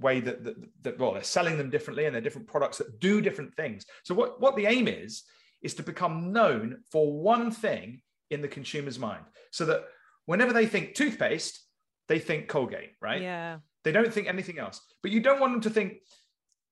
way 0.00 0.20
that, 0.20 0.42
that, 0.44 0.56
that 0.82 0.98
well 0.98 1.12
they're 1.12 1.22
selling 1.22 1.58
them 1.58 1.68
differently 1.70 2.06
and 2.06 2.14
they're 2.14 2.22
different 2.22 2.48
products 2.48 2.78
that 2.78 2.98
do 3.00 3.20
different 3.20 3.54
things. 3.54 3.84
So 4.04 4.14
what 4.14 4.40
what 4.40 4.56
the 4.56 4.66
aim 4.66 4.88
is 4.88 5.22
is 5.62 5.74
to 5.74 5.82
become 5.82 6.32
known 6.32 6.78
for 6.90 7.12
one 7.12 7.50
thing 7.50 8.00
in 8.30 8.40
the 8.40 8.48
consumer's 8.48 8.98
mind, 8.98 9.24
so 9.50 9.64
that 9.66 9.84
whenever 10.26 10.52
they 10.52 10.66
think 10.66 10.94
toothpaste, 10.94 11.60
they 12.08 12.18
think 12.18 12.48
Colgate, 12.48 12.92
right? 13.00 13.20
Yeah. 13.20 13.58
They 13.84 13.92
don't 13.92 14.12
think 14.12 14.28
anything 14.28 14.58
else. 14.58 14.80
But 15.02 15.10
you 15.10 15.20
don't 15.20 15.40
want 15.40 15.52
them 15.54 15.60
to 15.62 15.70
think 15.70 15.98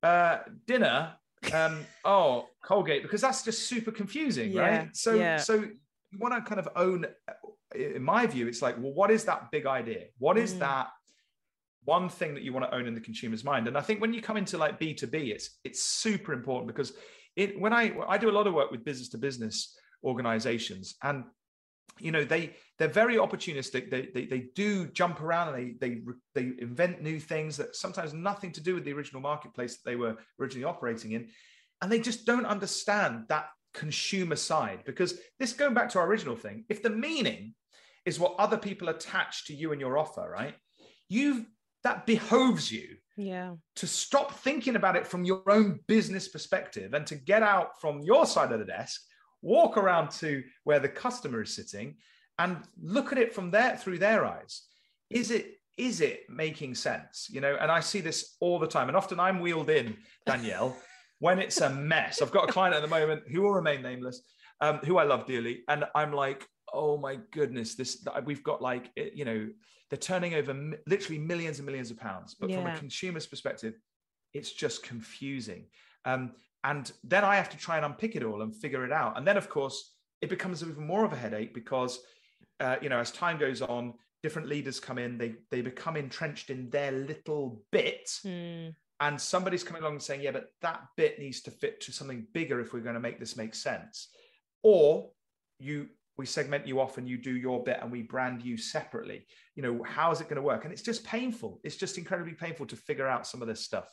uh, 0.03 0.39
dinner. 0.67 1.15
Um, 1.53 1.85
oh, 2.05 2.47
Colgate, 2.63 3.03
because 3.03 3.21
that's 3.21 3.43
just 3.43 3.69
super 3.69 3.91
confusing, 3.91 4.53
yeah, 4.53 4.61
right? 4.61 4.97
So, 4.97 5.15
yeah. 5.15 5.37
so 5.37 5.55
you 5.55 6.19
want 6.19 6.35
to 6.35 6.41
kind 6.41 6.61
of 6.61 6.69
own. 6.77 7.07
In 7.75 8.03
my 8.03 8.27
view, 8.27 8.49
it's 8.49 8.63
like, 8.63 8.77
well, 8.79 8.93
what 8.93 9.11
is 9.11 9.25
that 9.25 9.51
big 9.51 9.67
idea? 9.67 10.07
What 10.19 10.39
is 10.39 10.55
mm. 10.55 10.61
that 10.61 10.89
one 11.85 12.09
thing 12.09 12.35
that 12.35 12.43
you 12.43 12.53
want 12.53 12.67
to 12.67 12.75
own 12.75 12.87
in 12.87 12.95
the 12.95 13.01
consumer's 13.01 13.45
mind? 13.45 13.69
And 13.69 13.77
I 13.77 13.81
think 13.81 14.01
when 14.01 14.13
you 14.13 14.21
come 14.21 14.37
into 14.37 14.59
like 14.59 14.79
B 14.79 14.95
two 14.95 15.07
B, 15.07 15.33
it's 15.33 15.59
it's 15.65 15.85
super 15.85 16.33
important 16.33 16.67
because 16.69 16.93
it 17.37 17.59
when 17.59 17.73
I 17.73 17.95
I 18.07 18.19
do 18.19 18.31
a 18.31 18.33
lot 18.33 18.47
of 18.47 18.55
work 18.55 18.71
with 18.71 18.85
business 18.85 19.09
to 19.11 19.19
business 19.19 19.77
organizations 20.05 20.95
and 21.03 21.25
you 22.01 22.13
know 22.13 22.25
they 22.25 22.55
they're 22.79 22.89
very 22.89 23.17
opportunistic 23.17 23.91
they, 23.91 24.09
they 24.15 24.27
they 24.27 24.47
do 24.55 24.87
jump 24.89 25.21
around 25.21 25.55
and 25.55 25.57
they 25.81 25.89
they 25.89 26.01
they 26.35 26.53
invent 26.59 27.03
new 27.03 27.19
things 27.19 27.57
that 27.57 27.75
sometimes 27.75 28.13
nothing 28.13 28.53
to 28.53 28.61
do 28.61 28.75
with 28.75 28.85
the 28.85 28.93
original 28.93 29.21
marketplace 29.21 29.77
that 29.77 29.91
they 29.91 29.97
were 29.97 30.17
originally 30.41 30.65
operating 30.65 31.13
in 31.13 31.29
and 31.83 31.91
they 31.91 32.01
just 32.01 32.27
don't 32.27 32.47
understand 32.47 33.25
that 33.29 33.47
consumer 33.75 34.37
side 34.37 34.81
because 34.85 35.19
this 35.39 35.53
going 35.53 35.75
back 35.75 35.89
to 35.89 35.99
our 35.99 36.07
original 36.07 36.37
thing 36.37 36.65
if 36.69 36.83
the 36.83 36.91
meaning 36.91 37.55
is 38.05 38.19
what 38.19 38.35
other 38.39 38.57
people 38.57 38.89
attach 38.89 39.47
to 39.47 39.55
you 39.55 39.73
and 39.73 39.81
your 39.81 39.99
offer 39.99 40.29
right 40.31 40.55
you 41.09 41.47
that 41.85 42.07
behoves 42.07 42.71
you 42.71 42.97
yeah. 43.17 43.55
to 43.77 43.87
stop 43.87 44.33
thinking 44.33 44.77
about 44.77 44.97
it 44.97 45.07
from 45.07 45.25
your 45.25 45.43
own 45.51 45.81
business 45.87 46.29
perspective 46.29 46.95
and 46.95 47.07
to 47.07 47.17
get 47.17 47.43
out 47.43 47.81
from 47.81 48.01
your 48.01 48.27
side 48.27 48.53
of 48.53 48.59
the 48.59 48.65
desk 48.65 49.03
walk 49.43 49.77
around 49.77 50.11
to 50.11 50.43
where 50.65 50.81
the 50.81 50.89
customer 50.89 51.43
is 51.43 51.55
sitting 51.55 51.97
and 52.39 52.59
look 52.81 53.13
at 53.13 53.19
it 53.19 53.35
from 53.35 53.51
there 53.51 53.77
through 53.77 53.99
their 53.99 54.25
eyes. 54.25 54.63
Is 55.11 55.31
it 55.31 55.55
is 55.77 56.01
it 56.01 56.23
making 56.29 56.75
sense? 56.75 57.29
You 57.31 57.41
know 57.41 57.57
and 57.61 57.71
i 57.71 57.81
see 57.81 58.01
this 58.01 58.37
all 58.41 58.59
the 58.59 58.67
time 58.67 58.89
and 58.89 58.97
often 58.97 59.21
i'm 59.21 59.41
wheeled 59.41 59.71
in 59.71 59.97
danielle 60.27 60.77
when 61.21 61.41
it's 61.41 61.61
a 61.61 61.71
mess. 61.71 62.23
I've 62.23 62.31
got 62.31 62.49
a 62.49 62.53
client 62.53 62.77
at 62.77 62.83
the 62.83 62.89
moment 62.89 63.25
who 63.29 63.43
will 63.43 63.53
remain 63.53 63.83
nameless 63.83 64.23
um, 64.61 64.79
who 64.79 64.99
i 64.99 65.05
love 65.05 65.27
dearly 65.27 65.63
and 65.69 65.85
i'm 65.95 66.13
like 66.13 66.47
oh 66.73 66.97
my 66.97 67.19
goodness 67.31 67.75
this 67.75 68.07
we've 68.25 68.43
got 68.43 68.63
like 68.63 68.91
you 68.97 69.25
know 69.25 69.49
they're 69.91 69.99
turning 69.99 70.35
over 70.35 70.75
literally 70.87 71.19
millions 71.19 71.59
and 71.59 71.67
millions 71.67 71.91
of 71.91 71.97
pounds 71.97 72.35
but 72.39 72.51
yeah. 72.51 72.57
from 72.57 72.67
a 72.67 72.79
consumer's 72.79 73.27
perspective 73.27 73.75
it's 74.35 74.53
just 74.53 74.83
confusing 74.83 75.65
um, 76.05 76.33
and 76.65 76.91
then 77.05 77.25
I 77.25 77.37
have 77.37 77.51
to 77.51 77.57
try 77.57 77.77
and 77.77 77.87
unpick 77.87 78.17
it 78.17 78.25
all 78.25 78.43
and 78.43 78.55
figure 78.55 78.85
it 78.85 78.93
out. 78.93 79.17
And 79.17 79.27
then, 79.27 79.37
of 79.37 79.49
course, 79.49 79.95
it 80.21 80.29
becomes 80.29 80.63
even 80.63 80.87
more 80.87 81.05
of 81.05 81.13
a 81.13 81.17
headache 81.17 81.55
because, 81.55 82.01
uh, 82.61 82.77
you 82.83 82.89
know, 82.89 82.99
as 82.99 83.11
time 83.13 83.39
goes 83.39 83.63
on, 83.63 83.95
different 84.23 84.49
leaders 84.49 84.81
come 84.81 84.99
in, 84.99 85.17
they 85.17 85.35
they 85.51 85.61
become 85.61 85.97
entrenched 85.97 86.51
in 86.51 86.69
their 86.71 86.91
little 86.91 87.63
bit. 87.71 88.07
Mm. 88.25 88.75
And 89.01 89.21
somebody's 89.21 89.63
coming 89.63 89.83
along 89.83 89.95
and 89.95 90.03
saying, 90.03 90.23
yeah, 90.23 90.33
but 90.33 90.49
that 90.61 90.83
bit 90.97 91.21
needs 91.21 91.41
to 91.43 91.53
fit 91.53 91.81
to 91.83 91.93
something 91.93 92.27
bigger 92.35 92.59
if 92.61 92.73
we're 92.73 92.81
going 92.81 92.95
to 92.95 93.01
make 93.01 93.21
this 93.21 93.37
make 93.37 93.55
sense. 93.55 94.09
Or 94.65 95.11
you 95.61 95.89
we 96.19 96.27
segment 96.27 96.67
you 96.67 96.81
off 96.81 96.99
and 96.99 97.09
you 97.09 97.17
do 97.17 97.37
your 97.37 97.63
bit 97.63 97.79
and 97.81 97.91
we 97.91 98.03
brand 98.03 98.43
you 98.43 98.57
separately. 98.57 99.25
You 99.55 99.63
know, 99.63 99.83
how 99.85 100.11
is 100.11 100.21
it 100.21 100.25
going 100.25 100.37
to 100.37 100.43
work? 100.43 100.65
And 100.65 100.73
it's 100.73 100.83
just 100.83 101.05
painful. 101.05 101.61
It's 101.63 101.77
just 101.77 101.97
incredibly 101.97 102.35
painful 102.35 102.67
to 102.67 102.77
figure 102.77 103.07
out 103.07 103.27
some 103.27 103.41
of 103.41 103.49
this 103.49 103.61
stuff. 103.61 103.89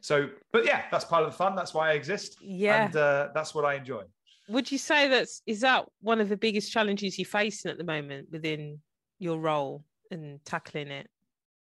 So, 0.00 0.30
but 0.52 0.64
yeah, 0.64 0.84
that's 0.90 1.04
part 1.04 1.22
of 1.22 1.30
the 1.30 1.36
fun. 1.36 1.54
That's 1.54 1.74
why 1.74 1.90
I 1.90 1.92
exist. 1.92 2.38
Yeah. 2.40 2.86
And 2.86 2.96
uh, 2.96 3.28
that's 3.34 3.54
what 3.54 3.64
I 3.66 3.74
enjoy. 3.74 4.04
Would 4.48 4.72
you 4.72 4.78
say 4.78 5.06
that's, 5.08 5.42
is 5.46 5.60
that 5.60 5.84
one 6.00 6.20
of 6.20 6.28
the 6.28 6.36
biggest 6.36 6.72
challenges 6.72 7.18
you're 7.18 7.26
facing 7.26 7.70
at 7.70 7.78
the 7.78 7.84
moment 7.84 8.28
within 8.32 8.80
your 9.18 9.38
role 9.38 9.84
and 10.10 10.42
tackling 10.44 10.88
it? 10.88 11.08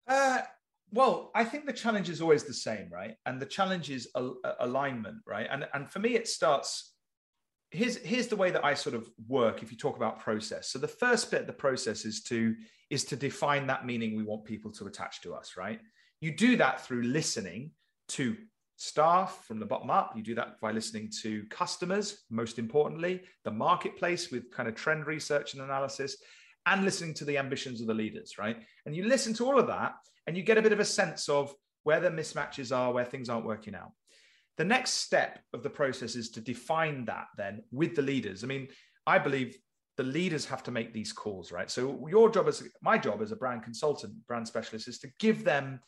Uh, 0.06 0.42
Well, 0.92 1.30
I 1.34 1.44
think 1.44 1.66
the 1.66 1.72
challenge 1.72 2.10
is 2.10 2.20
always 2.20 2.44
the 2.44 2.54
same, 2.54 2.88
right? 2.92 3.14
And 3.24 3.40
the 3.40 3.46
challenge 3.46 3.90
is 3.90 4.08
al- 4.14 4.38
alignment, 4.60 5.18
right? 5.26 5.46
And 5.50 5.66
and 5.74 5.90
for 5.90 5.98
me, 6.00 6.10
it 6.10 6.28
starts. 6.28 6.92
Here's 7.70 7.96
here's 7.96 8.28
the 8.28 8.36
way 8.36 8.50
that 8.50 8.64
I 8.64 8.74
sort 8.74 8.94
of 8.94 9.08
work. 9.28 9.62
If 9.62 9.70
you 9.70 9.78
talk 9.78 9.96
about 9.96 10.20
process, 10.20 10.68
so 10.68 10.78
the 10.78 10.88
first 10.88 11.30
bit 11.30 11.42
of 11.42 11.46
the 11.46 11.52
process 11.52 12.04
is 12.04 12.22
to 12.24 12.54
is 12.90 13.04
to 13.06 13.16
define 13.16 13.66
that 13.66 13.84
meaning 13.84 14.16
we 14.16 14.22
want 14.22 14.44
people 14.44 14.70
to 14.72 14.86
attach 14.86 15.20
to 15.22 15.34
us, 15.34 15.56
right? 15.56 15.80
You 16.20 16.30
do 16.34 16.56
that 16.56 16.84
through 16.84 17.02
listening 17.02 17.72
to 18.08 18.36
staff 18.76 19.44
from 19.46 19.58
the 19.58 19.66
bottom 19.66 19.90
up. 19.90 20.12
You 20.14 20.22
do 20.22 20.34
that 20.36 20.60
by 20.60 20.70
listening 20.70 21.10
to 21.22 21.44
customers, 21.46 22.24
most 22.30 22.58
importantly, 22.58 23.22
the 23.44 23.50
marketplace 23.50 24.30
with 24.30 24.50
kind 24.50 24.68
of 24.68 24.74
trend 24.74 25.06
research 25.06 25.54
and 25.54 25.62
analysis, 25.62 26.16
and 26.66 26.84
listening 26.84 27.14
to 27.14 27.24
the 27.24 27.38
ambitions 27.38 27.80
of 27.80 27.86
the 27.86 27.94
leaders, 27.94 28.38
right? 28.38 28.58
And 28.84 28.94
you 28.94 29.04
listen 29.04 29.32
to 29.34 29.46
all 29.46 29.58
of 29.58 29.66
that 29.68 29.94
and 30.26 30.36
you 30.36 30.42
get 30.42 30.58
a 30.58 30.62
bit 30.62 30.72
of 30.72 30.80
a 30.80 30.84
sense 30.84 31.28
of 31.28 31.54
where 31.84 32.00
the 32.00 32.10
mismatches 32.10 32.76
are, 32.76 32.92
where 32.92 33.04
things 33.04 33.28
aren't 33.28 33.46
working 33.46 33.74
out. 33.74 33.92
The 34.56 34.64
next 34.64 34.94
step 34.94 35.40
of 35.52 35.62
the 35.62 35.70
process 35.70 36.16
is 36.16 36.30
to 36.30 36.40
define 36.40 37.04
that 37.06 37.26
then 37.36 37.62
with 37.70 37.94
the 37.94 38.02
leaders. 38.02 38.42
I 38.42 38.46
mean, 38.46 38.68
I 39.06 39.18
believe 39.18 39.56
the 39.96 40.02
leaders 40.02 40.44
have 40.46 40.62
to 40.64 40.70
make 40.70 40.92
these 40.92 41.12
calls, 41.12 41.52
right? 41.52 41.70
So 41.70 42.06
your 42.08 42.30
job 42.30 42.48
as 42.48 42.62
my 42.82 42.98
job 42.98 43.22
as 43.22 43.32
a 43.32 43.36
brand 43.36 43.62
consultant, 43.62 44.14
brand 44.26 44.46
specialist 44.46 44.88
is 44.88 44.98
to 45.00 45.08
give 45.18 45.44
them 45.44 45.80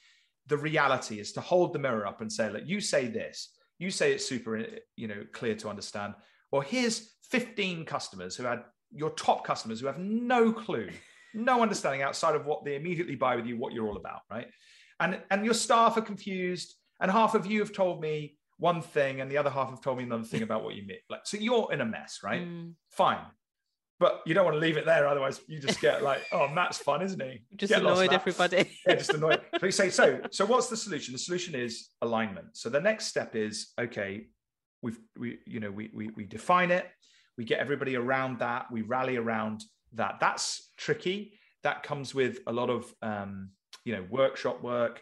the 0.46 0.56
reality 0.56 1.20
is 1.20 1.32
to 1.32 1.40
hold 1.40 1.72
the 1.72 1.78
mirror 1.78 2.06
up 2.06 2.20
and 2.20 2.32
say, 2.32 2.50
look, 2.50 2.62
you 2.64 2.80
say 2.80 3.06
this, 3.06 3.52
you 3.78 3.90
say 3.90 4.12
it's 4.12 4.26
super, 4.26 4.64
you 4.96 5.06
know, 5.06 5.24
clear 5.32 5.54
to 5.56 5.68
understand. 5.68 6.14
Well, 6.50 6.62
here's 6.62 7.16
15 7.30 7.84
customers 7.84 8.34
who 8.34 8.44
had 8.44 8.62
your 8.90 9.10
top 9.10 9.44
customers 9.44 9.80
who 9.80 9.86
have 9.86 9.98
no 9.98 10.52
clue, 10.52 10.88
no 11.34 11.60
understanding 11.62 12.02
outside 12.02 12.34
of 12.34 12.46
what 12.46 12.64
they 12.64 12.76
immediately 12.76 13.14
buy 13.14 13.36
with 13.36 13.46
you, 13.46 13.58
what 13.58 13.74
you're 13.74 13.86
all 13.86 13.98
about, 13.98 14.20
right? 14.30 14.48
And 15.00 15.20
and 15.30 15.44
your 15.44 15.54
staff 15.54 15.96
are 15.96 16.02
confused, 16.02 16.74
and 17.00 17.10
half 17.10 17.34
of 17.34 17.46
you 17.46 17.60
have 17.60 17.72
told 17.72 18.00
me 18.00 18.38
one 18.58 18.82
thing, 18.82 19.20
and 19.20 19.30
the 19.30 19.38
other 19.38 19.50
half 19.50 19.70
have 19.70 19.80
told 19.80 19.98
me 19.98 20.04
another 20.04 20.24
thing 20.24 20.42
about 20.42 20.64
what 20.64 20.74
you 20.74 20.86
mean. 20.86 20.98
Like, 21.08 21.20
so 21.24 21.36
you're 21.36 21.72
in 21.72 21.80
a 21.80 21.84
mess, 21.84 22.20
right? 22.22 22.42
Mm. 22.42 22.74
Fine. 22.90 23.20
But 24.00 24.22
you 24.26 24.34
don't 24.34 24.44
want 24.44 24.54
to 24.54 24.60
leave 24.60 24.76
it 24.76 24.86
there, 24.86 25.08
otherwise 25.08 25.40
you 25.48 25.58
just 25.58 25.80
get 25.80 26.02
like, 26.02 26.20
oh, 26.30 26.46
Matt's 26.48 26.78
fun, 26.78 27.02
isn't 27.02 27.20
he? 27.20 27.42
Just 27.56 27.72
get 27.72 27.82
annoyed 27.82 28.12
everybody. 28.12 28.70
yeah, 28.86 28.94
just 28.94 29.10
annoyed. 29.10 29.40
So 29.58 29.66
you 29.66 29.72
say, 29.72 29.90
so, 29.90 30.20
so 30.30 30.46
what's 30.46 30.68
the 30.68 30.76
solution? 30.76 31.12
The 31.12 31.18
solution 31.18 31.56
is 31.56 31.88
alignment. 32.00 32.56
So 32.56 32.68
the 32.68 32.80
next 32.80 33.06
step 33.06 33.34
is, 33.34 33.72
okay, 33.80 34.28
we've 34.82 35.00
we, 35.18 35.38
you 35.46 35.58
know, 35.58 35.72
we 35.72 35.90
we 35.92 36.10
we 36.10 36.24
define 36.26 36.70
it, 36.70 36.86
we 37.38 37.44
get 37.44 37.60
everybody 37.60 37.96
around 37.96 38.40
that 38.40 38.70
we 38.70 38.82
rally 38.82 39.16
around 39.16 39.64
that 39.94 40.16
that's 40.20 40.70
tricky 40.76 41.32
that 41.62 41.82
comes 41.82 42.14
with 42.14 42.40
a 42.48 42.52
lot 42.52 42.68
of 42.68 42.92
um, 43.00 43.50
you 43.84 43.94
know 43.94 44.04
workshop 44.10 44.62
work 44.62 45.00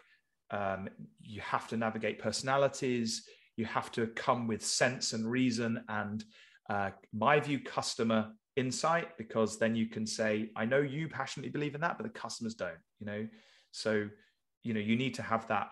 um, 0.51 0.87
you 1.21 1.41
have 1.41 1.67
to 1.67 1.75
navigate 1.75 2.19
personalities 2.19 3.27
you 3.57 3.65
have 3.65 3.91
to 3.91 4.07
come 4.07 4.47
with 4.47 4.63
sense 4.63 5.13
and 5.13 5.29
reason 5.29 5.83
and 5.89 6.23
uh, 6.69 6.91
my 7.13 7.39
view 7.39 7.59
customer 7.59 8.31
insight 8.55 9.17
because 9.17 9.59
then 9.59 9.75
you 9.75 9.85
can 9.85 10.05
say 10.05 10.49
i 10.55 10.65
know 10.65 10.79
you 10.79 11.07
passionately 11.07 11.51
believe 11.51 11.75
in 11.75 11.81
that 11.81 11.97
but 11.97 12.03
the 12.03 12.19
customers 12.19 12.55
don't 12.55 12.79
you 12.99 13.05
know 13.05 13.27
so 13.71 14.07
you 14.63 14.73
know 14.73 14.79
you 14.79 14.95
need 14.95 15.13
to 15.13 15.21
have 15.21 15.47
that 15.47 15.67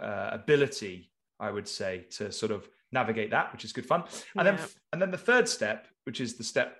uh, 0.00 0.30
ability 0.32 1.10
i 1.40 1.50
would 1.50 1.66
say 1.66 2.04
to 2.10 2.30
sort 2.30 2.52
of 2.52 2.68
navigate 2.92 3.30
that, 3.30 3.52
which 3.52 3.64
is 3.64 3.72
good 3.72 3.86
fun. 3.86 4.04
And 4.36 4.46
yeah. 4.46 4.52
then 4.52 4.68
and 4.92 5.02
then 5.02 5.10
the 5.10 5.18
third 5.18 5.48
step, 5.48 5.88
which 6.04 6.20
is 6.20 6.34
the 6.34 6.44
step 6.44 6.76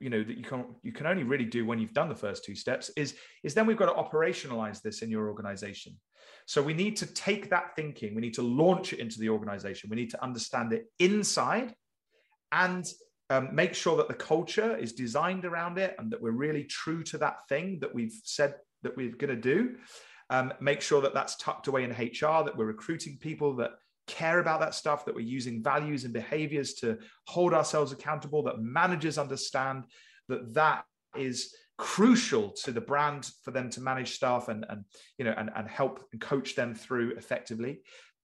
you 0.00 0.10
know 0.10 0.24
that 0.24 0.36
you 0.36 0.42
can 0.42 0.64
you 0.82 0.92
can 0.92 1.06
only 1.06 1.22
really 1.22 1.44
do 1.44 1.64
when 1.64 1.78
you've 1.78 1.92
done 1.92 2.08
the 2.08 2.14
first 2.14 2.44
two 2.44 2.54
steps 2.54 2.90
is 2.96 3.14
is 3.44 3.54
then 3.54 3.66
we've 3.66 3.76
got 3.76 3.94
to 3.94 4.02
operationalize 4.02 4.82
this 4.82 5.02
in 5.02 5.10
your 5.10 5.28
organization. 5.28 5.94
So 6.46 6.62
we 6.62 6.74
need 6.74 6.96
to 6.96 7.06
take 7.06 7.50
that 7.50 7.76
thinking 7.76 8.14
we 8.14 8.22
need 8.22 8.34
to 8.34 8.42
launch 8.42 8.92
it 8.92 8.98
into 8.98 9.20
the 9.20 9.28
organization. 9.28 9.90
We 9.90 9.96
need 9.96 10.10
to 10.10 10.22
understand 10.22 10.72
it 10.72 10.86
inside 10.98 11.74
and 12.50 12.90
um, 13.28 13.50
make 13.52 13.74
sure 13.74 13.96
that 13.98 14.08
the 14.08 14.14
culture 14.14 14.76
is 14.76 14.92
designed 14.92 15.44
around 15.44 15.78
it 15.78 15.94
and 15.98 16.10
that 16.10 16.20
we're 16.20 16.32
really 16.32 16.64
true 16.64 17.04
to 17.04 17.18
that 17.18 17.46
thing 17.48 17.78
that 17.80 17.94
we've 17.94 18.18
said 18.24 18.54
that 18.82 18.96
we're 18.96 19.12
going 19.12 19.34
to 19.34 19.40
do. 19.40 19.76
Um, 20.30 20.52
make 20.60 20.80
sure 20.80 21.00
that 21.02 21.14
that's 21.14 21.36
tucked 21.36 21.66
away 21.66 21.84
in 21.84 21.90
hr 21.90 22.44
that 22.44 22.56
we're 22.56 22.66
recruiting 22.66 23.18
people 23.20 23.54
that 23.56 23.72
care 24.06 24.38
about 24.38 24.60
that 24.60 24.74
stuff, 24.74 25.04
that 25.04 25.14
we're 25.14 25.20
using 25.20 25.62
values 25.62 26.04
and 26.04 26.12
behaviors 26.12 26.74
to 26.74 26.98
hold 27.26 27.54
ourselves 27.54 27.92
accountable, 27.92 28.42
that 28.44 28.60
managers 28.60 29.18
understand 29.18 29.84
that 30.28 30.54
that 30.54 30.84
is 31.16 31.54
crucial 31.78 32.50
to 32.50 32.72
the 32.72 32.80
brand 32.80 33.30
for 33.42 33.52
them 33.52 33.70
to 33.70 33.80
manage 33.80 34.14
staff 34.14 34.48
and, 34.48 34.66
and 34.68 34.84
you 35.16 35.24
know 35.24 35.34
and, 35.38 35.50
and 35.56 35.66
help 35.66 36.04
and 36.12 36.20
coach 36.20 36.54
them 36.54 36.74
through 36.74 37.12
effectively. 37.16 37.80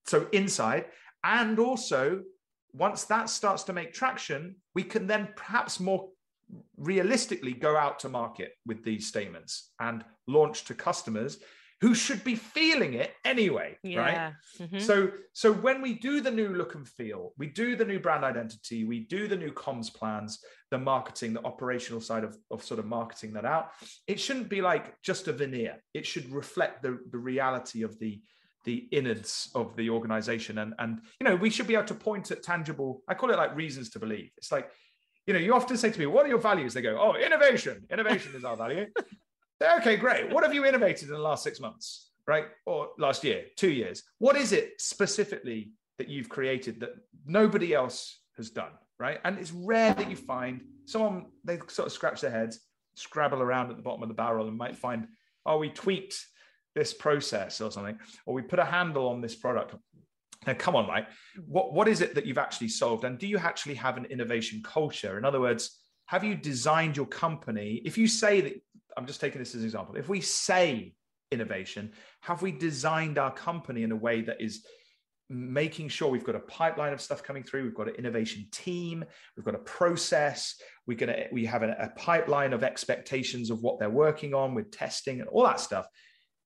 So 0.07 0.29
inside, 0.33 0.87
and 1.25 1.59
also 1.59 2.23
once 2.73 3.05
that 3.05 3.31
starts 3.31 3.63
to 3.65 3.73
make 3.73 3.93
traction, 3.93 4.57
we 4.75 4.83
can 4.83 5.07
then 5.07 5.29
perhaps 5.37 5.81
more 5.81 6.11
realistically 6.77 7.53
go 7.53 7.77
out 7.77 7.99
to 8.01 8.09
market 8.09 8.53
with 8.67 8.85
these 8.85 9.07
statements 9.07 9.73
and 9.81 10.05
launch 10.29 10.65
to 10.65 10.75
customers 10.75 11.39
who 11.81 11.95
should 11.95 12.25
be 12.25 12.35
feeling 12.35 12.95
it 12.95 13.13
anyway 13.25 13.77
yeah. 13.83 14.01
right? 14.01 14.33
Mm-hmm. 14.59 14.79
so 14.79 15.11
so 15.33 15.53
when 15.53 15.83
we 15.83 15.95
do 15.95 16.21
the 16.21 16.31
new 16.31 16.49
look 16.49 16.75
and 16.75 16.89
feel 16.89 17.33
we 17.37 17.49
do 17.49 17.77
the 17.77 17.85
new 17.85 18.01
brand 18.01 18.25
identity 18.25 18.85
we 18.85 19.01
do 19.01 19.29
the 19.29 19.37
new 19.37 19.53
comms 19.53 19.93
plans 19.93 20.39
the 20.71 20.79
marketing 20.79 21.33
the 21.33 21.45
operational 21.45 22.01
side 22.01 22.25
of, 22.25 22.37
of 22.51 22.65
sort 22.65 22.81
of 22.81 22.87
marketing 22.87 23.33
that 23.35 23.45
out 23.45 23.71
it 24.07 24.19
shouldn't 24.19 24.49
be 24.49 24.61
like 24.61 25.01
just 25.03 25.29
a 25.29 25.33
veneer. 25.33 25.83
It 25.95 26.07
should 26.07 26.31
reflect 26.31 26.83
the 26.83 26.99
the 27.11 27.19
reality 27.19 27.83
of 27.83 27.99
the 27.99 28.21
the 28.65 28.89
innards 28.91 29.51
of 29.55 29.77
the 29.77 29.91
organization. 29.91 30.59
And 30.59 30.75
and 30.79 31.01
you 31.21 31.27
know 31.27 31.37
we 31.37 31.51
should 31.51 31.67
be 31.67 31.75
able 31.75 31.87
to 31.87 31.95
point 31.95 32.31
at 32.31 32.43
tangible 32.43 33.03
i 33.09 33.15
call 33.15 33.31
it 33.31 33.37
like 33.37 33.57
reasons 33.57 33.91
to 33.91 33.99
believe. 33.99 34.31
It's 34.37 34.53
like 34.53 34.71
you 35.27 35.35
know 35.35 35.41
you 35.41 35.55
often 35.55 35.77
say 35.77 35.91
to 35.91 35.99
me 35.99 36.07
what 36.07 36.27
are 36.27 36.29
your 36.29 36.39
values? 36.39 36.75
They 36.75 36.83
go 36.83 36.99
oh 36.99 37.15
innovation. 37.17 37.87
Innovation 37.91 38.33
is 38.35 38.45
our 38.45 38.57
value 38.57 38.87
Okay, 39.63 39.97
great. 39.97 40.33
What 40.33 40.45
have 40.45 40.53
you 40.53 40.67
innovated 40.67 41.09
in 41.09 41.15
the 41.15 41.21
last 41.21 41.43
six 41.43 41.61
months, 41.61 42.11
right? 42.27 42.47
Or 42.67 42.91
last 42.99 43.25
year, 43.25 43.45
two 43.57 43.71
years? 43.71 44.03
What 44.19 44.37
is 44.37 44.53
it 44.53 44.81
specifically 44.81 45.71
that 45.99 46.09
you've 46.09 46.29
created 46.29 46.81
that 46.81 46.91
nobody 47.25 47.73
else 47.73 48.21
has 48.37 48.51
done, 48.51 48.73
right? 48.99 49.19
And 49.25 49.39
it's 49.39 49.53
rare 49.53 49.95
that 49.95 50.11
you 50.11 50.17
find 50.17 50.61
someone, 50.85 51.27
they 51.45 51.59
sort 51.69 51.87
of 51.87 51.93
scratch 51.93 52.21
their 52.21 52.31
heads, 52.31 52.61
scrabble 52.97 53.41
around 53.41 53.71
at 53.71 53.77
the 53.77 53.83
bottom 53.83 54.03
of 54.03 54.09
the 54.09 54.15
barrel 54.15 54.47
and 54.47 54.59
might 54.59 54.77
find, 54.77 55.09
oh, 55.47 55.57
we 55.57 55.71
tweaked 55.71 56.23
this 56.75 56.93
process 56.93 57.61
or 57.63 57.71
something, 57.71 57.99
or 58.27 58.35
we 58.35 58.43
put 58.43 58.59
a 58.59 58.65
handle 58.65 59.09
on 59.09 59.23
this 59.23 59.35
product. 59.35 59.75
Now, 60.47 60.55
come 60.55 60.77
on, 60.77 60.87
right? 60.87 61.07
What, 61.47 61.73
what 61.73 61.89
is 61.89 62.03
it 62.03 62.15
that 62.15 62.27
you've 62.27 62.37
actually 62.37 62.69
solved? 62.69 63.05
And 63.05 63.19
do 63.19 63.27
you 63.27 63.39
actually 63.39 63.75
have 63.77 63.97
an 63.97 64.05
innovation 64.07 64.63
culture? 64.63 65.17
In 65.17 65.25
other 65.25 65.41
words, 65.41 65.81
have 66.07 66.23
you 66.23 66.35
designed 66.35 66.97
your 66.97 67.07
company? 67.07 67.81
If 67.85 67.97
you 67.97 68.07
say 68.07 68.43
that 68.43 68.63
I'm 68.97 69.07
just 69.07 69.21
taking 69.21 69.39
this 69.39 69.55
as 69.55 69.61
an 69.61 69.67
example. 69.67 69.97
If 69.97 70.09
we 70.09 70.21
say 70.21 70.95
innovation, 71.31 71.93
have 72.21 72.43
we 72.43 72.53
designed 72.53 73.19
our 73.19 73.33
company 73.33 73.83
in 73.83 73.93
a 73.93 73.97
way 73.97 74.23
that 74.23 74.41
is 74.41 74.65
making 75.29 75.89
sure 75.89 76.09
we've 76.09 76.25
got 76.25 76.37
a 76.37 76.41
pipeline 76.41 76.93
of 76.93 77.01
stuff 77.01 77.21
coming 77.21 77.43
through 77.43 77.65
we've 77.65 77.75
got 77.75 77.89
an 77.89 77.97
innovation 77.97 78.47
team 78.53 79.05
we've 79.37 79.45
got 79.45 79.57
a 79.57 79.59
process 79.59 80.55
we're 80.87 80.97
going 80.97 81.13
to 81.13 81.27
we 81.33 81.45
have 81.45 81.63
a, 81.63 81.77
a, 81.81 81.89
pipeline 81.99 82.53
of 82.53 82.63
expectations 82.63 83.51
of 83.51 83.61
what 83.61 83.79
they're 83.79 83.91
working 83.91 84.35
on 84.35 84.55
with 84.55 84.71
testing 84.71 85.21
and 85.21 85.29
all 85.29 85.43
that 85.45 85.61
stuff. 85.61 85.87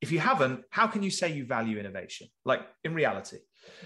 If 0.01 0.11
you 0.13 0.19
haven't 0.19 0.65
how 0.71 0.87
can 0.87 1.03
you 1.03 1.11
say 1.11 1.33
you 1.33 1.45
value 1.45 1.79
innovation? 1.79 2.29
Like 2.45 2.61
in 2.85 2.95
reality. 2.95 3.39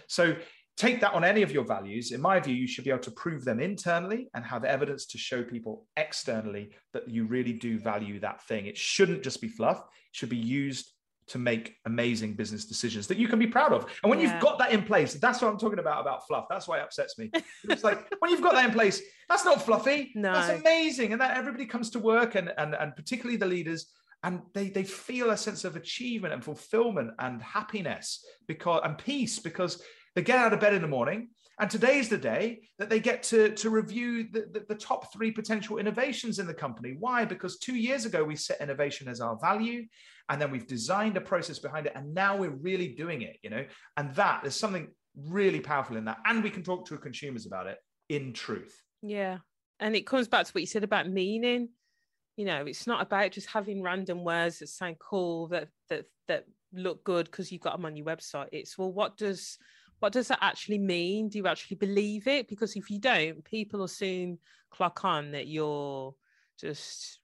So 0.07 0.37
take 0.77 1.01
that 1.01 1.15
on 1.15 1.25
any 1.25 1.43
of 1.43 1.53
your 1.53 1.65
values. 1.65 2.11
In 2.11 2.21
my 2.21 2.41
view, 2.41 2.55
you 2.55 2.67
should 2.67 2.85
be 2.85 2.91
able 2.91 3.01
to 3.01 3.11
prove 3.13 3.45
them 3.45 3.61
internally 3.61 4.29
and 4.35 4.45
have 4.45 4.65
evidence 4.65 5.07
to 5.07 5.19
show 5.19 5.43
people 5.43 5.87
externally 5.97 6.71
that 6.93 7.09
you 7.09 7.27
really 7.27 7.53
do 7.53 7.79
value 7.79 8.21
that 8.21 8.43
thing. 8.43 8.67
It 8.67 8.77
shouldn't 8.77 9.23
just 9.23 9.41
be 9.41 9.49
fluff, 9.49 9.79
it 9.79 9.85
should 10.13 10.31
be 10.31 10.37
used 10.37 10.91
to 11.27 11.39
make 11.39 11.77
amazing 11.87 12.35
business 12.35 12.67
decisions 12.67 13.07
that 13.07 13.17
you 13.17 13.29
can 13.29 13.39
be 13.39 13.47
proud 13.47 13.73
of. 13.73 13.87
And 14.03 14.11
when 14.11 14.21
yeah. 14.21 14.33
you've 14.33 14.43
got 14.43 14.59
that 14.59 14.73
in 14.73 14.83
place, 14.83 15.15
that's 15.15 15.41
what 15.41 15.51
I'm 15.51 15.59
talking 15.59 15.79
about 15.79 16.03
about 16.03 16.27
fluff. 16.27 16.47
That's 16.51 16.69
why 16.69 16.79
it 16.79 16.83
upsets 16.83 17.19
me. 17.19 17.31
It's 17.65 17.83
like 17.83 18.07
when 18.19 18.31
you've 18.31 18.43
got 18.43 18.53
that 18.53 18.67
in 18.67 18.73
place, 18.73 19.01
that's 19.29 19.45
not 19.45 19.63
fluffy. 19.63 20.13
No. 20.15 20.33
That's 20.35 20.61
amazing. 20.61 21.13
And 21.13 21.21
that 21.23 21.37
everybody 21.37 21.65
comes 21.65 21.89
to 21.91 21.99
work 21.99 22.35
and 22.35 22.53
and, 22.59 22.75
and 22.75 22.95
particularly 22.95 23.37
the 23.37 23.47
leaders 23.47 23.87
and 24.23 24.41
they 24.55 24.71
they 24.71 24.83
feel 24.83 25.31
a 25.31 25.37
sense 25.37 25.65
of 25.65 25.77
achievement 25.77 26.35
and 26.35 26.43
fulfillment 26.43 27.13
and 27.19 27.43
happiness 27.43 28.25
because 28.47 28.81
and 28.85 28.99
peace 28.99 29.39
because 29.39 29.83
they 30.15 30.23
get 30.23 30.39
out 30.39 30.53
of 30.53 30.61
bed 30.61 30.75
in 30.75 30.83
the 30.83 30.89
morning, 30.89 31.29
and 31.61 31.71
today 31.71 31.99
is 31.99 32.09
the 32.09 32.19
day 32.19 32.63
that 32.79 32.91
they 32.91 32.99
get 32.99 33.23
to, 33.25 33.51
to 33.51 33.71
review 33.71 34.29
the, 34.31 34.47
the, 34.53 34.65
the, 34.69 34.75
top 34.75 35.13
three 35.13 35.31
potential 35.31 35.79
innovations 35.79 36.41
in 36.41 36.47
the 36.47 36.55
company. 36.55 36.97
Why? 36.99 37.25
Because 37.25 37.59
two 37.59 37.77
years 37.77 38.05
ago, 38.07 38.25
we 38.25 38.35
set 38.35 38.61
innovation 38.61 39.09
as 39.09 39.21
our 39.21 39.39
value, 39.39 39.85
and 40.29 40.41
then 40.41 40.51
we've 40.51 40.67
designed 40.67 41.17
a 41.17 41.21
process 41.21 41.61
behind 41.61 41.87
it, 41.87 41.93
and 41.95 42.13
now 42.13 42.37
we're 42.37 42.51
really 42.51 42.89
doing 42.89 43.23
it, 43.23 43.37
you 43.43 43.51
know? 43.51 43.65
And 43.97 44.15
that, 44.17 44.41
there's 44.43 44.57
something 44.57 44.89
really 45.17 45.61
powerful 45.61 45.97
in 45.97 46.07
that. 46.07 46.19
And 46.27 46.43
we 46.43 46.51
can 46.51 46.63
talk 46.63 46.87
to 46.89 46.99
consumers 46.99 47.47
about 47.47 47.69
it 47.69 47.79
in 48.09 48.33
truth. 48.33 48.75
Yeah. 49.03 49.39
And 49.81 49.95
it 49.95 50.07
comes 50.07 50.29
back 50.29 50.47
to 50.47 50.53
what 50.53 50.61
you 50.61 50.67
said 50.67 50.85
about 50.85 51.09
meaning. 51.09 51.69
You 52.37 52.47
know, 52.47 52.65
it's 52.67 52.87
not 52.87 53.01
about 53.01 53.31
just 53.31 53.49
having 53.49 53.83
random 53.83 54.25
words 54.25 54.59
that 54.59 54.69
sound 54.69 54.97
cool 54.99 55.49
that 55.49 55.69
that 55.89 56.07
that 56.27 56.47
look 56.73 57.05
good 57.05 57.27
because 57.27 57.53
you've 57.53 57.61
got 57.61 57.77
them 57.77 57.85
on 57.85 57.97
your 57.97 58.07
website. 58.07 58.49
It's 58.51 58.77
well, 58.77 58.93
what 58.93 59.17
does 59.17 59.57
what 60.05 60.13
does 60.13 60.29
that 60.29 60.39
actually 60.43 60.77
mean? 60.77 61.31
Do 61.31 61.39
you 61.39 61.47
actually 61.47 61.77
believe 61.77 62.29
it? 62.29 62.47
Because 62.47 62.77
if 62.77 62.91
you 62.91 62.99
don't, 62.99 63.43
people 63.43 63.81
will 63.81 63.89
soon 63.89 64.39
clock 64.71 65.03
on 65.03 65.31
that 65.31 65.47
you're 65.47 66.15
just 66.61 67.21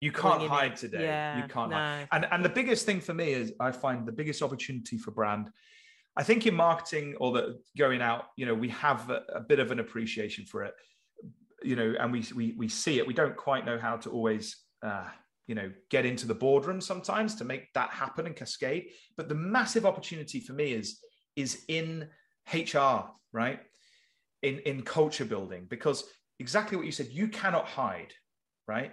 you 0.00 0.12
can't 0.12 0.42
hide 0.42 0.72
it. 0.74 0.76
today. 0.76 1.02
Yeah, 1.02 1.38
you 1.38 1.48
can't 1.48 1.70
no. 1.70 1.76
hide. 1.76 2.06
And 2.12 2.24
and 2.30 2.44
the 2.44 2.50
biggest 2.50 2.86
thing 2.86 3.00
for 3.00 3.14
me 3.14 3.32
is 3.32 3.52
I 3.58 3.72
find 3.72 4.06
the 4.06 4.12
biggest 4.12 4.42
opportunity 4.42 4.96
for 4.96 5.10
brand. 5.10 5.50
I 6.16 6.22
think 6.22 6.46
in 6.46 6.54
marketing 6.54 7.16
or 7.18 7.32
the 7.32 7.58
going 7.76 8.00
out, 8.00 8.26
you 8.36 8.46
know, 8.46 8.54
we 8.54 8.68
have 8.68 9.10
a, 9.10 9.22
a 9.34 9.40
bit 9.40 9.58
of 9.58 9.72
an 9.72 9.80
appreciation 9.80 10.46
for 10.46 10.62
it, 10.62 10.74
you 11.64 11.74
know, 11.74 11.96
and 11.98 12.12
we 12.12 12.24
we 12.36 12.54
we 12.56 12.68
see 12.68 13.00
it. 13.00 13.08
We 13.08 13.14
don't 13.14 13.36
quite 13.36 13.66
know 13.66 13.76
how 13.76 13.96
to 13.96 14.10
always 14.10 14.56
uh, 14.84 15.08
you 15.48 15.56
know 15.56 15.72
get 15.90 16.06
into 16.06 16.28
the 16.28 16.34
boardroom 16.34 16.80
sometimes 16.80 17.34
to 17.34 17.44
make 17.44 17.72
that 17.74 17.90
happen 17.90 18.24
and 18.24 18.34
cascade 18.34 18.86
but 19.16 19.28
the 19.28 19.34
massive 19.34 19.84
opportunity 19.84 20.40
for 20.40 20.54
me 20.54 20.72
is 20.72 21.00
is 21.36 21.64
in 21.68 22.08
hr 22.52 23.10
right? 23.32 23.60
In 24.42 24.58
in 24.60 24.82
culture 24.82 25.24
building 25.24 25.66
because 25.68 26.04
exactly 26.38 26.76
what 26.76 26.86
you 26.86 26.92
said 26.92 27.08
you 27.10 27.28
cannot 27.28 27.66
hide 27.66 28.12
right? 28.66 28.92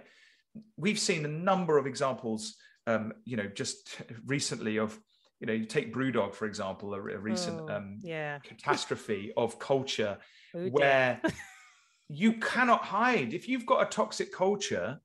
We've 0.76 0.98
seen 0.98 1.24
a 1.24 1.28
number 1.28 1.78
of 1.78 1.86
examples 1.86 2.56
um 2.86 3.12
you 3.24 3.36
know 3.36 3.46
just 3.46 4.00
recently 4.26 4.78
of 4.78 4.98
you 5.40 5.46
know 5.46 5.52
you 5.52 5.66
take 5.66 5.94
brewdog 5.94 6.34
for 6.34 6.46
example 6.46 6.94
a, 6.94 6.98
a 6.98 7.18
recent 7.18 7.60
oh, 7.60 7.76
um 7.76 7.98
yeah. 8.02 8.38
catastrophe 8.40 9.32
of 9.36 9.58
culture 9.58 10.18
oh, 10.56 10.68
where 10.68 11.20
you 12.08 12.34
cannot 12.34 12.84
hide. 12.84 13.32
If 13.32 13.48
you've 13.48 13.66
got 13.66 13.82
a 13.82 13.86
toxic 13.86 14.32
culture 14.32 15.00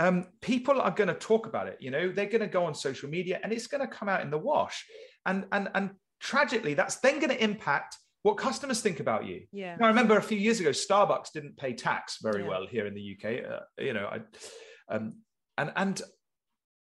um, 0.00 0.26
people 0.40 0.80
are 0.80 0.90
going 0.90 1.08
to 1.08 1.14
talk 1.14 1.46
about 1.46 1.68
it. 1.68 1.76
You 1.80 1.92
know, 1.92 2.10
they're 2.10 2.26
going 2.26 2.40
to 2.40 2.48
go 2.48 2.64
on 2.64 2.74
social 2.74 3.08
media 3.08 3.38
and 3.42 3.52
it's 3.52 3.68
going 3.68 3.82
to 3.82 3.86
come 3.86 4.08
out 4.08 4.22
in 4.22 4.30
the 4.30 4.38
wash. 4.38 4.84
And 5.26 5.46
and 5.52 5.68
and 5.74 5.90
tragically, 6.22 6.74
that's 6.74 6.96
then 6.96 7.18
going 7.18 7.30
to 7.30 7.42
impact 7.42 7.98
what 8.22 8.36
customers 8.36 8.80
think 8.80 9.00
about 9.00 9.26
you. 9.26 9.42
Yeah. 9.52 9.76
Now, 9.76 9.86
I 9.86 9.88
remember 9.88 10.16
a 10.16 10.22
few 10.22 10.38
years 10.38 10.60
ago, 10.60 10.70
Starbucks 10.70 11.32
didn't 11.34 11.56
pay 11.56 11.74
tax 11.74 12.18
very 12.22 12.42
yeah. 12.42 12.48
well 12.48 12.66
here 12.66 12.86
in 12.86 12.94
the 12.94 13.16
UK. 13.16 13.44
Uh, 13.50 13.60
you 13.78 13.92
know, 13.92 14.06
I, 14.06 14.94
um, 14.94 15.14
and 15.58 15.72
and 15.76 16.02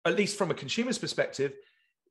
at 0.06 0.16
least 0.16 0.38
from 0.38 0.52
a 0.52 0.54
consumer's 0.54 0.98
perspective, 0.98 1.54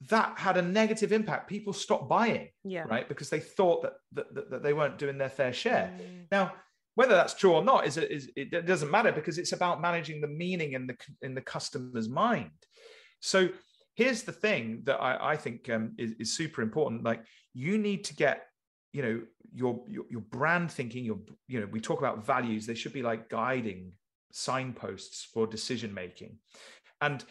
that 0.09 0.39
had 0.39 0.57
a 0.57 0.63
negative 0.63 1.13
impact. 1.13 1.49
People 1.49 1.73
stopped 1.73 2.09
buying, 2.09 2.49
yeah. 2.65 2.85
right, 2.89 3.09
because 3.09 3.29
they 3.29 3.41
thought 3.41 3.83
that 3.83 3.93
that, 4.13 4.35
that, 4.35 4.51
that 4.51 4.63
they 4.63 4.73
weren't 4.73 4.99
doing 4.99 5.19
their 5.19 5.29
fair 5.29 5.53
share. 5.53 5.93
Mm. 6.01 6.27
Now 6.33 6.53
whether 6.99 7.15
that's 7.15 7.35
true 7.35 7.53
or 7.53 7.63
not 7.63 7.87
is, 7.87 7.97
is 7.97 8.29
it 8.35 8.67
doesn't 8.67 8.91
matter 8.91 9.13
because 9.13 9.39
it's 9.39 9.53
about 9.53 9.81
managing 9.81 10.21
the 10.21 10.27
meaning 10.27 10.73
in 10.73 10.85
the 10.89 10.97
in 11.23 11.33
the 11.33 11.41
customer's 11.41 12.09
mind 12.09 12.51
so 13.21 13.49
here's 13.99 14.23
the 14.23 14.39
thing 14.47 14.83
that 14.85 14.99
i, 15.03 15.33
I 15.33 15.37
think 15.37 15.69
um, 15.71 15.93
is, 15.99 16.13
is, 16.21 16.37
super 16.37 16.63
important. 16.63 17.03
Like 17.03 17.23
you 17.53 17.77
need 17.79 18.05
to 18.05 18.15
get 18.15 18.47
you 18.93 19.03
know 19.03 19.21
your, 19.53 19.83
your 19.89 20.05
your 20.09 20.21
brand 20.21 20.71
thinking 20.71 21.05
your 21.05 21.19
you 21.49 21.61
know 21.61 21.67
we 21.67 21.81
talk 21.81 21.99
about 21.99 22.25
values. 22.25 22.65
They 22.65 22.77
should 22.77 22.93
be 22.93 23.03
like 23.03 23.29
guiding 23.29 23.93
signposts 24.31 25.27
for 25.33 25.47
decision 25.47 25.93
making. 25.93 26.37
And 27.01 27.25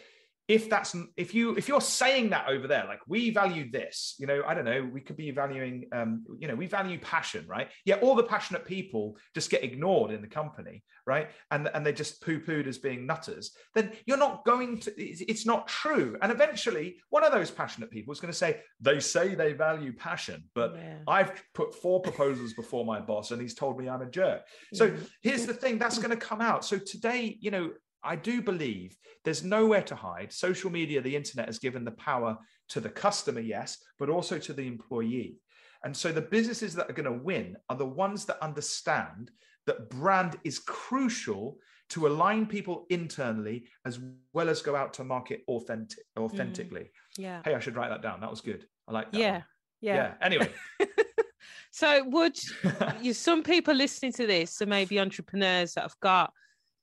if 0.48 0.70
that's 0.70 0.96
if 1.18 1.34
you 1.34 1.56
if 1.56 1.68
you're 1.68 1.82
saying 1.82 2.30
that 2.30 2.48
over 2.48 2.68
there 2.68 2.86
like 2.88 3.00
we 3.08 3.32
value 3.32 3.70
this 3.70 4.16
you 4.18 4.26
know 4.26 4.42
i 4.48 4.54
don't 4.54 4.66
know 4.66 4.88
we 4.94 5.02
could 5.02 5.18
be 5.18 5.32
valuing 5.32 5.86
um 5.92 6.24
you 6.40 6.48
know 6.48 6.56
we 6.56 6.68
value 6.68 7.00
passion 7.00 7.46
right? 7.48 7.70
Yeah 7.86 7.96
all 7.96 8.16
the 8.16 8.24
passionate 8.24 8.66
people 8.66 9.18
just 9.34 9.50
get 9.50 9.64
ignored 9.64 10.12
in 10.12 10.22
the 10.22 10.28
company 10.28 10.84
right? 11.08 11.30
And 11.52 11.70
and 11.74 11.86
they're 11.86 11.94
just 11.94 12.22
poo-pooed 12.22 12.68
as 12.68 12.78
being 12.78 13.08
nutters. 13.08 13.56
Then 13.74 13.94
you're 14.06 14.18
not 14.18 14.46
going 14.46 14.80
to 14.82 14.92
it's 14.98 15.46
not 15.46 15.68
true. 15.68 16.18
And 16.22 16.32
eventually 16.32 16.98
one 17.10 17.24
of 17.24 17.32
those 17.32 17.50
passionate 17.50 17.90
people 17.90 18.12
is 18.12 18.20
going 18.20 18.32
to 18.32 18.38
say 18.38 18.62
they 18.82 19.00
say 19.00 19.34
they 19.34 19.54
value 19.54 19.94
passion 19.94 20.44
but 20.54 20.76
yeah. 20.76 20.98
i've 21.08 21.32
put 21.54 21.74
four 21.74 22.02
proposals 22.02 22.54
before 22.54 22.86
my 22.86 23.00
boss 23.00 23.32
and 23.32 23.42
he's 23.42 23.56
told 23.56 23.80
me 23.80 23.90
i'm 23.90 24.02
a 24.02 24.10
jerk. 24.10 24.42
So 24.74 24.86
yeah. 24.86 24.96
here's 25.22 25.46
the 25.46 25.54
thing 25.54 25.78
that's 25.78 25.98
going 26.04 26.18
to 26.18 26.26
come 26.26 26.42
out. 26.42 26.66
So 26.66 26.78
today 26.78 27.38
you 27.40 27.52
know 27.52 27.72
I 28.04 28.16
do 28.16 28.42
believe 28.42 28.96
there's 29.24 29.44
nowhere 29.44 29.82
to 29.84 29.96
hide. 29.96 30.32
Social 30.32 30.72
media, 30.72 31.02
the 31.02 31.16
internet 31.16 31.48
has 31.48 31.60
given 31.60 31.84
the 31.84 31.92
power 31.92 32.38
to 32.70 32.80
the 32.80 32.90
customer, 32.90 33.40
yes, 33.40 33.78
but 34.00 34.10
also 34.10 34.38
to 34.40 34.54
the 34.54 34.68
employee. 34.68 35.38
And 35.84 35.96
so 35.96 36.12
the 36.12 36.22
businesses 36.22 36.74
that 36.76 36.90
are 36.90 36.94
going 36.94 37.12
to 37.12 37.24
win 37.24 37.56
are 37.70 37.76
the 37.76 37.86
ones 37.86 38.26
that 38.26 38.42
understand 38.44 39.32
that 39.66 39.90
brand 39.90 40.38
is 40.44 40.60
crucial 40.60 41.58
to 41.90 42.08
align 42.08 42.46
people 42.46 42.86
internally 42.90 43.66
as 43.86 44.00
well 44.34 44.50
as 44.50 44.62
go 44.62 44.76
out 44.76 44.94
to 44.96 45.04
market 45.04 45.44
authentic 45.48 46.04
authentically. 46.20 46.82
Mm, 46.82 46.90
yeah. 47.18 47.42
Hey, 47.46 47.54
I 47.54 47.60
should 47.60 47.76
write 47.76 47.90
that 47.90 48.02
down. 48.02 48.20
That 48.22 48.30
was 48.30 48.42
good. 48.42 48.66
I 48.88 48.92
like 48.92 49.12
that. 49.12 49.20
Yeah. 49.20 49.42
Yeah. 49.82 49.96
Yeah. 49.96 50.14
Anyway. 50.22 50.52
so 51.72 52.04
would 52.08 52.38
you 53.02 53.14
some 53.14 53.44
people 53.44 53.74
listening 53.74 54.12
to 54.14 54.28
this, 54.28 54.56
so 54.56 54.66
maybe 54.66 55.00
entrepreneurs 55.00 55.74
that 55.74 55.82
have 55.82 56.00
got 56.02 56.34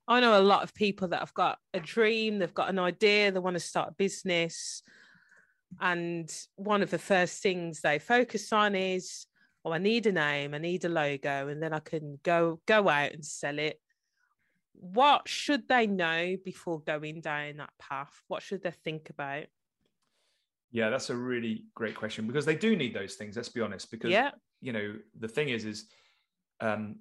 I 0.06 0.20
know 0.20 0.38
a 0.38 0.42
lot 0.42 0.62
of 0.62 0.74
people 0.74 1.08
that 1.08 1.20
have 1.20 1.34
got 1.34 1.58
a 1.72 1.80
dream, 1.80 2.38
they've 2.38 2.52
got 2.52 2.68
an 2.68 2.78
idea, 2.78 3.32
they 3.32 3.38
want 3.38 3.54
to 3.54 3.60
start 3.60 3.90
a 3.90 3.94
business. 3.94 4.82
And 5.80 6.30
one 6.56 6.82
of 6.82 6.90
the 6.90 6.98
first 6.98 7.42
things 7.42 7.80
they 7.80 7.98
focus 7.98 8.52
on 8.52 8.74
is, 8.74 9.26
oh, 9.64 9.72
I 9.72 9.78
need 9.78 10.06
a 10.06 10.12
name, 10.12 10.54
I 10.54 10.58
need 10.58 10.84
a 10.84 10.88
logo, 10.88 11.48
and 11.48 11.62
then 11.62 11.72
I 11.72 11.80
can 11.80 12.18
go 12.22 12.60
go 12.66 12.88
out 12.88 13.12
and 13.12 13.24
sell 13.24 13.58
it. 13.58 13.80
What 14.74 15.26
should 15.26 15.68
they 15.68 15.86
know 15.86 16.36
before 16.44 16.80
going 16.80 17.20
down 17.20 17.56
that 17.56 17.72
path? 17.78 18.12
What 18.28 18.42
should 18.42 18.62
they 18.62 18.72
think 18.72 19.08
about? 19.08 19.44
Yeah, 20.70 20.90
that's 20.90 21.10
a 21.10 21.16
really 21.16 21.64
great 21.74 21.94
question 21.94 22.26
because 22.26 22.44
they 22.44 22.56
do 22.56 22.76
need 22.76 22.94
those 22.94 23.14
things. 23.14 23.36
Let's 23.36 23.48
be 23.48 23.60
honest. 23.60 23.90
Because 23.90 24.10
yeah. 24.10 24.32
you 24.60 24.72
know 24.72 24.96
the 25.18 25.28
thing 25.28 25.48
is, 25.48 25.64
is 25.64 25.86
um, 26.60 26.96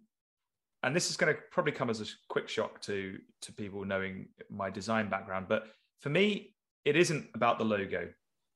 and 0.84 0.96
this 0.96 1.10
is 1.10 1.18
going 1.18 1.34
to 1.34 1.40
probably 1.52 1.72
come 1.72 1.90
as 1.90 2.02
a 2.02 2.06
quick 2.30 2.50
shock 2.50 2.82
to 2.82 3.18
to 3.42 3.52
people 3.54 3.86
knowing 3.86 4.28
my 4.50 4.70
design 4.70 5.10
background 5.10 5.48
but 5.48 5.68
for 6.02 6.10
me 6.10 6.54
it 6.86 6.96
isn't 6.96 7.28
about 7.34 7.58
the 7.58 7.66
logo 7.66 8.10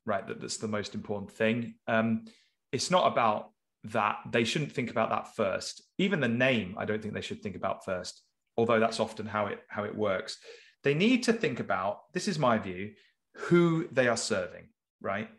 right 0.06 0.26
that, 0.26 0.40
that's 0.40 0.56
the 0.56 0.68
most 0.68 0.94
important 0.94 1.30
thing. 1.30 1.74
Um, 1.86 2.24
it's 2.72 2.90
not 2.90 3.10
about 3.10 3.50
that. 3.84 4.18
They 4.30 4.44
shouldn't 4.44 4.72
think 4.72 4.90
about 4.90 5.10
that 5.10 5.34
first. 5.34 5.82
Even 5.98 6.20
the 6.20 6.28
name 6.28 6.74
i 6.78 6.84
don't 6.84 7.00
think 7.02 7.14
they 7.14 7.20
should 7.20 7.42
think 7.42 7.56
about 7.56 7.84
first 7.84 8.22
although 8.56 8.80
that's 8.80 9.00
often 9.00 9.26
how 9.26 9.46
it 9.46 9.60
how 9.68 9.84
it 9.84 9.94
works. 9.94 10.38
They 10.84 10.94
need 10.94 11.24
to 11.24 11.32
think 11.32 11.60
about 11.60 12.12
this 12.12 12.28
is 12.28 12.38
my 12.38 12.58
view 12.58 12.92
who 13.34 13.88
they 13.92 14.08
are 14.08 14.16
serving 14.16 14.68
right? 15.00 15.30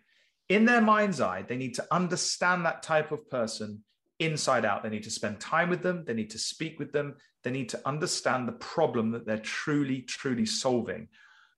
In 0.48 0.66
their 0.66 0.82
mind's 0.82 1.22
eye 1.22 1.44
they 1.48 1.58
need 1.58 1.76
to 1.76 1.88
understand 1.92 2.66
that 2.66 2.84
type 2.84 3.12
of 3.12 3.30
person 3.30 3.84
inside 4.20 4.66
out. 4.66 4.84
They 4.84 4.90
need 4.90 5.04
to 5.04 5.12
spend 5.12 5.40
time 5.40 5.70
with 5.70 5.82
them. 5.82 6.04
They 6.06 6.14
need 6.14 6.30
to 6.32 6.40
speak 6.40 6.80
with 6.80 6.92
them. 6.92 7.16
They 7.44 7.52
need 7.52 7.70
to 7.70 7.82
understand 7.86 8.48
the 8.48 8.54
problem 8.54 9.12
that 9.12 9.26
they're 9.26 9.38
truly, 9.38 10.02
truly 10.02 10.46
solving 10.46 11.08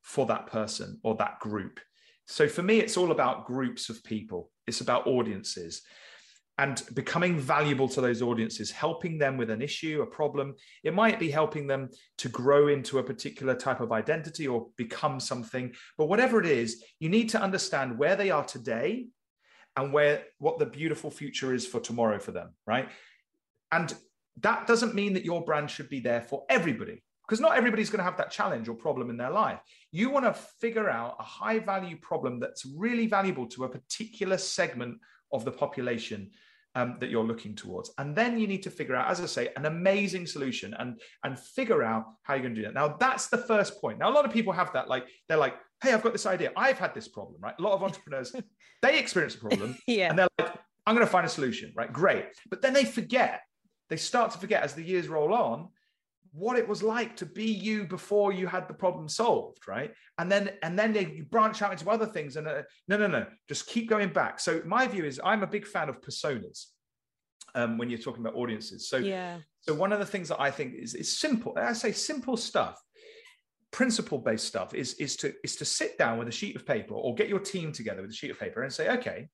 for 0.01 0.26
that 0.28 0.47
person 0.47 0.99
or 1.03 1.16
that 1.16 1.39
group. 1.39 1.80
So 2.26 2.47
for 2.47 2.62
me, 2.62 2.80
it's 2.80 2.97
all 2.97 3.12
about 3.12 3.45
groups 3.45 3.89
of 3.89 4.03
people, 4.03 4.51
it's 4.68 4.82
about 4.82 5.07
audiences 5.07 5.82
and 6.57 6.84
becoming 6.93 7.39
valuable 7.39 7.88
to 7.89 8.01
those 8.01 8.22
audiences, 8.22 8.70
helping 8.70 9.18
them 9.18 9.36
with 9.36 9.49
an 9.49 9.64
issue, 9.64 10.03
a 10.03 10.05
problem. 10.05 10.53
It 10.84 10.93
might 10.93 11.20
be 11.20 11.32
helping 11.32 11.66
them 11.66 11.89
to 12.20 12.30
grow 12.30 12.68
into 12.68 12.99
a 12.99 13.03
particular 13.03 13.55
type 13.55 13.80
of 13.80 13.91
identity 13.91 14.47
or 14.47 14.68
become 14.76 15.20
something. 15.20 15.74
But 15.97 16.05
whatever 16.05 16.39
it 16.39 16.45
is, 16.45 16.84
you 16.99 17.09
need 17.09 17.30
to 17.30 17.41
understand 17.41 17.97
where 17.97 18.16
they 18.16 18.30
are 18.30 18.43
today 18.43 19.07
and 19.78 19.93
where 19.93 20.24
what 20.38 20.59
the 20.59 20.65
beautiful 20.65 21.09
future 21.09 21.53
is 21.53 21.65
for 21.65 21.80
tomorrow 21.80 22.19
for 22.19 22.32
them, 22.32 22.49
right? 22.65 22.89
And 23.72 23.93
that 24.41 24.67
doesn't 24.67 24.95
mean 24.95 25.13
that 25.13 25.26
your 25.26 25.43
brand 25.43 25.69
should 25.69 25.89
be 25.89 25.99
there 25.99 26.22
for 26.22 26.43
everybody 26.49 27.03
because 27.28 27.39
not 27.39 27.55
everybody's 27.55 27.89
going 27.89 27.99
to 27.99 28.03
have 28.03 28.17
that 28.17 28.32
challenge 28.32 28.67
or 28.67 28.76
problem 28.76 29.09
in 29.09 29.17
their 29.17 29.30
life. 29.30 29.59
You 29.91 30.09
want 30.09 30.26
to 30.26 30.34
figure 30.34 30.89
out 30.89 31.15
a 31.19 31.24
high 31.24 31.59
value 31.59 31.97
problem 32.01 32.39
that's 32.39 32.65
really 32.65 33.07
valuable 33.07 33.47
to 33.47 33.63
a 33.63 33.69
particular 33.69 34.38
segment 34.38 34.97
of 35.32 35.45
the 35.45 35.51
population 35.51 36.32
um, 36.76 36.97
that 36.99 37.09
you're 37.09 37.24
looking 37.24 37.55
towards. 37.55 37.91
And 37.97 38.15
then 38.15 38.39
you 38.39 38.47
need 38.47 38.63
to 38.63 38.72
figure 38.72 38.95
out, 38.95 39.09
as 39.09 39.22
I 39.22 39.26
say, 39.26 39.49
an 39.55 39.65
amazing 39.65 40.26
solution 40.26 40.74
and, 40.80 40.99
and 41.24 41.38
figure 41.38 41.84
out 41.84 42.05
how 42.24 42.36
you're 42.36 42.43
going 42.43 42.55
to 42.55 42.61
do 42.61 42.67
that. 42.67 42.74
Now, 42.74 42.95
that's 42.99 43.28
the 43.28 43.38
first 43.38 43.82
point. 43.82 43.99
Now, 43.99 44.09
a 44.09 44.13
lot 44.13 44.26
of 44.26 44.32
people 44.32 44.53
have 44.53 44.72
that, 44.74 44.88
like, 44.88 45.05
they're 45.28 45.38
like, 45.38 45.55
hey, 45.84 45.93
I've 45.93 46.03
got 46.03 46.13
this 46.13 46.26
idea. 46.26 46.51
I've 46.55 46.80
had 46.80 46.93
this 46.93 47.07
problem, 47.07 47.41
right? 47.41 47.55
A 47.57 47.61
lot 47.61 47.74
of 47.74 47.84
entrepreneurs, 47.84 48.34
they 48.82 48.99
experience 48.99 49.36
a 49.36 49.39
problem 49.39 49.78
yeah. 49.88 50.09
and 50.09 50.19
they're 50.19 50.28
like, 50.39 50.53
I'm 50.86 50.95
going 50.95 51.05
to 51.05 51.11
find 51.11 51.26
a 51.26 51.30
solution, 51.30 51.74
right? 51.76 51.91
Great. 51.91 52.26
But 52.49 52.61
then 52.61 52.74
they 52.74 52.86
forget, 52.86 53.41
they 53.89 53.97
start 53.97 54.32
to 54.32 54.38
forget 54.38 54.63
as 54.63 54.74
the 54.74 54.84
years 54.84 55.07
roll 55.07 55.34
on 55.34 55.69
what 56.34 56.57
it 56.57 56.67
was 56.67 56.82
like 56.82 57.15
to 57.17 57.25
be 57.25 57.45
you 57.45 57.86
before 57.86 58.32
you 58.32 58.47
had 58.47 58.67
the 58.67 58.73
problem 58.73 59.09
solved 59.09 59.67
right? 59.67 59.93
And 60.17 60.32
then 60.32 60.51
and 60.63 60.77
then 60.77 60.93
they 60.93 61.21
branch 61.29 61.61
out 61.61 61.71
into 61.71 61.89
other 61.89 62.05
things 62.05 62.38
and 62.38 62.47
uh, 62.47 62.63
no 62.88 62.97
no 62.97 63.07
no 63.07 63.25
just 63.49 63.67
keep 63.67 63.89
going 63.89 64.13
back. 64.13 64.39
So 64.39 64.61
my 64.65 64.88
view 64.88 65.05
is 65.05 65.19
i'm 65.23 65.43
a 65.43 65.47
big 65.47 65.67
fan 65.67 65.89
of 65.89 66.01
personas 66.01 66.67
um, 67.55 67.77
when 67.77 67.89
you're 67.89 67.99
talking 67.99 68.21
about 68.21 68.36
audiences. 68.36 68.88
So 68.88 68.97
yeah. 68.97 69.39
so 69.61 69.73
one 69.73 69.91
of 69.91 69.99
the 69.99 70.05
things 70.05 70.29
that 70.29 70.39
i 70.39 70.49
think 70.49 70.73
is 70.75 70.95
is 70.95 71.17
simple 71.17 71.53
i 71.57 71.73
say 71.73 71.91
simple 71.91 72.38
stuff 72.38 72.82
principle 73.71 74.17
based 74.17 74.45
stuff 74.45 74.73
is 74.73 74.93
is 74.95 75.15
to 75.17 75.34
is 75.43 75.55
to 75.57 75.65
sit 75.65 75.97
down 75.97 76.17
with 76.17 76.27
a 76.27 76.32
sheet 76.32 76.55
of 76.55 76.65
paper 76.65 76.93
or 76.93 77.15
get 77.15 77.29
your 77.29 77.39
team 77.39 77.71
together 77.71 78.01
with 78.01 78.11
a 78.11 78.13
sheet 78.13 78.32
of 78.32 78.39
paper 78.39 78.63
and 78.63 78.71
say 78.71 78.89
okay 78.89 79.27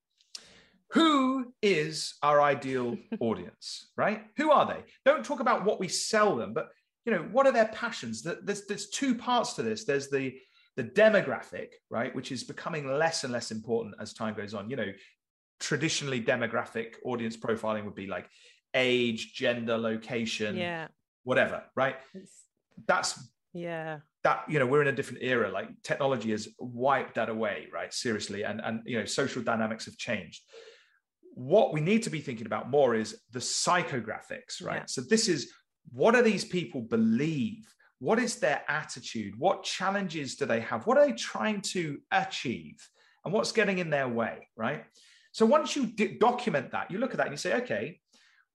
who 0.92 1.54
is 1.62 2.16
our 2.24 2.42
ideal 2.42 2.98
audience? 3.20 3.92
Right? 3.98 4.26
Who 4.38 4.52
are 4.52 4.66
they? 4.66 4.84
Don't 5.06 5.26
talk 5.26 5.40
about 5.40 5.66
what 5.66 5.80
we 5.80 5.88
sell 5.88 6.36
them 6.36 6.54
but 6.54 6.70
you 7.08 7.14
know 7.14 7.26
what 7.32 7.48
are 7.48 7.54
their 7.54 7.70
passions? 7.70 8.22
There's 8.22 8.66
there's 8.66 8.90
two 8.90 9.16
parts 9.16 9.54
to 9.54 9.64
this. 9.64 9.86
There's 9.86 10.10
the 10.10 10.36
the 10.76 10.84
demographic 10.84 11.70
right 11.90 12.14
which 12.14 12.34
is 12.34 12.44
becoming 12.44 12.86
less 12.86 13.24
and 13.24 13.32
less 13.32 13.50
important 13.50 13.96
as 14.00 14.14
time 14.14 14.36
goes 14.36 14.54
on. 14.54 14.70
You 14.70 14.76
know 14.76 14.92
traditionally 15.60 16.22
demographic 16.22 16.96
audience 17.04 17.36
profiling 17.36 17.86
would 17.86 17.96
be 17.96 18.06
like 18.06 18.30
age 18.76 19.34
gender 19.34 19.76
location 19.76 20.56
yeah. 20.56 20.88
whatever 21.24 21.64
right? 21.76 21.96
That's 22.88 23.18
yeah. 23.54 24.00
that 24.24 24.44
you 24.50 24.60
know 24.60 24.68
we're 24.68 24.82
in 24.82 24.90
a 24.90 24.92
different 24.92 25.24
era. 25.24 25.50
Like 25.50 25.70
technology 25.84 26.32
has 26.32 26.50
wiped 26.60 27.16
that 27.16 27.30
away 27.30 27.70
right 27.74 27.94
seriously 27.94 28.44
and 28.44 28.60
and 28.62 28.82
you 28.86 29.00
know 29.00 29.06
social 29.06 29.42
dynamics 29.42 29.86
have 29.86 29.98
changed. 29.98 30.42
What 31.36 31.72
we 31.72 31.80
need 31.80 32.04
to 32.04 32.10
be 32.10 32.20
thinking 32.20 32.48
about 32.48 32.70
more 32.70 32.96
is 32.96 33.18
the 33.32 33.40
psychographics 33.40 34.62
right? 34.62 34.82
Yeah. 34.82 34.86
so 34.88 35.02
this 35.10 35.30
is 35.30 35.54
what 35.92 36.14
do 36.16 36.22
these 36.22 36.46
people 36.46 36.82
believe? 36.82 37.74
What 38.00 38.20
is 38.20 38.36
their 38.36 38.64
attitude? 38.68 39.38
What 39.38 39.64
challenges 39.64 40.36
do 40.36 40.46
they 40.46 40.60
have? 40.62 40.86
What 40.86 40.98
are 40.98 41.08
they 41.08 41.14
trying 41.14 41.62
to 41.62 42.00
achieve? 42.12 42.88
And 43.26 43.34
what's 43.34 43.52
getting 43.52 43.80
in 43.80 43.90
their 43.90 44.08
way 44.08 44.48
right? 44.56 44.86
So 45.32 45.46
once 45.46 45.76
you 45.76 45.88
d- 45.88 46.18
document 46.20 46.72
that 46.72 46.90
you 46.90 46.98
look 46.98 47.12
at 47.12 47.18
that 47.18 47.28
and 47.28 47.34
you 47.34 47.38
say 47.38 47.56
okay 47.56 48.00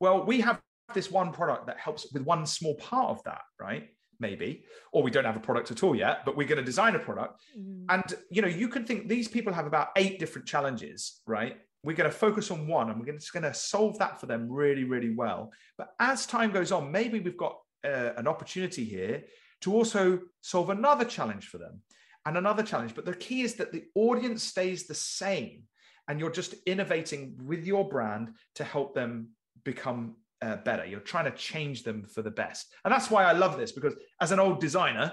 well 0.00 0.24
we 0.24 0.40
have 0.40 0.60
this 0.94 1.10
one 1.10 1.32
product 1.32 1.66
that 1.66 1.78
helps 1.78 2.06
with 2.12 2.22
one 2.22 2.46
small 2.46 2.74
part 2.76 3.10
of 3.10 3.22
that 3.24 3.42
right? 3.60 3.90
Maybe. 4.20 4.64
Or 4.92 5.02
we 5.02 5.10
don't 5.10 5.24
have 5.24 5.36
a 5.36 5.40
product 5.40 5.70
at 5.70 5.82
all 5.82 5.94
yet 5.94 6.24
but 6.24 6.36
we're 6.36 6.46
going 6.48 6.58
to 6.58 6.64
design 6.64 6.94
a 6.94 6.98
product. 6.98 7.42
Mm. 7.58 7.84
and 7.90 8.14
you 8.30 8.40
know 8.40 8.48
you 8.48 8.68
can 8.68 8.84
think 8.84 9.08
these 9.08 9.28
people 9.28 9.52
have 9.52 9.66
about 9.66 9.88
eight 9.96 10.18
different 10.18 10.46
challenges 10.46 11.20
right 11.26 11.56
we're 11.82 11.96
going 11.96 12.10
to 12.10 12.16
focus 12.16 12.50
on 12.50 12.66
one 12.66 12.90
and 12.90 13.00
we're 13.00 13.12
just 13.12 13.32
going 13.32 13.42
to 13.42 13.54
solve 13.54 13.98
that 13.98 14.20
for 14.20 14.26
them 14.26 14.50
really 14.50 14.84
really 14.84 15.14
well 15.14 15.52
but 15.76 15.94
as 16.00 16.26
time 16.26 16.50
goes 16.50 16.72
on 16.72 16.90
maybe 16.92 17.20
we've 17.20 17.36
got 17.36 17.58
uh, 17.84 18.12
an 18.16 18.28
opportunity 18.28 18.84
here 18.84 19.24
to 19.60 19.74
also 19.74 20.20
solve 20.40 20.70
another 20.70 21.04
challenge 21.04 21.48
for 21.48 21.58
them 21.58 21.80
and 22.26 22.36
another 22.36 22.62
challenge 22.62 22.94
but 22.94 23.04
the 23.04 23.14
key 23.14 23.42
is 23.42 23.54
that 23.54 23.72
the 23.72 23.84
audience 23.94 24.42
stays 24.42 24.86
the 24.86 24.94
same 24.94 25.62
and 26.08 26.18
you're 26.18 26.30
just 26.30 26.54
innovating 26.66 27.38
with 27.44 27.64
your 27.64 27.88
brand 27.88 28.32
to 28.54 28.64
help 28.64 28.94
them 28.94 29.28
become 29.64 30.16
uh, 30.42 30.56
better. 30.56 30.84
You're 30.84 31.00
trying 31.00 31.24
to 31.24 31.36
change 31.36 31.84
them 31.84 32.04
for 32.04 32.22
the 32.22 32.30
best. 32.30 32.74
And 32.84 32.92
that's 32.92 33.10
why 33.10 33.24
I 33.24 33.32
love 33.32 33.56
this 33.56 33.72
because 33.72 33.94
as 34.20 34.32
an 34.32 34.40
old 34.40 34.60
designer, 34.60 35.12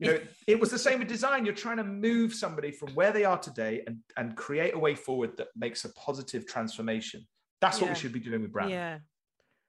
you 0.00 0.12
know, 0.12 0.18
it 0.46 0.58
was 0.58 0.70
the 0.70 0.78
same 0.78 0.98
with 0.98 1.08
design. 1.08 1.44
You're 1.44 1.54
trying 1.54 1.76
to 1.76 1.84
move 1.84 2.32
somebody 2.34 2.70
from 2.70 2.90
where 2.94 3.12
they 3.12 3.24
are 3.24 3.38
today 3.38 3.82
and, 3.86 3.98
and 4.16 4.34
create 4.36 4.74
a 4.74 4.78
way 4.78 4.94
forward 4.94 5.36
that 5.36 5.48
makes 5.54 5.84
a 5.84 5.92
positive 5.92 6.46
transformation. 6.46 7.26
That's 7.60 7.78
yeah. 7.78 7.84
what 7.84 7.94
we 7.94 8.00
should 8.00 8.12
be 8.12 8.20
doing 8.20 8.42
with 8.42 8.52
brand. 8.52 8.70
Yeah. 8.70 8.98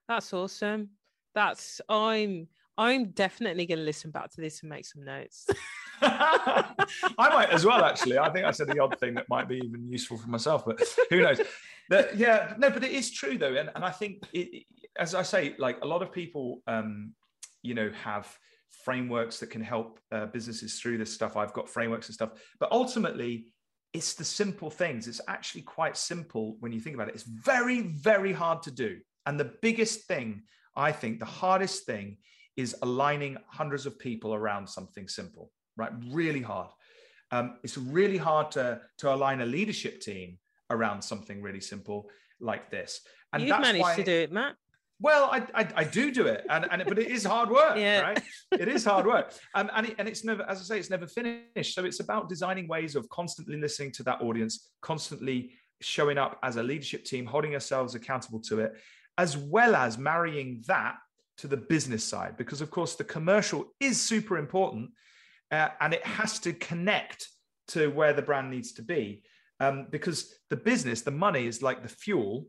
That's 0.07 0.33
awesome. 0.33 0.89
That's 1.35 1.81
I'm 1.87 2.47
I'm 2.77 3.11
definitely 3.11 3.65
going 3.65 3.79
to 3.79 3.85
listen 3.85 4.11
back 4.11 4.31
to 4.31 4.41
this 4.41 4.61
and 4.61 4.69
make 4.69 4.85
some 4.85 5.03
notes. 5.03 5.47
I 6.01 6.73
might 7.17 7.49
as 7.49 7.65
well, 7.65 7.83
actually. 7.83 8.17
I 8.17 8.29
think 8.31 8.45
I 8.45 8.51
said 8.51 8.67
the 8.67 8.79
odd 8.79 8.97
thing 8.99 9.13
that 9.15 9.29
might 9.29 9.47
be 9.47 9.57
even 9.57 9.87
useful 9.87 10.17
for 10.17 10.29
myself, 10.29 10.65
but 10.65 10.81
who 11.09 11.21
knows? 11.21 11.41
But, 11.89 12.17
yeah, 12.17 12.53
no, 12.57 12.69
but 12.69 12.83
it 12.83 12.91
is 12.91 13.11
true 13.11 13.37
though, 13.37 13.55
and, 13.55 13.69
and 13.75 13.83
I 13.83 13.91
think 13.91 14.23
it, 14.33 14.65
as 14.97 15.13
I 15.13 15.21
say, 15.21 15.55
like 15.59 15.81
a 15.81 15.87
lot 15.87 16.01
of 16.01 16.11
people, 16.11 16.61
um, 16.65 17.13
you 17.61 17.73
know, 17.73 17.91
have 18.03 18.35
frameworks 18.71 19.39
that 19.39 19.49
can 19.49 19.61
help 19.61 19.99
uh, 20.11 20.25
businesses 20.27 20.79
through 20.79 20.97
this 20.97 21.13
stuff. 21.13 21.37
I've 21.37 21.53
got 21.53 21.69
frameworks 21.69 22.07
and 22.07 22.13
stuff, 22.13 22.31
but 22.59 22.71
ultimately, 22.71 23.47
it's 23.93 24.13
the 24.13 24.23
simple 24.23 24.69
things. 24.69 25.07
It's 25.07 25.21
actually 25.27 25.63
quite 25.63 25.97
simple 25.97 26.55
when 26.59 26.71
you 26.71 26.79
think 26.79 26.95
about 26.95 27.09
it. 27.09 27.15
It's 27.15 27.23
very, 27.23 27.81
very 27.81 28.31
hard 28.31 28.63
to 28.63 28.71
do. 28.71 28.99
And 29.25 29.39
the 29.39 29.51
biggest 29.61 30.07
thing, 30.07 30.43
I 30.75 30.91
think, 30.91 31.19
the 31.19 31.25
hardest 31.25 31.85
thing 31.85 32.17
is 32.55 32.75
aligning 32.81 33.37
hundreds 33.47 33.85
of 33.85 33.99
people 33.99 34.33
around 34.33 34.67
something 34.67 35.07
simple, 35.07 35.51
right? 35.77 35.91
Really 36.09 36.41
hard. 36.41 36.69
Um, 37.31 37.59
it's 37.63 37.77
really 37.77 38.17
hard 38.17 38.51
to, 38.51 38.81
to 38.99 39.13
align 39.13 39.41
a 39.41 39.45
leadership 39.45 40.01
team 40.01 40.37
around 40.69 41.01
something 41.01 41.41
really 41.41 41.61
simple 41.61 42.09
like 42.39 42.69
this. 42.71 43.01
And 43.33 43.43
you've 43.43 43.59
managed 43.59 43.95
to 43.95 44.03
do 44.03 44.11
it, 44.11 44.31
Matt. 44.31 44.55
Well, 45.01 45.29
I, 45.31 45.47
I, 45.55 45.67
I, 45.77 45.83
do 45.83 46.11
do 46.11 46.27
it, 46.27 46.45
and, 46.47 46.67
and 46.69 46.83
but 46.85 46.99
it 46.99 47.07
is 47.07 47.25
hard 47.25 47.49
work, 47.49 47.75
yeah. 47.75 48.01
right? 48.01 48.23
It 48.51 48.67
is 48.67 48.85
hard 48.85 49.07
work, 49.07 49.33
um, 49.55 49.71
and 49.75 49.87
it, 49.87 49.95
and 49.97 50.07
it's 50.07 50.23
never, 50.23 50.43
as 50.43 50.59
I 50.59 50.63
say, 50.63 50.79
it's 50.79 50.91
never 50.91 51.07
finished. 51.07 51.73
So 51.73 51.85
it's 51.85 51.99
about 51.99 52.29
designing 52.29 52.67
ways 52.67 52.95
of 52.95 53.09
constantly 53.09 53.57
listening 53.57 53.91
to 53.93 54.03
that 54.03 54.21
audience, 54.21 54.69
constantly 54.81 55.53
showing 55.81 56.19
up 56.19 56.37
as 56.43 56.57
a 56.57 56.63
leadership 56.63 57.03
team, 57.03 57.25
holding 57.25 57.55
ourselves 57.55 57.95
accountable 57.95 58.39
to 58.41 58.59
it, 58.59 58.73
as 59.17 59.37
well 59.37 59.75
as 59.75 59.97
marrying 59.97 60.63
that 60.67 60.97
to 61.37 61.47
the 61.47 61.57
business 61.57 62.03
side, 62.03 62.37
because 62.37 62.61
of 62.61 62.69
course 62.69 62.95
the 62.95 63.03
commercial 63.03 63.73
is 63.79 63.99
super 63.99 64.37
important, 64.37 64.91
uh, 65.49 65.69
and 65.79 65.95
it 65.95 66.05
has 66.05 66.37
to 66.39 66.53
connect 66.53 67.27
to 67.69 67.89
where 67.89 68.13
the 68.13 68.21
brand 68.21 68.51
needs 68.51 68.73
to 68.73 68.83
be, 68.83 69.23
um, 69.59 69.87
because 69.89 70.35
the 70.51 70.57
business, 70.57 71.01
the 71.01 71.09
money 71.09 71.47
is 71.47 71.63
like 71.63 71.81
the 71.81 71.89
fuel 71.89 72.45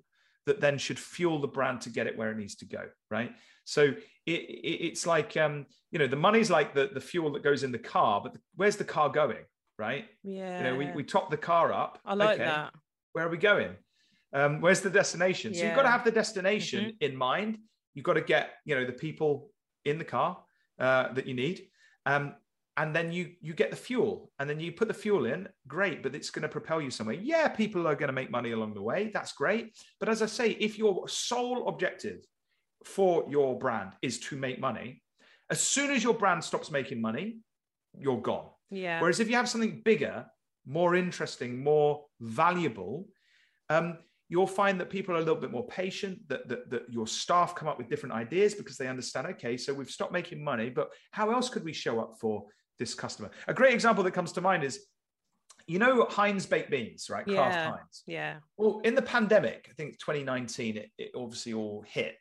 that 0.47 0.61
then 0.61 0.78
should 0.78 0.99
fuel 0.99 1.40
the 1.40 1.49
brand 1.49 1.80
to 1.80 1.90
get 1.90 2.07
it 2.07 2.16
where 2.16 2.30
it 2.30 2.36
needs 2.36 2.57
to 2.57 2.64
go 2.64 2.82
right? 3.11 3.32
So 3.64 3.82
it, 4.26 4.32
it, 4.32 4.86
it's 4.86 5.07
like 5.07 5.36
um, 5.36 5.66
you 5.90 5.99
know 5.99 6.07
the 6.07 6.16
money's 6.16 6.51
like 6.51 6.74
the, 6.74 6.90
the 6.93 7.01
fuel 7.01 7.32
that 7.32 7.43
goes 7.43 7.62
in 7.62 7.72
the 7.72 7.78
car 7.78 8.20
but 8.22 8.34
the, 8.34 8.40
where's 8.57 8.76
the 8.76 8.84
car 8.84 9.09
going 9.09 9.45
right? 9.78 10.07
Yeah 10.22 10.59
you 10.59 10.64
know 10.64 10.76
we, 10.76 10.90
we 10.93 11.05
top 11.05 11.30
the 11.30 11.36
car 11.36 11.72
up. 11.72 11.99
I 12.05 12.14
like 12.14 12.40
okay, 12.40 12.45
that. 12.45 12.72
where 13.12 13.26
are 13.26 13.30
we 13.30 13.38
going? 13.38 13.76
Um, 14.32 14.61
where's 14.61 14.80
the 14.80 14.90
destination? 14.90 15.53
Yeah. 15.53 15.61
so 15.61 15.66
you've 15.66 15.76
got 15.76 15.82
to 15.82 15.90
have 15.90 16.05
the 16.05 16.11
destination 16.11 16.84
mm-hmm. 16.84 17.05
in 17.05 17.16
mind. 17.16 17.59
You've 17.95 18.05
got 18.05 18.14
to 18.14 18.22
get 18.22 18.51
you 18.64 18.74
know 18.74 18.86
the 18.86 18.93
people 18.93 19.51
in 19.84 19.99
the 19.99 20.05
car 20.05 20.38
uh, 20.78 21.12
that 21.12 21.26
you 21.26 21.34
need. 21.34 21.68
Um, 22.07 22.34
and 22.77 22.95
then 22.95 23.12
you 23.12 23.31
you 23.41 23.55
get 23.55 23.70
the 23.70 23.77
fuel 23.77 24.31
and 24.39 24.49
then 24.49 24.59
you 24.59 24.73
put 24.73 24.89
the 24.89 24.95
fuel 24.95 25.27
in 25.27 25.49
great 25.68 26.03
but 26.03 26.14
it's 26.14 26.31
going 26.31 26.43
to 26.43 26.49
propel 26.49 26.81
you 26.81 26.91
somewhere. 26.91 27.16
Yeah 27.16 27.49
people 27.49 27.87
are 27.87 27.95
going 27.95 28.09
to 28.09 28.14
make 28.14 28.31
money 28.31 28.53
along 28.53 28.75
the 28.75 28.83
way 28.83 29.11
that's 29.12 29.33
great 29.33 29.77
but 30.01 30.09
as 30.09 30.23
i 30.23 30.27
say 30.27 30.51
if 30.53 30.79
your 30.79 31.07
sole 31.09 31.68
objective 31.68 32.25
for 32.85 33.25
your 33.29 33.59
brand 33.59 33.93
is 34.03 34.18
to 34.18 34.37
make 34.37 34.59
money 34.59 35.03
as 35.51 35.61
soon 35.61 35.91
as 35.91 36.03
your 36.03 36.14
brand 36.14 36.43
stops 36.43 36.70
making 36.70 37.01
money 37.01 37.39
you're 37.99 38.20
gone. 38.20 38.47
Yeah. 38.70 39.01
Whereas 39.01 39.20
if 39.20 39.29
you 39.29 39.37
have 39.37 39.49
something 39.49 39.83
bigger 39.85 40.25
more 40.66 40.95
interesting 40.95 41.62
more 41.62 42.05
valuable 42.20 43.09
um, 43.68 43.99
you'll 44.29 44.47
find 44.47 44.81
that 44.81 44.89
people 44.89 45.14
are 45.14 45.18
a 45.18 45.23
little 45.23 45.41
bit 45.41 45.51
more 45.51 45.66
patient 45.66 46.18
that, 46.29 46.49
that, 46.49 46.70
that 46.70 46.83
your 46.89 47.07
staff 47.07 47.55
come 47.55 47.68
up 47.68 47.77
with 47.77 47.89
different 47.89 48.14
ideas 48.14 48.55
because 48.55 48.77
they 48.77 48.87
understand 48.87 49.27
okay 49.27 49.57
so 49.57 49.75
we've 49.75 49.91
stopped 49.91 50.12
making 50.12 50.43
money 50.43 50.70
but 50.70 50.91
how 51.11 51.31
else 51.31 51.49
could 51.49 51.64
we 51.64 51.73
show 51.73 52.01
up 52.01 52.14
for 52.20 52.45
this 52.79 52.95
customer. 52.95 53.31
A 53.49 53.55
great 53.55 53.75
example 53.75 54.05
that 54.05 54.12
comes 54.12 54.33
to 54.33 54.41
mind 54.41 54.64
is, 54.64 54.81
you 55.66 55.79
know, 55.79 56.07
Heinz 56.07 56.47
baked 56.47 56.70
beans, 56.70 57.09
right? 57.09 57.27
Yeah, 57.27 57.37
Kraft 57.37 57.70
Heinz. 57.70 58.03
Yeah. 58.07 58.37
Well, 58.57 58.81
in 58.85 58.95
the 58.95 59.03
pandemic, 59.03 59.68
I 59.70 59.75
think 59.75 59.99
2019, 59.99 60.77
it, 60.77 60.91
it 60.99 61.11
obviously 61.14 61.53
all 61.55 61.85
hit. 61.87 62.16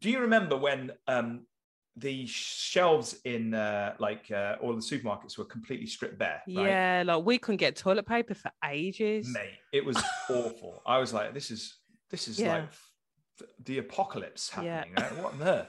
Do 0.00 0.10
you 0.10 0.20
remember 0.20 0.56
when 0.56 0.92
um, 1.06 1.46
the 2.00 2.26
shelves 2.26 3.16
in 3.24 3.54
uh, 3.54 3.94
like 3.98 4.30
uh, 4.30 4.56
all 4.60 4.74
the 4.74 4.80
supermarkets 4.80 5.36
were 5.36 5.44
completely 5.44 5.86
stripped 5.86 6.18
bare. 6.18 6.42
Right? 6.46 6.66
Yeah, 6.66 7.02
like 7.06 7.24
we 7.24 7.38
couldn't 7.38 7.58
get 7.58 7.76
toilet 7.76 8.06
paper 8.06 8.34
for 8.34 8.50
ages. 8.68 9.28
Mate, 9.32 9.58
it 9.72 9.84
was 9.84 9.96
awful. 10.30 10.82
I 10.86 10.98
was 10.98 11.12
like, 11.12 11.34
this 11.34 11.50
is 11.50 11.76
this 12.10 12.28
is 12.28 12.38
yeah. 12.38 12.52
like 12.52 12.68
the 13.64 13.78
apocalypse 13.78 14.50
happening. 14.50 14.92
Yeah. 14.96 15.02
Right? 15.02 15.22
What 15.22 15.34
on 15.34 15.42
earth? 15.42 15.68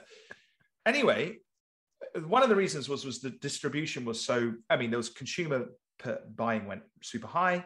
Anyway, 0.86 1.38
one 2.26 2.42
of 2.42 2.48
the 2.48 2.56
reasons 2.56 2.88
was 2.88 3.04
was 3.04 3.20
the 3.20 3.30
distribution 3.30 4.04
was 4.04 4.20
so. 4.20 4.52
I 4.68 4.76
mean, 4.76 4.90
there 4.90 4.98
was 4.98 5.08
consumer 5.08 5.66
buying 6.34 6.66
went 6.66 6.82
super 7.02 7.26
high. 7.26 7.64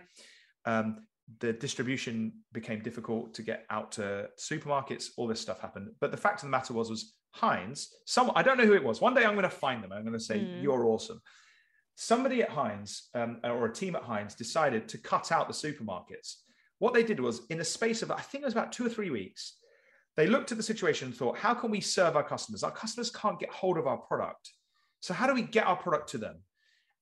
Um, 0.65 1.07
the 1.41 1.53
distribution 1.53 2.33
became 2.53 2.81
difficult 2.81 3.35
to 3.35 3.43
get 3.43 3.65
out 3.71 3.93
to 3.93 4.29
supermarkets. 4.39 5.11
All 5.17 5.27
this 5.27 5.41
stuff 5.41 5.61
happened. 5.61 5.89
But 6.01 6.11
the 6.11 6.17
fact 6.17 6.43
of 6.43 6.47
the 6.47 6.51
matter 6.51 6.75
was, 6.75 6.91
was 6.91 7.15
Heinz. 7.31 7.95
Some 8.07 8.31
I 8.35 8.43
don't 8.43 8.59
know 8.59 8.67
who 8.67 8.75
it 8.75 8.85
was. 8.85 9.01
One 9.01 9.15
day 9.15 9.25
I'm 9.25 9.35
going 9.35 9.43
to 9.45 9.51
find 9.51 9.83
them. 9.83 9.93
I'm 9.93 10.03
going 10.03 10.13
to 10.13 10.21
say 10.21 10.39
mm. 10.39 10.63
you're 10.63 10.87
awesome. 10.87 11.21
Somebody 11.97 12.43
at 12.43 12.51
Heinz 12.51 13.09
um, 13.15 13.41
or 13.45 13.67
a 13.67 13.73
team 13.73 13.95
at 13.97 14.03
Heinz 14.03 14.35
decided 14.35 14.89
to 14.89 14.99
cut 14.99 15.31
out 15.33 15.49
the 15.49 15.55
supermarkets. 15.55 16.37
What 16.79 16.93
they 16.93 17.05
did 17.05 17.21
was, 17.21 17.43
in 17.51 17.61
a 17.61 17.65
space 17.65 18.03
of 18.03 18.11
I 18.11 18.21
think 18.21 18.43
it 18.43 18.47
was 18.47 18.55
about 18.55 18.73
two 18.73 18.85
or 18.85 18.89
three 18.89 19.11
weeks, 19.11 19.59
they 20.17 20.27
looked 20.27 20.53
at 20.53 20.59
the 20.59 20.63
situation 20.63 21.09
and 21.09 21.17
thought, 21.17 21.37
how 21.37 21.55
can 21.55 21.71
we 21.71 21.81
serve 21.81 22.17
our 22.17 22.23
customers? 22.23 22.63
Our 22.63 22.71
customers 22.71 23.11
can't 23.11 23.39
get 23.39 23.51
hold 23.51 23.79
of 23.79 23.87
our 23.87 23.97
product. 23.97 24.51
So, 25.01 25.13
how 25.13 25.27
do 25.27 25.35
we 25.35 25.43
get 25.43 25.67
our 25.67 25.77
product 25.77 26.11
to 26.11 26.19
them? 26.19 26.37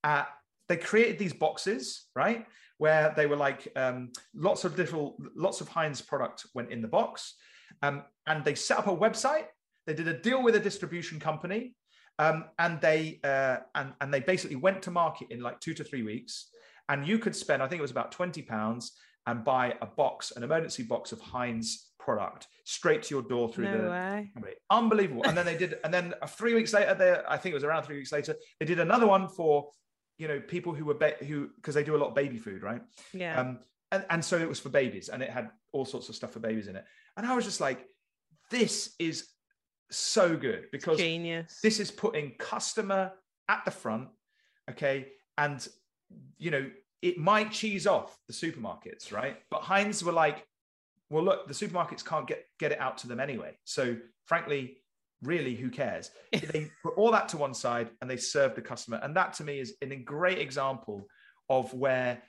Uh, 0.02 0.24
they 0.68 0.76
created 0.76 1.18
these 1.18 1.32
boxes, 1.32 2.06
right? 2.16 2.46
Where 2.78 3.12
they 3.16 3.26
were 3.26 3.36
like 3.36 3.68
um, 3.76 4.12
lots 4.34 4.64
of 4.64 4.78
little, 4.78 5.16
lots 5.36 5.60
of 5.60 5.68
Heinz 5.68 6.00
product 6.00 6.46
went 6.54 6.72
in 6.72 6.82
the 6.82 6.88
box. 6.88 7.34
Um, 7.82 8.02
and 8.26 8.44
they 8.44 8.54
set 8.54 8.78
up 8.78 8.86
a 8.86 8.96
website. 8.96 9.46
They 9.86 9.94
did 9.94 10.08
a 10.08 10.18
deal 10.18 10.42
with 10.42 10.56
a 10.56 10.60
distribution 10.60 11.20
company. 11.20 11.74
Um, 12.18 12.44
and 12.58 12.80
they 12.80 13.20
uh, 13.24 13.58
and 13.74 13.94
and 14.00 14.12
they 14.12 14.20
basically 14.20 14.56
went 14.56 14.82
to 14.82 14.90
market 14.90 15.28
in 15.30 15.40
like 15.40 15.60
two 15.60 15.74
to 15.74 15.82
three 15.82 16.02
weeks, 16.02 16.48
and 16.88 17.06
you 17.06 17.18
could 17.18 17.34
spend 17.34 17.62
I 17.62 17.68
think 17.68 17.78
it 17.78 17.82
was 17.82 17.90
about 17.90 18.12
twenty 18.12 18.42
pounds 18.42 18.92
and 19.26 19.44
buy 19.44 19.74
a 19.80 19.86
box, 19.86 20.32
an 20.32 20.42
emergency 20.42 20.82
box 20.82 21.12
of 21.12 21.20
Heinz 21.20 21.91
product 22.02 22.48
straight 22.64 23.02
to 23.04 23.14
your 23.14 23.22
door 23.22 23.52
through 23.52 23.66
no 23.66 23.82
the 23.82 23.90
way. 23.90 24.32
unbelievable. 24.70 25.22
And 25.24 25.36
then 25.36 25.46
they 25.46 25.56
did, 25.56 25.76
and 25.84 25.94
then 25.94 26.14
three 26.28 26.54
weeks 26.54 26.72
later, 26.72 26.94
they 26.94 27.16
I 27.28 27.36
think 27.36 27.52
it 27.52 27.54
was 27.54 27.64
around 27.64 27.84
three 27.84 27.96
weeks 27.96 28.12
later, 28.12 28.34
they 28.58 28.66
did 28.66 28.80
another 28.80 29.06
one 29.06 29.28
for 29.28 29.70
you 30.18 30.28
know 30.28 30.40
people 30.40 30.74
who 30.74 30.84
were 30.84 30.94
ba- 30.94 31.16
who 31.20 31.50
because 31.56 31.74
they 31.74 31.84
do 31.84 31.96
a 31.96 31.98
lot 31.98 32.08
of 32.08 32.14
baby 32.14 32.38
food, 32.38 32.62
right? 32.62 32.82
Yeah. 33.12 33.40
Um, 33.40 33.60
and, 33.92 34.04
and 34.08 34.24
so 34.24 34.38
it 34.38 34.48
was 34.48 34.58
for 34.58 34.70
babies, 34.70 35.08
and 35.08 35.22
it 35.22 35.30
had 35.30 35.50
all 35.72 35.84
sorts 35.84 36.08
of 36.08 36.14
stuff 36.14 36.32
for 36.32 36.40
babies 36.40 36.68
in 36.68 36.76
it. 36.76 36.84
And 37.16 37.26
I 37.26 37.34
was 37.34 37.44
just 37.44 37.60
like, 37.60 37.86
this 38.50 38.94
is 38.98 39.28
so 39.90 40.36
good 40.36 40.66
because 40.72 40.98
Genius. 40.98 41.60
this 41.62 41.78
is 41.78 41.90
putting 41.90 42.32
customer 42.38 43.12
at 43.48 43.64
the 43.64 43.70
front, 43.70 44.08
okay, 44.70 45.08
and 45.38 45.66
you 46.38 46.50
know 46.50 46.66
it 47.02 47.18
might 47.18 47.50
cheese 47.50 47.86
off 47.86 48.16
the 48.28 48.32
supermarkets, 48.32 49.12
right? 49.12 49.36
But 49.50 49.62
Heinz 49.62 50.04
were 50.04 50.12
like, 50.12 50.46
well, 51.12 51.24
look, 51.24 51.46
the 51.46 51.54
supermarkets 51.54 52.04
can't 52.04 52.26
get 52.26 52.44
get 52.58 52.72
it 52.72 52.80
out 52.80 52.98
to 52.98 53.08
them 53.08 53.20
anyway. 53.20 53.56
So 53.64 53.96
frankly, 54.24 54.78
really, 55.22 55.54
who 55.54 55.70
cares? 55.70 56.10
they 56.32 56.70
put 56.82 56.94
all 56.96 57.12
that 57.12 57.28
to 57.30 57.36
one 57.36 57.54
side 57.54 57.90
and 58.00 58.10
they 58.10 58.16
serve 58.16 58.54
the 58.54 58.62
customer, 58.62 58.98
and 59.02 59.14
that 59.16 59.34
to 59.34 59.44
me 59.44 59.60
is 59.60 59.74
a 59.82 59.96
great 59.96 60.38
example 60.38 61.06
of 61.48 61.72
where 61.74 62.22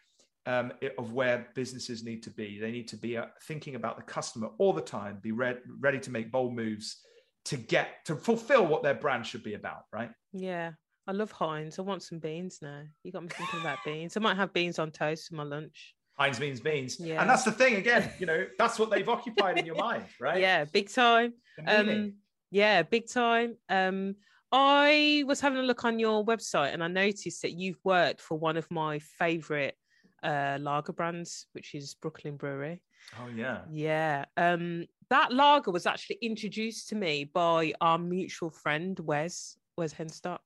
um, 0.46 0.74
of 0.98 1.14
where 1.14 1.48
businesses 1.56 2.04
need 2.04 2.22
to 2.24 2.30
be. 2.30 2.60
They 2.60 2.72
need 2.72 2.90
to 2.90 2.98
be 2.98 3.18
uh, 3.18 3.28
thinking 3.48 3.76
about 3.76 3.96
the 3.96 4.04
customer 4.04 4.50
all 4.58 4.74
the 4.74 4.82
time, 4.82 5.20
be 5.22 5.32
re- 5.32 5.56
ready 5.80 6.00
to 6.02 6.12
make 6.12 6.32
bold 6.32 6.54
moves 6.54 6.98
to 7.46 7.58
get 7.58 8.06
to 8.06 8.16
fulfill 8.16 8.66
what 8.66 8.84
their 8.84 8.94
brand 8.94 9.26
should 9.26 9.44
be 9.44 9.54
about, 9.54 9.84
right? 9.92 10.12
yeah. 10.34 10.72
I 11.06 11.12
love 11.12 11.32
Heinz. 11.32 11.80
I 11.80 11.82
want 11.82 12.02
some 12.02 12.20
beans 12.20 12.60
now. 12.62 12.82
You 13.04 13.12
got 13.12 13.24
me 13.24 13.30
thinking 13.30 13.60
about 13.60 13.80
beans. 13.84 14.16
I 14.16 14.22
might 14.22 14.38
have 14.38 14.54
beans 14.54 14.80
on 14.80 14.90
toast 14.90 15.28
for 15.28 15.36
my 15.36 15.44
lunch. 15.44 15.94
Heinz 16.18 16.40
means 16.40 16.60
beans, 16.60 17.00
Yeah. 17.00 17.22
and 17.22 17.30
that's 17.30 17.44
the 17.44 17.52
thing. 17.52 17.76
Again, 17.76 18.12
you 18.20 18.26
know, 18.26 18.46
that's 18.58 18.78
what 18.78 18.90
they've 18.92 19.08
occupied 19.10 19.58
in 19.58 19.66
your 19.66 19.76
mind, 19.90 20.06
right? 20.20 20.40
Yeah, 20.40 20.66
big 20.66 20.90
time. 20.90 21.34
Um, 21.66 22.14
yeah, 22.52 22.84
big 22.84 23.08
time. 23.08 23.56
Um, 23.70 24.16
I 24.52 25.24
was 25.26 25.40
having 25.42 25.58
a 25.60 25.64
look 25.64 25.84
on 25.86 25.98
your 25.98 26.24
website 26.24 26.74
and 26.74 26.84
I 26.84 26.88
noticed 26.88 27.42
that 27.42 27.54
you've 27.54 27.80
worked 27.84 28.22
for 28.22 28.38
one 28.38 28.58
of 28.58 28.70
my 28.70 29.00
favorite 29.00 29.76
uh, 30.22 30.58
lager 30.62 30.94
brands, 30.94 31.48
which 31.54 31.74
is 31.74 31.96
Brooklyn 31.96 32.38
Brewery. 32.38 32.80
oh 33.20 33.28
yeah. 33.36 33.62
Yeah. 33.72 34.26
Um, 34.38 34.86
that 35.10 35.34
lager 35.34 35.72
was 35.72 35.86
actually 35.88 36.18
introduced 36.22 36.90
to 36.90 36.96
me 36.96 37.24
by 37.24 37.74
our 37.82 37.98
mutual 37.98 38.52
friend 38.52 38.98
Wes 39.00 39.58
Wes 39.78 39.94
Henstock. 39.94 40.40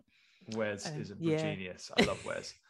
Wes 0.56 0.88
Um, 0.90 1.02
is 1.02 1.12
a 1.12 1.16
yeah. 1.20 1.38
genius. 1.38 1.92
I 2.00 2.04
love 2.04 2.24
Wes. 2.26 2.54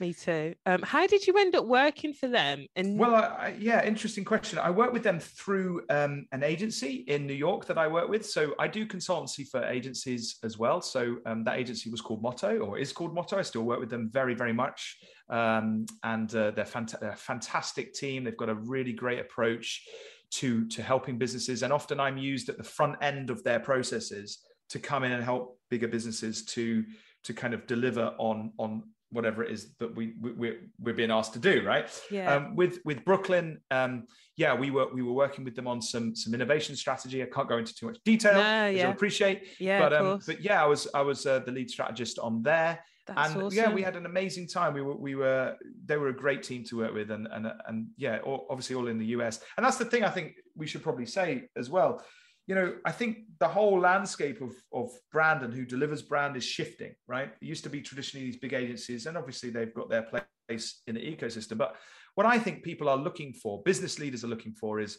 Me 0.00 0.12
too. 0.12 0.54
Um, 0.66 0.82
how 0.82 1.06
did 1.06 1.26
you 1.26 1.34
end 1.38 1.54
up 1.54 1.66
working 1.66 2.12
for 2.14 2.26
them? 2.26 2.66
And 2.74 2.98
well, 2.98 3.14
I, 3.14 3.20
I, 3.20 3.56
yeah, 3.58 3.84
interesting 3.84 4.24
question. 4.24 4.58
I 4.58 4.70
work 4.70 4.92
with 4.92 5.04
them 5.04 5.20
through 5.20 5.82
um, 5.88 6.26
an 6.32 6.42
agency 6.42 7.04
in 7.06 7.28
New 7.28 7.34
York 7.34 7.66
that 7.66 7.78
I 7.78 7.86
work 7.86 8.08
with. 8.08 8.26
So 8.26 8.54
I 8.58 8.66
do 8.66 8.86
consultancy 8.86 9.48
for 9.48 9.62
agencies 9.62 10.38
as 10.42 10.58
well. 10.58 10.80
So 10.80 11.18
um, 11.26 11.44
that 11.44 11.58
agency 11.58 11.90
was 11.90 12.00
called 12.00 12.22
Motto, 12.22 12.58
or 12.58 12.76
is 12.76 12.92
called 12.92 13.14
Motto. 13.14 13.38
I 13.38 13.42
still 13.42 13.62
work 13.62 13.78
with 13.78 13.90
them 13.90 14.10
very, 14.12 14.34
very 14.34 14.52
much, 14.52 14.98
um, 15.28 15.86
and 16.02 16.34
uh, 16.34 16.50
they're, 16.50 16.64
fant- 16.64 16.98
they're 16.98 17.10
a 17.10 17.16
fantastic 17.16 17.94
team. 17.94 18.24
They've 18.24 18.36
got 18.36 18.48
a 18.48 18.54
really 18.54 18.92
great 18.92 19.20
approach 19.20 19.86
to 20.32 20.66
to 20.68 20.82
helping 20.82 21.18
businesses, 21.18 21.62
and 21.62 21.72
often 21.72 22.00
I'm 22.00 22.18
used 22.18 22.48
at 22.48 22.58
the 22.58 22.64
front 22.64 22.96
end 23.00 23.30
of 23.30 23.44
their 23.44 23.60
processes 23.60 24.40
to 24.70 24.80
come 24.80 25.04
in 25.04 25.12
and 25.12 25.22
help 25.22 25.60
bigger 25.70 25.86
businesses 25.86 26.44
to 26.46 26.84
to 27.22 27.32
kind 27.32 27.54
of 27.54 27.66
deliver 27.68 28.12
on 28.18 28.52
on 28.58 28.82
whatever 29.14 29.42
it 29.44 29.50
is 29.50 29.74
that 29.78 29.94
we, 29.94 30.14
we 30.20 30.32
we're, 30.32 30.58
we're 30.78 30.94
being 30.94 31.10
asked 31.10 31.32
to 31.32 31.38
do 31.38 31.62
right? 31.64 31.88
Yeah, 32.10 32.34
um, 32.34 32.56
with 32.56 32.78
with 32.84 33.04
brooklyn 33.04 33.60
um, 33.70 34.06
yeah 34.36 34.52
we 34.54 34.70
were 34.70 34.92
we 34.92 35.02
were 35.02 35.12
working 35.12 35.44
with 35.44 35.54
them 35.54 35.66
on 35.66 35.80
some 35.80 36.14
some 36.14 36.34
innovation 36.34 36.76
strategy. 36.76 37.22
I 37.22 37.26
can't 37.26 37.48
go 37.48 37.58
into 37.58 37.74
too 37.74 37.86
much 37.86 37.98
detail 38.04 38.34
No, 38.34 38.40
yeah. 38.40 38.70
you'll 38.70 38.90
appreciate 38.90 39.46
yeah, 39.58 39.78
but 39.78 39.92
um 39.92 40.20
but 40.26 40.40
yeah 40.40 40.62
i 40.62 40.66
was 40.66 40.88
i 40.94 41.00
was 41.00 41.26
uh, 41.26 41.38
the 41.40 41.52
lead 41.52 41.70
strategist 41.70 42.18
on 42.18 42.42
there. 42.42 42.80
That's 43.06 43.34
and 43.34 43.42
awesome. 43.42 43.56
yeah 43.58 43.72
we 43.72 43.82
had 43.82 43.96
an 43.96 44.06
amazing 44.06 44.48
time. 44.48 44.72
We 44.72 44.80
were 44.80 44.96
we 44.96 45.14
were 45.14 45.56
they 45.84 45.98
were 45.98 46.08
a 46.08 46.16
great 46.24 46.42
team 46.42 46.64
to 46.64 46.78
work 46.78 46.94
with 46.94 47.10
and 47.10 47.28
and 47.30 47.52
and 47.68 47.88
yeah 47.96 48.18
all, 48.24 48.46
obviously 48.50 48.76
all 48.76 48.88
in 48.88 48.98
the 48.98 49.06
us 49.06 49.40
and 49.56 49.64
that's 49.64 49.76
the 49.76 49.84
thing 49.84 50.04
i 50.04 50.10
think 50.10 50.34
we 50.56 50.66
should 50.66 50.82
probably 50.82 51.06
say 51.06 51.48
as 51.56 51.68
well 51.68 52.02
you 52.46 52.54
know 52.54 52.74
i 52.84 52.92
think 52.92 53.18
the 53.40 53.48
whole 53.48 53.80
landscape 53.80 54.40
of 54.40 54.54
of 54.72 54.90
brand 55.12 55.42
and 55.42 55.54
who 55.54 55.64
delivers 55.64 56.02
brand 56.02 56.36
is 56.36 56.44
shifting 56.44 56.94
right? 57.06 57.30
It 57.40 57.46
used 57.46 57.64
to 57.64 57.70
be 57.70 57.80
traditionally 57.80 58.26
these 58.26 58.36
big 58.36 58.52
agencies 58.52 59.06
and 59.06 59.16
obviously 59.16 59.50
they've 59.50 59.74
got 59.74 59.88
their 59.90 60.02
place 60.02 60.82
in 60.86 60.94
the 60.94 61.00
ecosystem. 61.00 61.58
But 61.58 61.76
what 62.14 62.26
i 62.26 62.38
think 62.38 62.62
people 62.62 62.88
are 62.88 62.96
looking 62.96 63.32
for 63.32 63.62
business 63.62 63.98
leaders 63.98 64.24
are 64.24 64.28
looking 64.28 64.52
for 64.52 64.80
is 64.80 64.98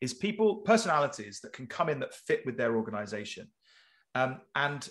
is 0.00 0.14
people 0.14 0.56
personalities 0.56 1.40
that 1.42 1.52
can 1.52 1.66
come 1.66 1.88
in 1.88 2.00
that 2.00 2.14
fit 2.14 2.44
with 2.46 2.56
their 2.56 2.76
organization 2.76 3.46
um, 4.14 4.40
and 4.54 4.88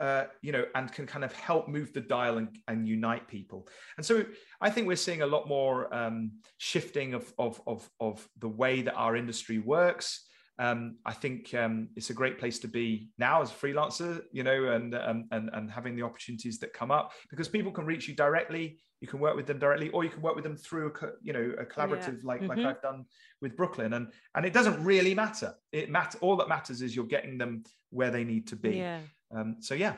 uh, 0.00 0.24
you 0.40 0.52
know 0.52 0.64
and 0.74 0.92
can 0.92 1.06
kind 1.06 1.24
of 1.24 1.32
help 1.32 1.68
move 1.68 1.92
the 1.92 2.00
dial 2.00 2.38
and, 2.38 2.48
and 2.68 2.88
unite 2.88 3.28
people. 3.28 3.68
And 3.96 4.06
so 4.06 4.24
i 4.60 4.70
think 4.70 4.86
we're 4.86 4.96
seeing 4.96 5.22
a 5.22 5.26
lot 5.26 5.48
more 5.48 5.92
um, 5.94 6.32
shifting 6.58 7.14
of, 7.14 7.32
of, 7.38 7.60
of, 7.66 7.88
of 8.00 8.26
the 8.38 8.48
way 8.48 8.82
that 8.82 8.94
our 8.94 9.16
industry 9.16 9.58
works 9.58 10.26
um, 10.58 10.98
I 11.06 11.12
think 11.12 11.54
um, 11.54 11.88
it's 11.96 12.10
a 12.10 12.14
great 12.14 12.38
place 12.38 12.58
to 12.60 12.68
be 12.68 13.08
now 13.18 13.40
as 13.40 13.50
a 13.50 13.54
freelancer, 13.54 14.22
you 14.32 14.42
know, 14.42 14.72
and, 14.72 14.94
um, 14.94 15.26
and 15.30 15.48
and 15.52 15.70
having 15.70 15.96
the 15.96 16.02
opportunities 16.02 16.58
that 16.58 16.72
come 16.72 16.90
up 16.90 17.12
because 17.30 17.48
people 17.48 17.72
can 17.72 17.86
reach 17.86 18.08
you 18.08 18.14
directly. 18.14 18.78
You 19.00 19.08
can 19.08 19.20
work 19.20 19.34
with 19.36 19.46
them 19.46 19.58
directly, 19.58 19.88
or 19.90 20.04
you 20.04 20.10
can 20.10 20.20
work 20.20 20.34
with 20.34 20.44
them 20.44 20.56
through 20.58 20.88
a 20.88 20.90
co- 20.90 21.12
you 21.22 21.32
know 21.32 21.54
a 21.58 21.64
collaborative 21.64 22.22
like 22.24 22.42
like 22.42 22.58
Mhm. 22.58 22.66
I've 22.66 22.82
done 22.82 23.06
with 23.40 23.56
Brooklyn, 23.56 23.94
and 23.94 24.12
and 24.34 24.44
it 24.44 24.52
doesn't 24.52 24.84
really 24.84 25.14
matter. 25.14 25.54
It 25.72 25.88
matter 25.88 26.18
all 26.20 26.36
that 26.36 26.48
matters 26.48 26.82
is 26.82 26.94
you're 26.94 27.06
getting 27.06 27.38
them 27.38 27.64
where 27.88 28.10
they 28.10 28.24
need 28.24 28.46
to 28.48 28.56
be. 28.56 28.76
yeah. 28.76 29.00
Um, 29.34 29.56
so 29.60 29.74
yeah. 29.74 29.94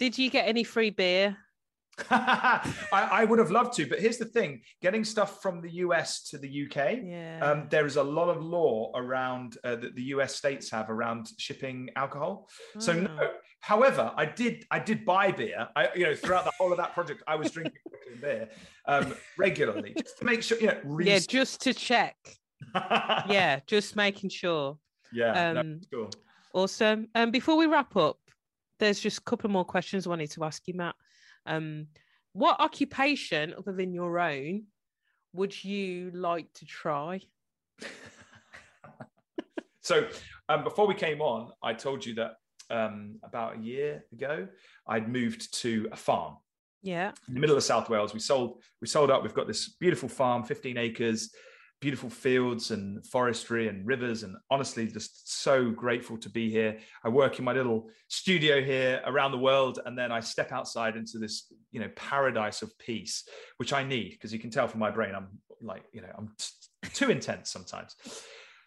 Did 0.00 0.18
you 0.18 0.30
get 0.30 0.48
any 0.48 0.64
free 0.64 0.90
beer? 0.90 1.36
I, 2.10 2.74
I 2.92 3.24
would 3.24 3.38
have 3.38 3.50
loved 3.50 3.74
to, 3.74 3.86
but 3.86 3.98
here's 4.00 4.18
the 4.18 4.24
thing: 4.24 4.62
getting 4.80 5.04
stuff 5.04 5.42
from 5.42 5.60
the 5.60 5.70
US 5.84 6.22
to 6.30 6.38
the 6.38 6.48
UK, 6.66 6.98
Yeah. 7.04 7.40
um, 7.42 7.66
there 7.70 7.86
is 7.86 7.96
a 7.96 8.02
lot 8.02 8.28
of 8.28 8.42
law 8.42 8.92
around 8.94 9.58
uh, 9.64 9.76
that 9.76 9.94
the 9.94 10.02
US 10.14 10.34
states 10.36 10.70
have 10.70 10.90
around 10.90 11.28
shipping 11.38 11.90
alcohol. 11.96 12.48
So 12.78 12.92
Oh. 12.92 13.00
no. 13.00 13.30
However, 13.60 14.12
I 14.16 14.24
did 14.26 14.64
I 14.72 14.78
did 14.80 15.04
buy 15.04 15.30
beer. 15.30 15.68
I 15.76 15.88
you 15.94 16.04
know 16.04 16.14
throughout 16.16 16.44
the 16.44 16.52
whole 16.58 16.72
of 16.72 16.78
that 16.78 16.94
project, 16.94 17.22
I 17.28 17.36
was 17.36 17.50
drinking 17.52 17.78
beer 18.20 18.48
um, 18.86 19.14
regularly 19.38 19.94
just 19.96 20.18
to 20.18 20.24
make 20.24 20.42
sure 20.42 20.58
you 20.58 20.66
know. 20.66 20.98
yeah, 21.00 21.18
just 21.20 21.60
to 21.62 21.72
check. 21.74 22.16
Yeah, 22.74 23.60
just 23.66 23.96
making 23.96 24.30
sure. 24.30 24.78
yeah. 25.12 25.52
no, 25.52 25.60
Um, 25.60 25.80
cool. 25.92 26.10
Awesome. 26.54 27.08
Um, 27.14 27.30
before 27.30 27.56
we 27.56 27.66
wrap 27.66 27.96
up, 27.96 28.18
there's 28.78 28.98
just 29.00 29.18
a 29.18 29.22
couple 29.22 29.48
more 29.50 29.64
questions 29.64 30.06
I 30.06 30.10
wanted 30.10 30.30
to 30.32 30.44
ask 30.44 30.66
you, 30.66 30.74
Matt. 30.74 30.94
Um, 31.46 31.88
what 32.32 32.60
occupation 32.60 33.54
other 33.56 33.72
than 33.72 33.92
your 33.92 34.18
own 34.18 34.64
would 35.32 35.64
you 35.64 36.10
like 36.14 36.52
to 36.54 36.66
try? 36.66 37.20
So 39.84 40.06
um, 40.48 40.62
before 40.62 40.86
we 40.86 40.94
came 40.94 41.20
on, 41.20 41.50
I 41.60 41.72
told 41.74 42.06
you 42.06 42.14
that 42.14 42.34
um, 42.70 43.16
about 43.24 43.56
a 43.56 43.58
year 43.58 44.04
ago, 44.12 44.46
I'd 44.86 45.08
moved 45.08 45.52
to 45.62 45.88
a 45.90 45.96
farm 45.96 46.36
Yeah. 46.82 47.10
in 47.26 47.34
the 47.34 47.40
middle 47.40 47.56
of 47.56 47.64
South 47.64 47.90
Wales. 47.90 48.14
We 48.14 48.20
sold 48.20 48.62
we 48.80 48.86
sold 48.86 49.10
up. 49.10 49.24
We've 49.24 49.34
got 49.34 49.48
this 49.48 49.70
beautiful 49.80 50.08
farm, 50.08 50.44
15 50.44 50.76
acres, 50.78 51.34
beautiful 51.82 52.08
fields 52.08 52.70
and 52.70 53.04
forestry 53.04 53.66
and 53.66 53.84
rivers. 53.84 54.22
And 54.22 54.36
honestly, 54.50 54.86
just 54.86 55.42
so 55.42 55.70
grateful 55.70 56.16
to 56.18 56.30
be 56.30 56.48
here. 56.48 56.78
I 57.04 57.08
work 57.08 57.40
in 57.40 57.44
my 57.44 57.52
little 57.52 57.88
studio 58.08 58.62
here 58.62 59.02
around 59.04 59.32
the 59.32 59.38
world, 59.38 59.80
and 59.84 59.98
then 59.98 60.12
I 60.12 60.20
step 60.20 60.52
outside 60.52 60.96
into 60.96 61.18
this, 61.18 61.52
you 61.72 61.80
know, 61.80 61.90
paradise 61.96 62.62
of 62.62 62.70
peace, 62.78 63.24
which 63.56 63.72
I 63.72 63.82
need 63.82 64.12
because 64.12 64.32
you 64.32 64.38
can 64.38 64.48
tell 64.48 64.68
from 64.68 64.78
my 64.78 64.92
brain, 64.92 65.12
I'm 65.14 65.26
like, 65.60 65.82
you 65.92 66.00
know, 66.00 66.12
I'm 66.16 66.30
t- 66.38 66.88
too 66.94 67.10
intense 67.10 67.50
sometimes. 67.50 67.96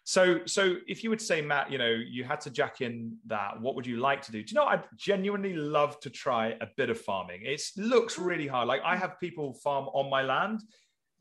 So, 0.04 0.40
so 0.44 0.76
if 0.86 1.02
you 1.02 1.08
would 1.08 1.22
say, 1.22 1.40
Matt, 1.40 1.72
you 1.72 1.78
know, 1.78 1.90
you 1.90 2.22
had 2.22 2.40
to 2.42 2.50
jack 2.50 2.82
in 2.82 3.16
that, 3.26 3.60
what 3.60 3.74
would 3.74 3.86
you 3.86 3.96
like 3.96 4.20
to 4.22 4.30
do? 4.30 4.42
Do 4.42 4.52
you 4.52 4.60
know, 4.60 4.66
I'd 4.66 4.84
genuinely 4.94 5.54
love 5.54 5.98
to 6.00 6.10
try 6.10 6.48
a 6.60 6.66
bit 6.76 6.90
of 6.90 7.00
farming. 7.00 7.40
It 7.44 7.62
looks 7.78 8.18
really 8.18 8.46
hard. 8.46 8.68
Like 8.68 8.82
I 8.84 8.94
have 8.94 9.18
people 9.18 9.54
farm 9.54 9.86
on 9.94 10.10
my 10.10 10.22
land, 10.22 10.60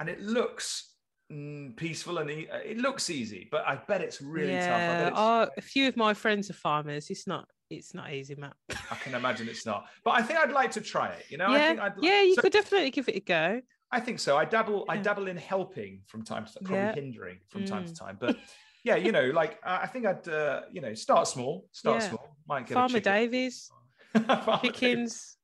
and 0.01 0.09
it 0.09 0.21
looks 0.21 0.94
mm, 1.31 1.75
peaceful 1.75 2.17
and 2.19 2.29
e- 2.29 2.47
it 2.65 2.77
looks 2.77 3.09
easy, 3.09 3.47
but 3.51 3.65
I 3.67 3.75
bet 3.87 4.01
it's 4.01 4.21
really 4.21 4.53
tough. 4.53 4.67
I, 4.67 4.77
yeah. 4.79 5.07
it's- 5.07 5.13
Oh, 5.15 5.47
a 5.57 5.61
few 5.61 5.87
of 5.87 5.97
my 5.97 6.13
friends 6.13 6.49
are 6.49 6.53
farmers. 6.53 7.09
It's 7.09 7.27
not. 7.27 7.47
It's 7.69 7.93
not 7.95 8.13
easy, 8.13 8.35
Matt. 8.35 8.53
I 8.91 8.95
can 8.95 9.15
imagine 9.15 9.49
it's 9.49 9.65
not. 9.65 9.85
But 10.03 10.11
I 10.11 10.21
think 10.21 10.37
I'd 10.39 10.51
like 10.51 10.71
to 10.71 10.81
try 10.81 11.07
it. 11.09 11.25
You 11.29 11.37
know, 11.39 11.47
I 11.47 11.57
yeah. 11.57 11.67
think 11.69 11.79
I'd, 11.81 11.93
yeah. 12.01 12.21
You 12.21 12.35
so- 12.35 12.41
could 12.43 12.53
definitely 12.53 12.91
give 12.91 13.09
it 13.09 13.15
a 13.15 13.19
go. 13.21 13.61
I 13.91 13.99
think 13.99 14.19
so. 14.19 14.35
I 14.37 14.45
dabble. 14.45 14.85
I 14.89 14.95
Yeah. 14.95 15.01
dabble 15.03 15.27
in 15.27 15.37
helping 15.37 16.01
from 16.07 16.23
time 16.23 16.45
to 16.45 16.53
time, 16.53 16.63
probably 16.63 16.77
Yeah. 16.85 16.93
hindering 16.95 17.39
from 17.49 17.65
time 17.65 17.85
to 17.85 17.91
Mm. 17.91 17.99
time. 17.99 18.17
But 18.19 18.37
yeah, 18.83 18.95
you 18.97 19.11
know, 19.11 19.25
like 19.31 19.59
I 19.63 19.83
I 19.83 19.87
think 19.87 20.05
I'd, 20.05 20.27
uh, 20.27 20.61
you 20.71 20.81
know, 20.81 20.93
start 20.93 21.27
small. 21.27 21.67
Start 21.71 22.03
small. 22.03 22.35
Might 22.47 22.67
get 22.67 22.73
Farmer 22.73 22.89
chicken. 22.99 23.13
Davies. 23.13 23.71
chickens. 24.63 25.34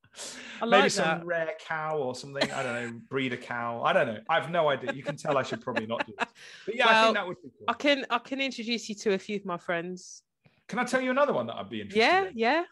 Maybe 0.66 0.88
some 0.88 1.24
rare 1.24 1.52
cow 1.66 1.98
or 1.98 2.14
something. 2.14 2.50
I 2.52 2.62
don't 2.62 2.74
know. 2.74 3.00
Breed 3.08 3.32
a 3.32 3.36
cow. 3.36 3.82
I 3.82 3.92
don't 3.92 4.06
know. 4.06 4.18
I've 4.28 4.50
no 4.50 4.68
idea. 4.68 4.92
You 4.92 5.02
can 5.02 5.16
tell 5.16 5.36
I 5.38 5.42
should 5.42 5.60
probably 5.60 5.86
not 5.86 6.06
do 6.06 6.12
it. 6.20 6.28
But 6.66 6.74
yeah, 6.76 6.88
I 6.88 7.02
think 7.04 7.14
that 7.16 7.26
would 7.26 7.42
be 7.42 7.48
cool. 7.58 7.64
I 7.68 7.72
can 7.74 8.06
I 8.10 8.18
can 8.18 8.40
introduce 8.40 8.88
you 8.88 8.94
to 8.96 9.14
a 9.14 9.18
few 9.18 9.36
of 9.36 9.44
my 9.44 9.56
friends. 9.56 10.22
Can 10.68 10.78
I 10.78 10.84
tell 10.84 11.00
you 11.00 11.10
another 11.10 11.32
one 11.32 11.46
that 11.48 11.56
I'd 11.56 11.68
be 11.68 11.80
interested 11.80 12.00
Yeah, 12.00 12.24
in? 12.26 12.32
yeah. 12.38 12.64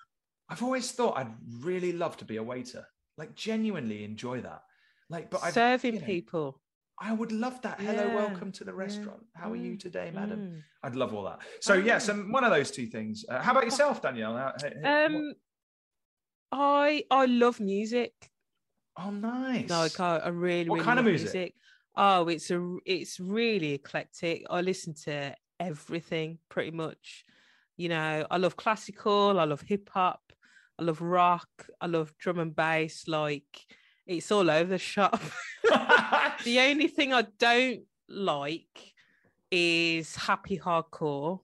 I've 0.49 0.63
always 0.63 0.91
thought 0.93 1.17
I'd 1.19 1.33
really 1.61 1.93
love 1.93 2.17
to 2.19 2.25
be 2.25 2.37
a 2.37 2.43
waiter. 2.43 2.87
Like 3.19 3.35
genuinely 3.35 4.05
enjoy 4.05 4.41
that. 4.43 4.63
Like, 5.09 5.31
but 5.31 5.43
I 5.43 5.51
Serving 5.51 5.95
you 5.95 6.01
know, 6.01 6.07
people. 6.07 6.61
I 7.03 7.13
would 7.13 7.33
love 7.33 7.61
that. 7.63 7.81
Hello, 7.81 8.05
Yeah, 8.07 8.15
welcome 8.15 8.53
to 8.53 8.65
the 8.65 8.73
yeah, 8.73 8.77
restaurant. 8.79 9.25
How 9.35 9.51
are 9.53 9.57
you 9.57 9.73
mm, 9.73 9.81
today, 9.81 10.11
madam? 10.15 10.39
Mm. 10.41 10.63
I'd 10.83 10.97
love 10.97 11.15
all 11.15 11.25
that. 11.25 11.41
So 11.61 11.75
yes, 11.75 12.09
Oh. 12.09 12.13
and 12.13 12.33
one 12.33 12.45
of 12.45 12.51
those 12.51 12.71
two 12.71 12.87
things. 12.87 13.25
Uh, 13.29 13.41
how 13.43 13.53
about 13.53 13.65
yourself, 13.65 14.01
Danielle? 14.03 14.37
How- 14.37 14.53
hey- 14.61 14.75
hey, 14.75 14.81
what- 15.09 15.15
Um, 15.15 15.35
I 16.53 17.05
I 17.11 17.27
love 17.27 17.61
music. 17.61 18.13
oh, 18.97 19.11
nice. 19.11 19.69
No, 19.69 19.83
I 19.83 19.89
can't. 19.89 20.23
I 20.25 20.29
really, 20.29 20.69
What 20.69 20.77
really 20.77 20.85
kind 20.85 20.99
of 20.99 21.07
love 21.07 21.15
music? 21.15 21.55
Oh, 21.97 22.29
it's 22.29 22.51
a 22.51 22.77
it's 22.87 23.19
really 23.21 23.73
eclectic. 23.75 24.45
I 24.51 24.61
listen 24.61 24.95
to 25.05 25.35
everything 25.59 26.39
pretty 26.49 26.71
much. 26.71 27.25
You 27.77 27.89
know, 27.89 28.27
I 28.31 28.37
love 28.37 28.57
classical. 28.57 29.39
I 29.41 29.45
love 29.45 29.63
hip 29.63 29.89
hop. 29.93 30.33
I 30.79 30.83
love 30.83 31.01
rock. 31.01 31.49
I 31.81 31.87
love 31.87 32.13
drum 32.19 32.39
and 32.39 32.55
bass. 32.55 33.07
Like 33.09 33.67
it's 34.07 34.31
all 34.33 34.51
over 34.51 34.71
the 34.71 34.79
shop. 34.79 35.21
the 36.45 36.59
only 36.69 36.89
thing 36.89 37.13
I 37.13 37.23
don't 37.39 37.83
like 38.09 38.95
is 39.51 40.15
happy 40.17 40.59
hardcore. 40.59 41.41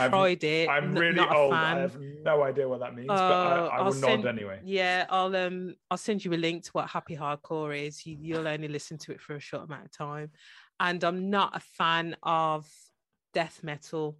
I'm- 0.00 0.10
Tried 0.10 0.44
it. 0.44 0.68
I'm 0.68 0.94
really 0.94 1.14
not 1.16 1.34
old. 1.34 1.52
I 1.54 1.78
have 1.80 1.98
no 2.00 2.42
idea 2.42 2.68
what 2.68 2.80
that 2.80 2.94
means, 2.94 3.08
but 3.08 3.16
I, 3.16 3.66
I 3.66 3.76
I'll 3.78 3.84
will 3.86 3.92
send- 3.92 4.24
nod 4.24 4.30
anyway. 4.34 4.60
Yeah, 4.64 5.06
I'll 5.08 5.34
um 5.36 5.74
I'll 5.90 5.96
send 5.98 6.24
you 6.24 6.32
a 6.34 6.36
link 6.36 6.64
to 6.64 6.70
what 6.72 6.88
happy 6.88 7.16
hardcore 7.16 7.76
is. 7.86 8.04
You, 8.06 8.16
you'll 8.20 8.48
only 8.48 8.68
listen 8.68 8.98
to 8.98 9.12
it 9.12 9.20
for 9.20 9.34
a 9.36 9.40
short 9.40 9.64
amount 9.64 9.84
of 9.86 9.92
time. 9.92 10.30
And 10.78 11.02
I'm 11.04 11.28
not 11.30 11.56
a 11.56 11.60
fan 11.60 12.16
of 12.22 12.68
death 13.34 13.60
metal. 13.62 14.18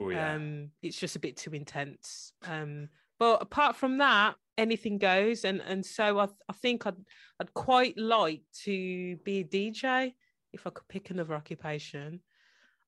Oh 0.00 0.10
yeah. 0.10 0.34
Um 0.34 0.70
it's 0.82 0.98
just 0.98 1.16
a 1.16 1.20
bit 1.20 1.36
too 1.36 1.52
intense. 1.52 2.32
Um 2.46 2.88
but 3.18 3.40
apart 3.42 3.76
from 3.76 3.98
that, 3.98 4.34
anything 4.58 4.98
goes 4.98 5.44
and 5.44 5.60
and 5.62 5.84
so 5.86 6.18
I 6.18 6.24
I 6.48 6.52
think 6.54 6.86
I'd 6.86 6.96
I'd 7.40 7.54
quite 7.54 7.96
like 7.96 8.42
to 8.64 9.16
be 9.24 9.40
a 9.40 9.44
DJ 9.44 10.14
if 10.52 10.66
I 10.66 10.70
could 10.70 10.88
pick 10.88 11.10
another 11.10 11.34
occupation. 11.34 12.20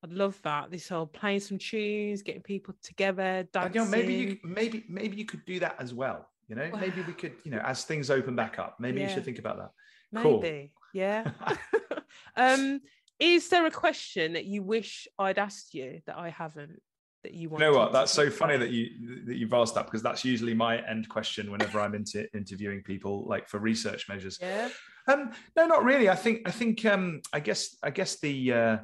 I'd 0.05 0.13
love 0.13 0.39
that. 0.43 0.71
This 0.71 0.91
whole 0.91 1.07
playing 1.07 1.41
some 1.41 1.57
tunes, 1.57 2.23
getting 2.23 2.43
people 2.43 2.75
together, 2.83 3.49
dancing. 3.53 3.73
Danielle, 3.73 3.91
maybe 3.91 4.15
you 4.15 4.39
maybe 4.45 4.85
maybe 4.87 5.17
you 5.17 5.25
could 5.25 5.45
do 5.47 5.59
that 5.61 5.77
as 5.79 5.95
well. 5.95 6.29
You 6.47 6.57
know, 6.57 6.71
maybe 6.79 7.01
we 7.01 7.15
could, 7.15 7.33
you 7.45 7.51
know, 7.51 7.59
as 7.65 7.85
things 7.85 8.11
open 8.11 8.37
back 8.37 8.59
up, 8.59 8.77
maybe 8.79 9.01
you 9.01 9.09
should 9.09 9.25
think 9.25 9.39
about 9.39 9.57
that. 9.57 9.71
Maybe, 10.13 10.29
Cool. 10.29 10.69
yeah. 10.93 11.31
um, 12.37 12.83
is 13.19 13.49
there 13.49 13.65
a 13.65 13.71
question 13.71 14.35
that 14.35 14.45
you 14.45 14.63
wish 14.63 15.09
I'd 15.19 15.39
asked 15.39 15.73
you 15.73 16.03
that 16.07 16.19
I 16.19 16.29
haven't? 16.29 16.83
That 17.23 17.33
you 17.33 17.43
You 17.43 17.49
want? 17.49 17.61
know 17.61 17.73
what? 17.73 17.93
That's 17.93 18.13
so 18.13 18.29
funny 18.29 18.59
that 18.59 18.71
you 18.71 19.25
that 19.25 19.37
you've 19.37 19.55
asked 19.55 19.75
that 19.77 19.87
because 19.87 20.03
that's 20.03 20.23
usually 20.23 20.53
my 20.53 20.87
end 20.87 21.09
question 21.09 21.51
whenever 21.51 21.81
I'm 21.81 21.95
into 21.95 22.29
interviewing 22.37 22.83
people, 22.83 23.25
like 23.27 23.49
for 23.49 23.59
research 23.59 24.07
measures. 24.11 24.39
Yeah. 24.39 24.69
Um, 25.09 25.33
no, 25.57 25.67
not 25.67 25.85
really. 25.85 26.11
I 26.11 26.15
think 26.15 26.43
I 26.47 26.51
think 26.51 26.85
um, 26.85 27.23
I 27.33 27.41
guess 27.41 27.77
I 27.83 27.89
guess 27.89 28.21
the 28.21 28.53
uh, 28.53 28.77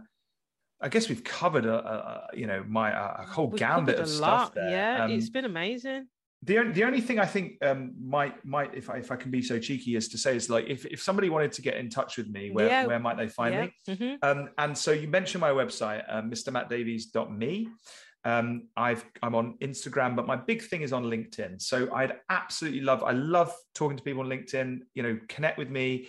I 0.80 0.88
guess 0.88 1.08
we've 1.08 1.22
covered 1.24 1.66
a, 1.66 1.74
a, 1.74 2.28
you 2.36 2.46
know 2.46 2.64
my 2.66 2.90
a, 2.90 3.26
whole 3.26 3.48
We've 3.48 3.58
gambit 3.60 3.98
of 3.98 4.08
stuff 4.08 4.20
lot, 4.20 4.54
there. 4.54 4.70
Yeah, 4.70 5.04
Um, 5.04 5.10
it's 5.10 5.28
been 5.30 5.44
amazing. 5.44 6.06
the 6.42 6.58
only, 6.58 6.72
the 6.72 6.84
only 6.84 7.00
thing 7.02 7.18
I 7.18 7.26
think 7.26 7.62
um, 7.62 7.92
might 8.02 8.42
might 8.44 8.74
if 8.74 8.88
I, 8.88 8.96
if 8.96 9.10
I 9.12 9.16
can 9.16 9.30
be 9.30 9.42
so 9.42 9.58
cheeky 9.58 9.96
as 9.96 10.08
to 10.08 10.16
say 10.18 10.34
is 10.36 10.48
like 10.48 10.66
if, 10.68 10.86
if 10.86 11.02
somebody 11.02 11.28
wanted 11.28 11.52
to 11.52 11.62
get 11.62 11.76
in 11.76 11.90
touch 11.90 12.16
with 12.16 12.28
me, 12.30 12.50
where 12.50 12.66
Yeah. 12.66 12.86
where 12.86 12.98
might 12.98 13.18
they 13.18 13.28
find 13.28 13.54
yeah. 13.54 13.62
me? 13.66 13.72
mhm. 13.96 14.18
Um, 14.22 14.48
and 14.56 14.76
so 14.76 14.90
you 14.92 15.06
mentioned 15.08 15.40
my 15.42 15.50
website, 15.50 16.02
uh, 16.08 16.22
mrmattdavies.me. 16.22 17.68
Um, 18.24 18.68
I've 18.76 19.04
I'm 19.22 19.34
on 19.34 19.56
Instagram, 19.62 20.14
but 20.16 20.26
my 20.26 20.36
big 20.36 20.62
thing 20.62 20.82
is 20.82 20.92
on 20.92 21.04
LinkedIn. 21.04 21.60
So 21.60 21.92
I'd 21.94 22.14
absolutely 22.28 22.80
love. 22.82 23.02
I 23.02 23.12
love 23.12 23.52
talking 23.74 23.96
to 23.96 24.02
people 24.02 24.22
on 24.22 24.28
LinkedIn. 24.28 24.80
You 24.94 25.02
know, 25.02 25.18
connect 25.28 25.56
with 25.58 25.70
me. 25.70 26.08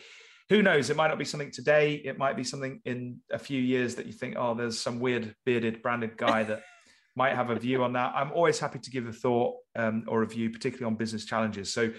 Who 0.51 0.61
knows? 0.61 0.89
It 0.89 0.97
might 0.97 1.07
not 1.07 1.17
be 1.17 1.23
something 1.23 1.49
today. 1.49 2.01
It 2.03 2.17
might 2.17 2.35
be 2.35 2.43
something 2.43 2.81
in 2.83 3.21
a 3.31 3.39
few 3.39 3.61
years 3.61 3.95
that 3.95 4.05
you 4.05 4.11
think, 4.11 4.35
oh, 4.37 4.53
there's 4.53 4.77
some 4.77 4.99
weird 4.99 5.33
bearded 5.45 5.81
branded 5.81 6.17
guy 6.17 6.43
that 6.43 6.63
might 7.15 7.35
have 7.35 7.51
a 7.51 7.55
view 7.55 7.85
on 7.85 7.93
that. 7.93 8.11
I'm 8.13 8.33
always 8.33 8.59
happy 8.59 8.79
to 8.79 8.89
give 8.91 9.07
a 9.07 9.13
thought 9.13 9.55
um, 9.77 10.03
or 10.09 10.23
a 10.23 10.27
view, 10.27 10.49
particularly 10.49 10.91
on 10.91 10.97
business 10.97 11.23
challenges. 11.23 11.73
So 11.73 11.93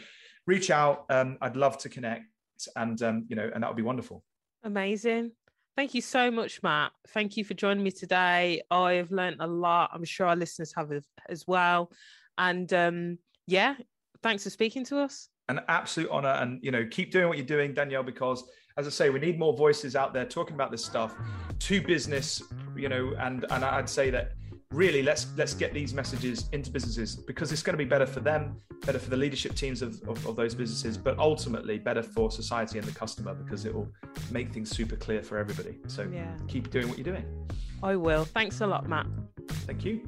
reach 0.46 0.70
out. 0.70 1.07
Um, 1.09 1.38
I'd 1.40 1.57
love 1.57 1.78
to 1.78 1.88
connect, 1.88 2.26
and 2.76 3.00
um, 3.03 3.24
you 3.26 3.36
know, 3.36 3.50
and 3.55 3.62
that 3.62 3.70
would 3.70 3.76
be 3.76 3.82
wonderful. 3.82 4.22
Amazing. 4.64 5.30
Thank 5.74 5.94
you 5.94 6.03
so 6.03 6.30
much, 6.30 6.62
Matt. 6.62 6.92
Thank 7.09 7.38
you 7.38 7.44
for 7.44 7.55
joining 7.55 7.82
me 7.82 7.90
today. 7.90 8.61
I've 8.70 9.11
learned 9.11 9.38
a 9.40 9.46
lot. 9.46 9.92
I'm 9.94 10.05
sure 10.05 10.26
our 10.26 10.36
listeners 10.36 10.74
have 10.76 10.92
as- 10.92 11.09
as 11.30 11.46
well. 11.46 11.90
And 12.36 12.70
um, 12.74 13.18
yeah, 13.46 13.76
thanks 14.22 14.44
for 14.44 14.50
speaking 14.50 14.84
to 14.84 14.98
us. 14.98 15.30
An 15.49 15.61
absolute 15.68 16.09
honor 16.11 16.30
and 16.40 16.59
you 16.62 16.70
know 16.70 16.86
keep 16.90 17.11
doing 17.11 17.28
what 17.28 17.36
you're 17.36 17.47
doing 17.47 17.74
danielle 17.74 18.03
because 18.03 18.45
as 18.76 18.86
i 18.86 18.90
say 18.90 19.11
we 19.11 19.18
need 19.18 19.38
more 19.38 19.57
voices 19.57 19.97
out 19.97 20.12
there 20.14 20.24
talking 20.24 20.55
about 20.55 20.70
this 20.70 20.84
stuff 20.84 21.14
to 21.59 21.80
business 21.82 22.43
you 22.76 22.88
know 22.88 23.12
and 23.18 23.45
and 23.51 23.64
i'd 23.64 23.88
say 23.88 24.09
that 24.11 24.32
really 24.70 25.03
let's 25.03 25.26
let's 25.36 25.53
get 25.53 25.74
these 25.74 25.93
messages 25.93 26.49
into 26.53 26.70
businesses 26.70 27.16
because 27.16 27.53
it's 27.53 27.62
going 27.62 27.74
to 27.76 27.84
be 27.84 27.88
better 27.88 28.07
for 28.07 28.20
them 28.20 28.57
better 28.86 28.99
for 28.99 29.11
the 29.11 29.16
leadership 29.16 29.55
teams 29.55 29.82
of, 29.82 30.01
of, 30.09 30.24
of 30.26 30.34
those 30.34 30.55
businesses 30.55 30.97
but 30.97 31.18
ultimately 31.18 31.78
better 31.78 32.03
for 32.03 32.30
society 32.30 32.78
and 32.78 32.86
the 32.88 32.95
customer 32.95 33.34
because 33.34 33.66
it 33.66 33.74
will 33.74 33.88
make 34.30 34.51
things 34.53 34.70
super 34.70 34.97
clear 34.97 35.22
for 35.22 35.36
everybody 35.36 35.78
so 35.88 36.09
Yeah. 36.11 36.34
keep 36.49 36.70
doing 36.70 36.88
what 36.88 36.97
you're 36.97 37.05
doing 37.05 37.26
I 37.84 37.97
will. 37.97 38.24
Thanks 38.24 38.61
a 38.61 38.66
lot, 38.66 38.88
Matt. 38.88 39.07
thank 39.66 39.84
you 39.84 40.01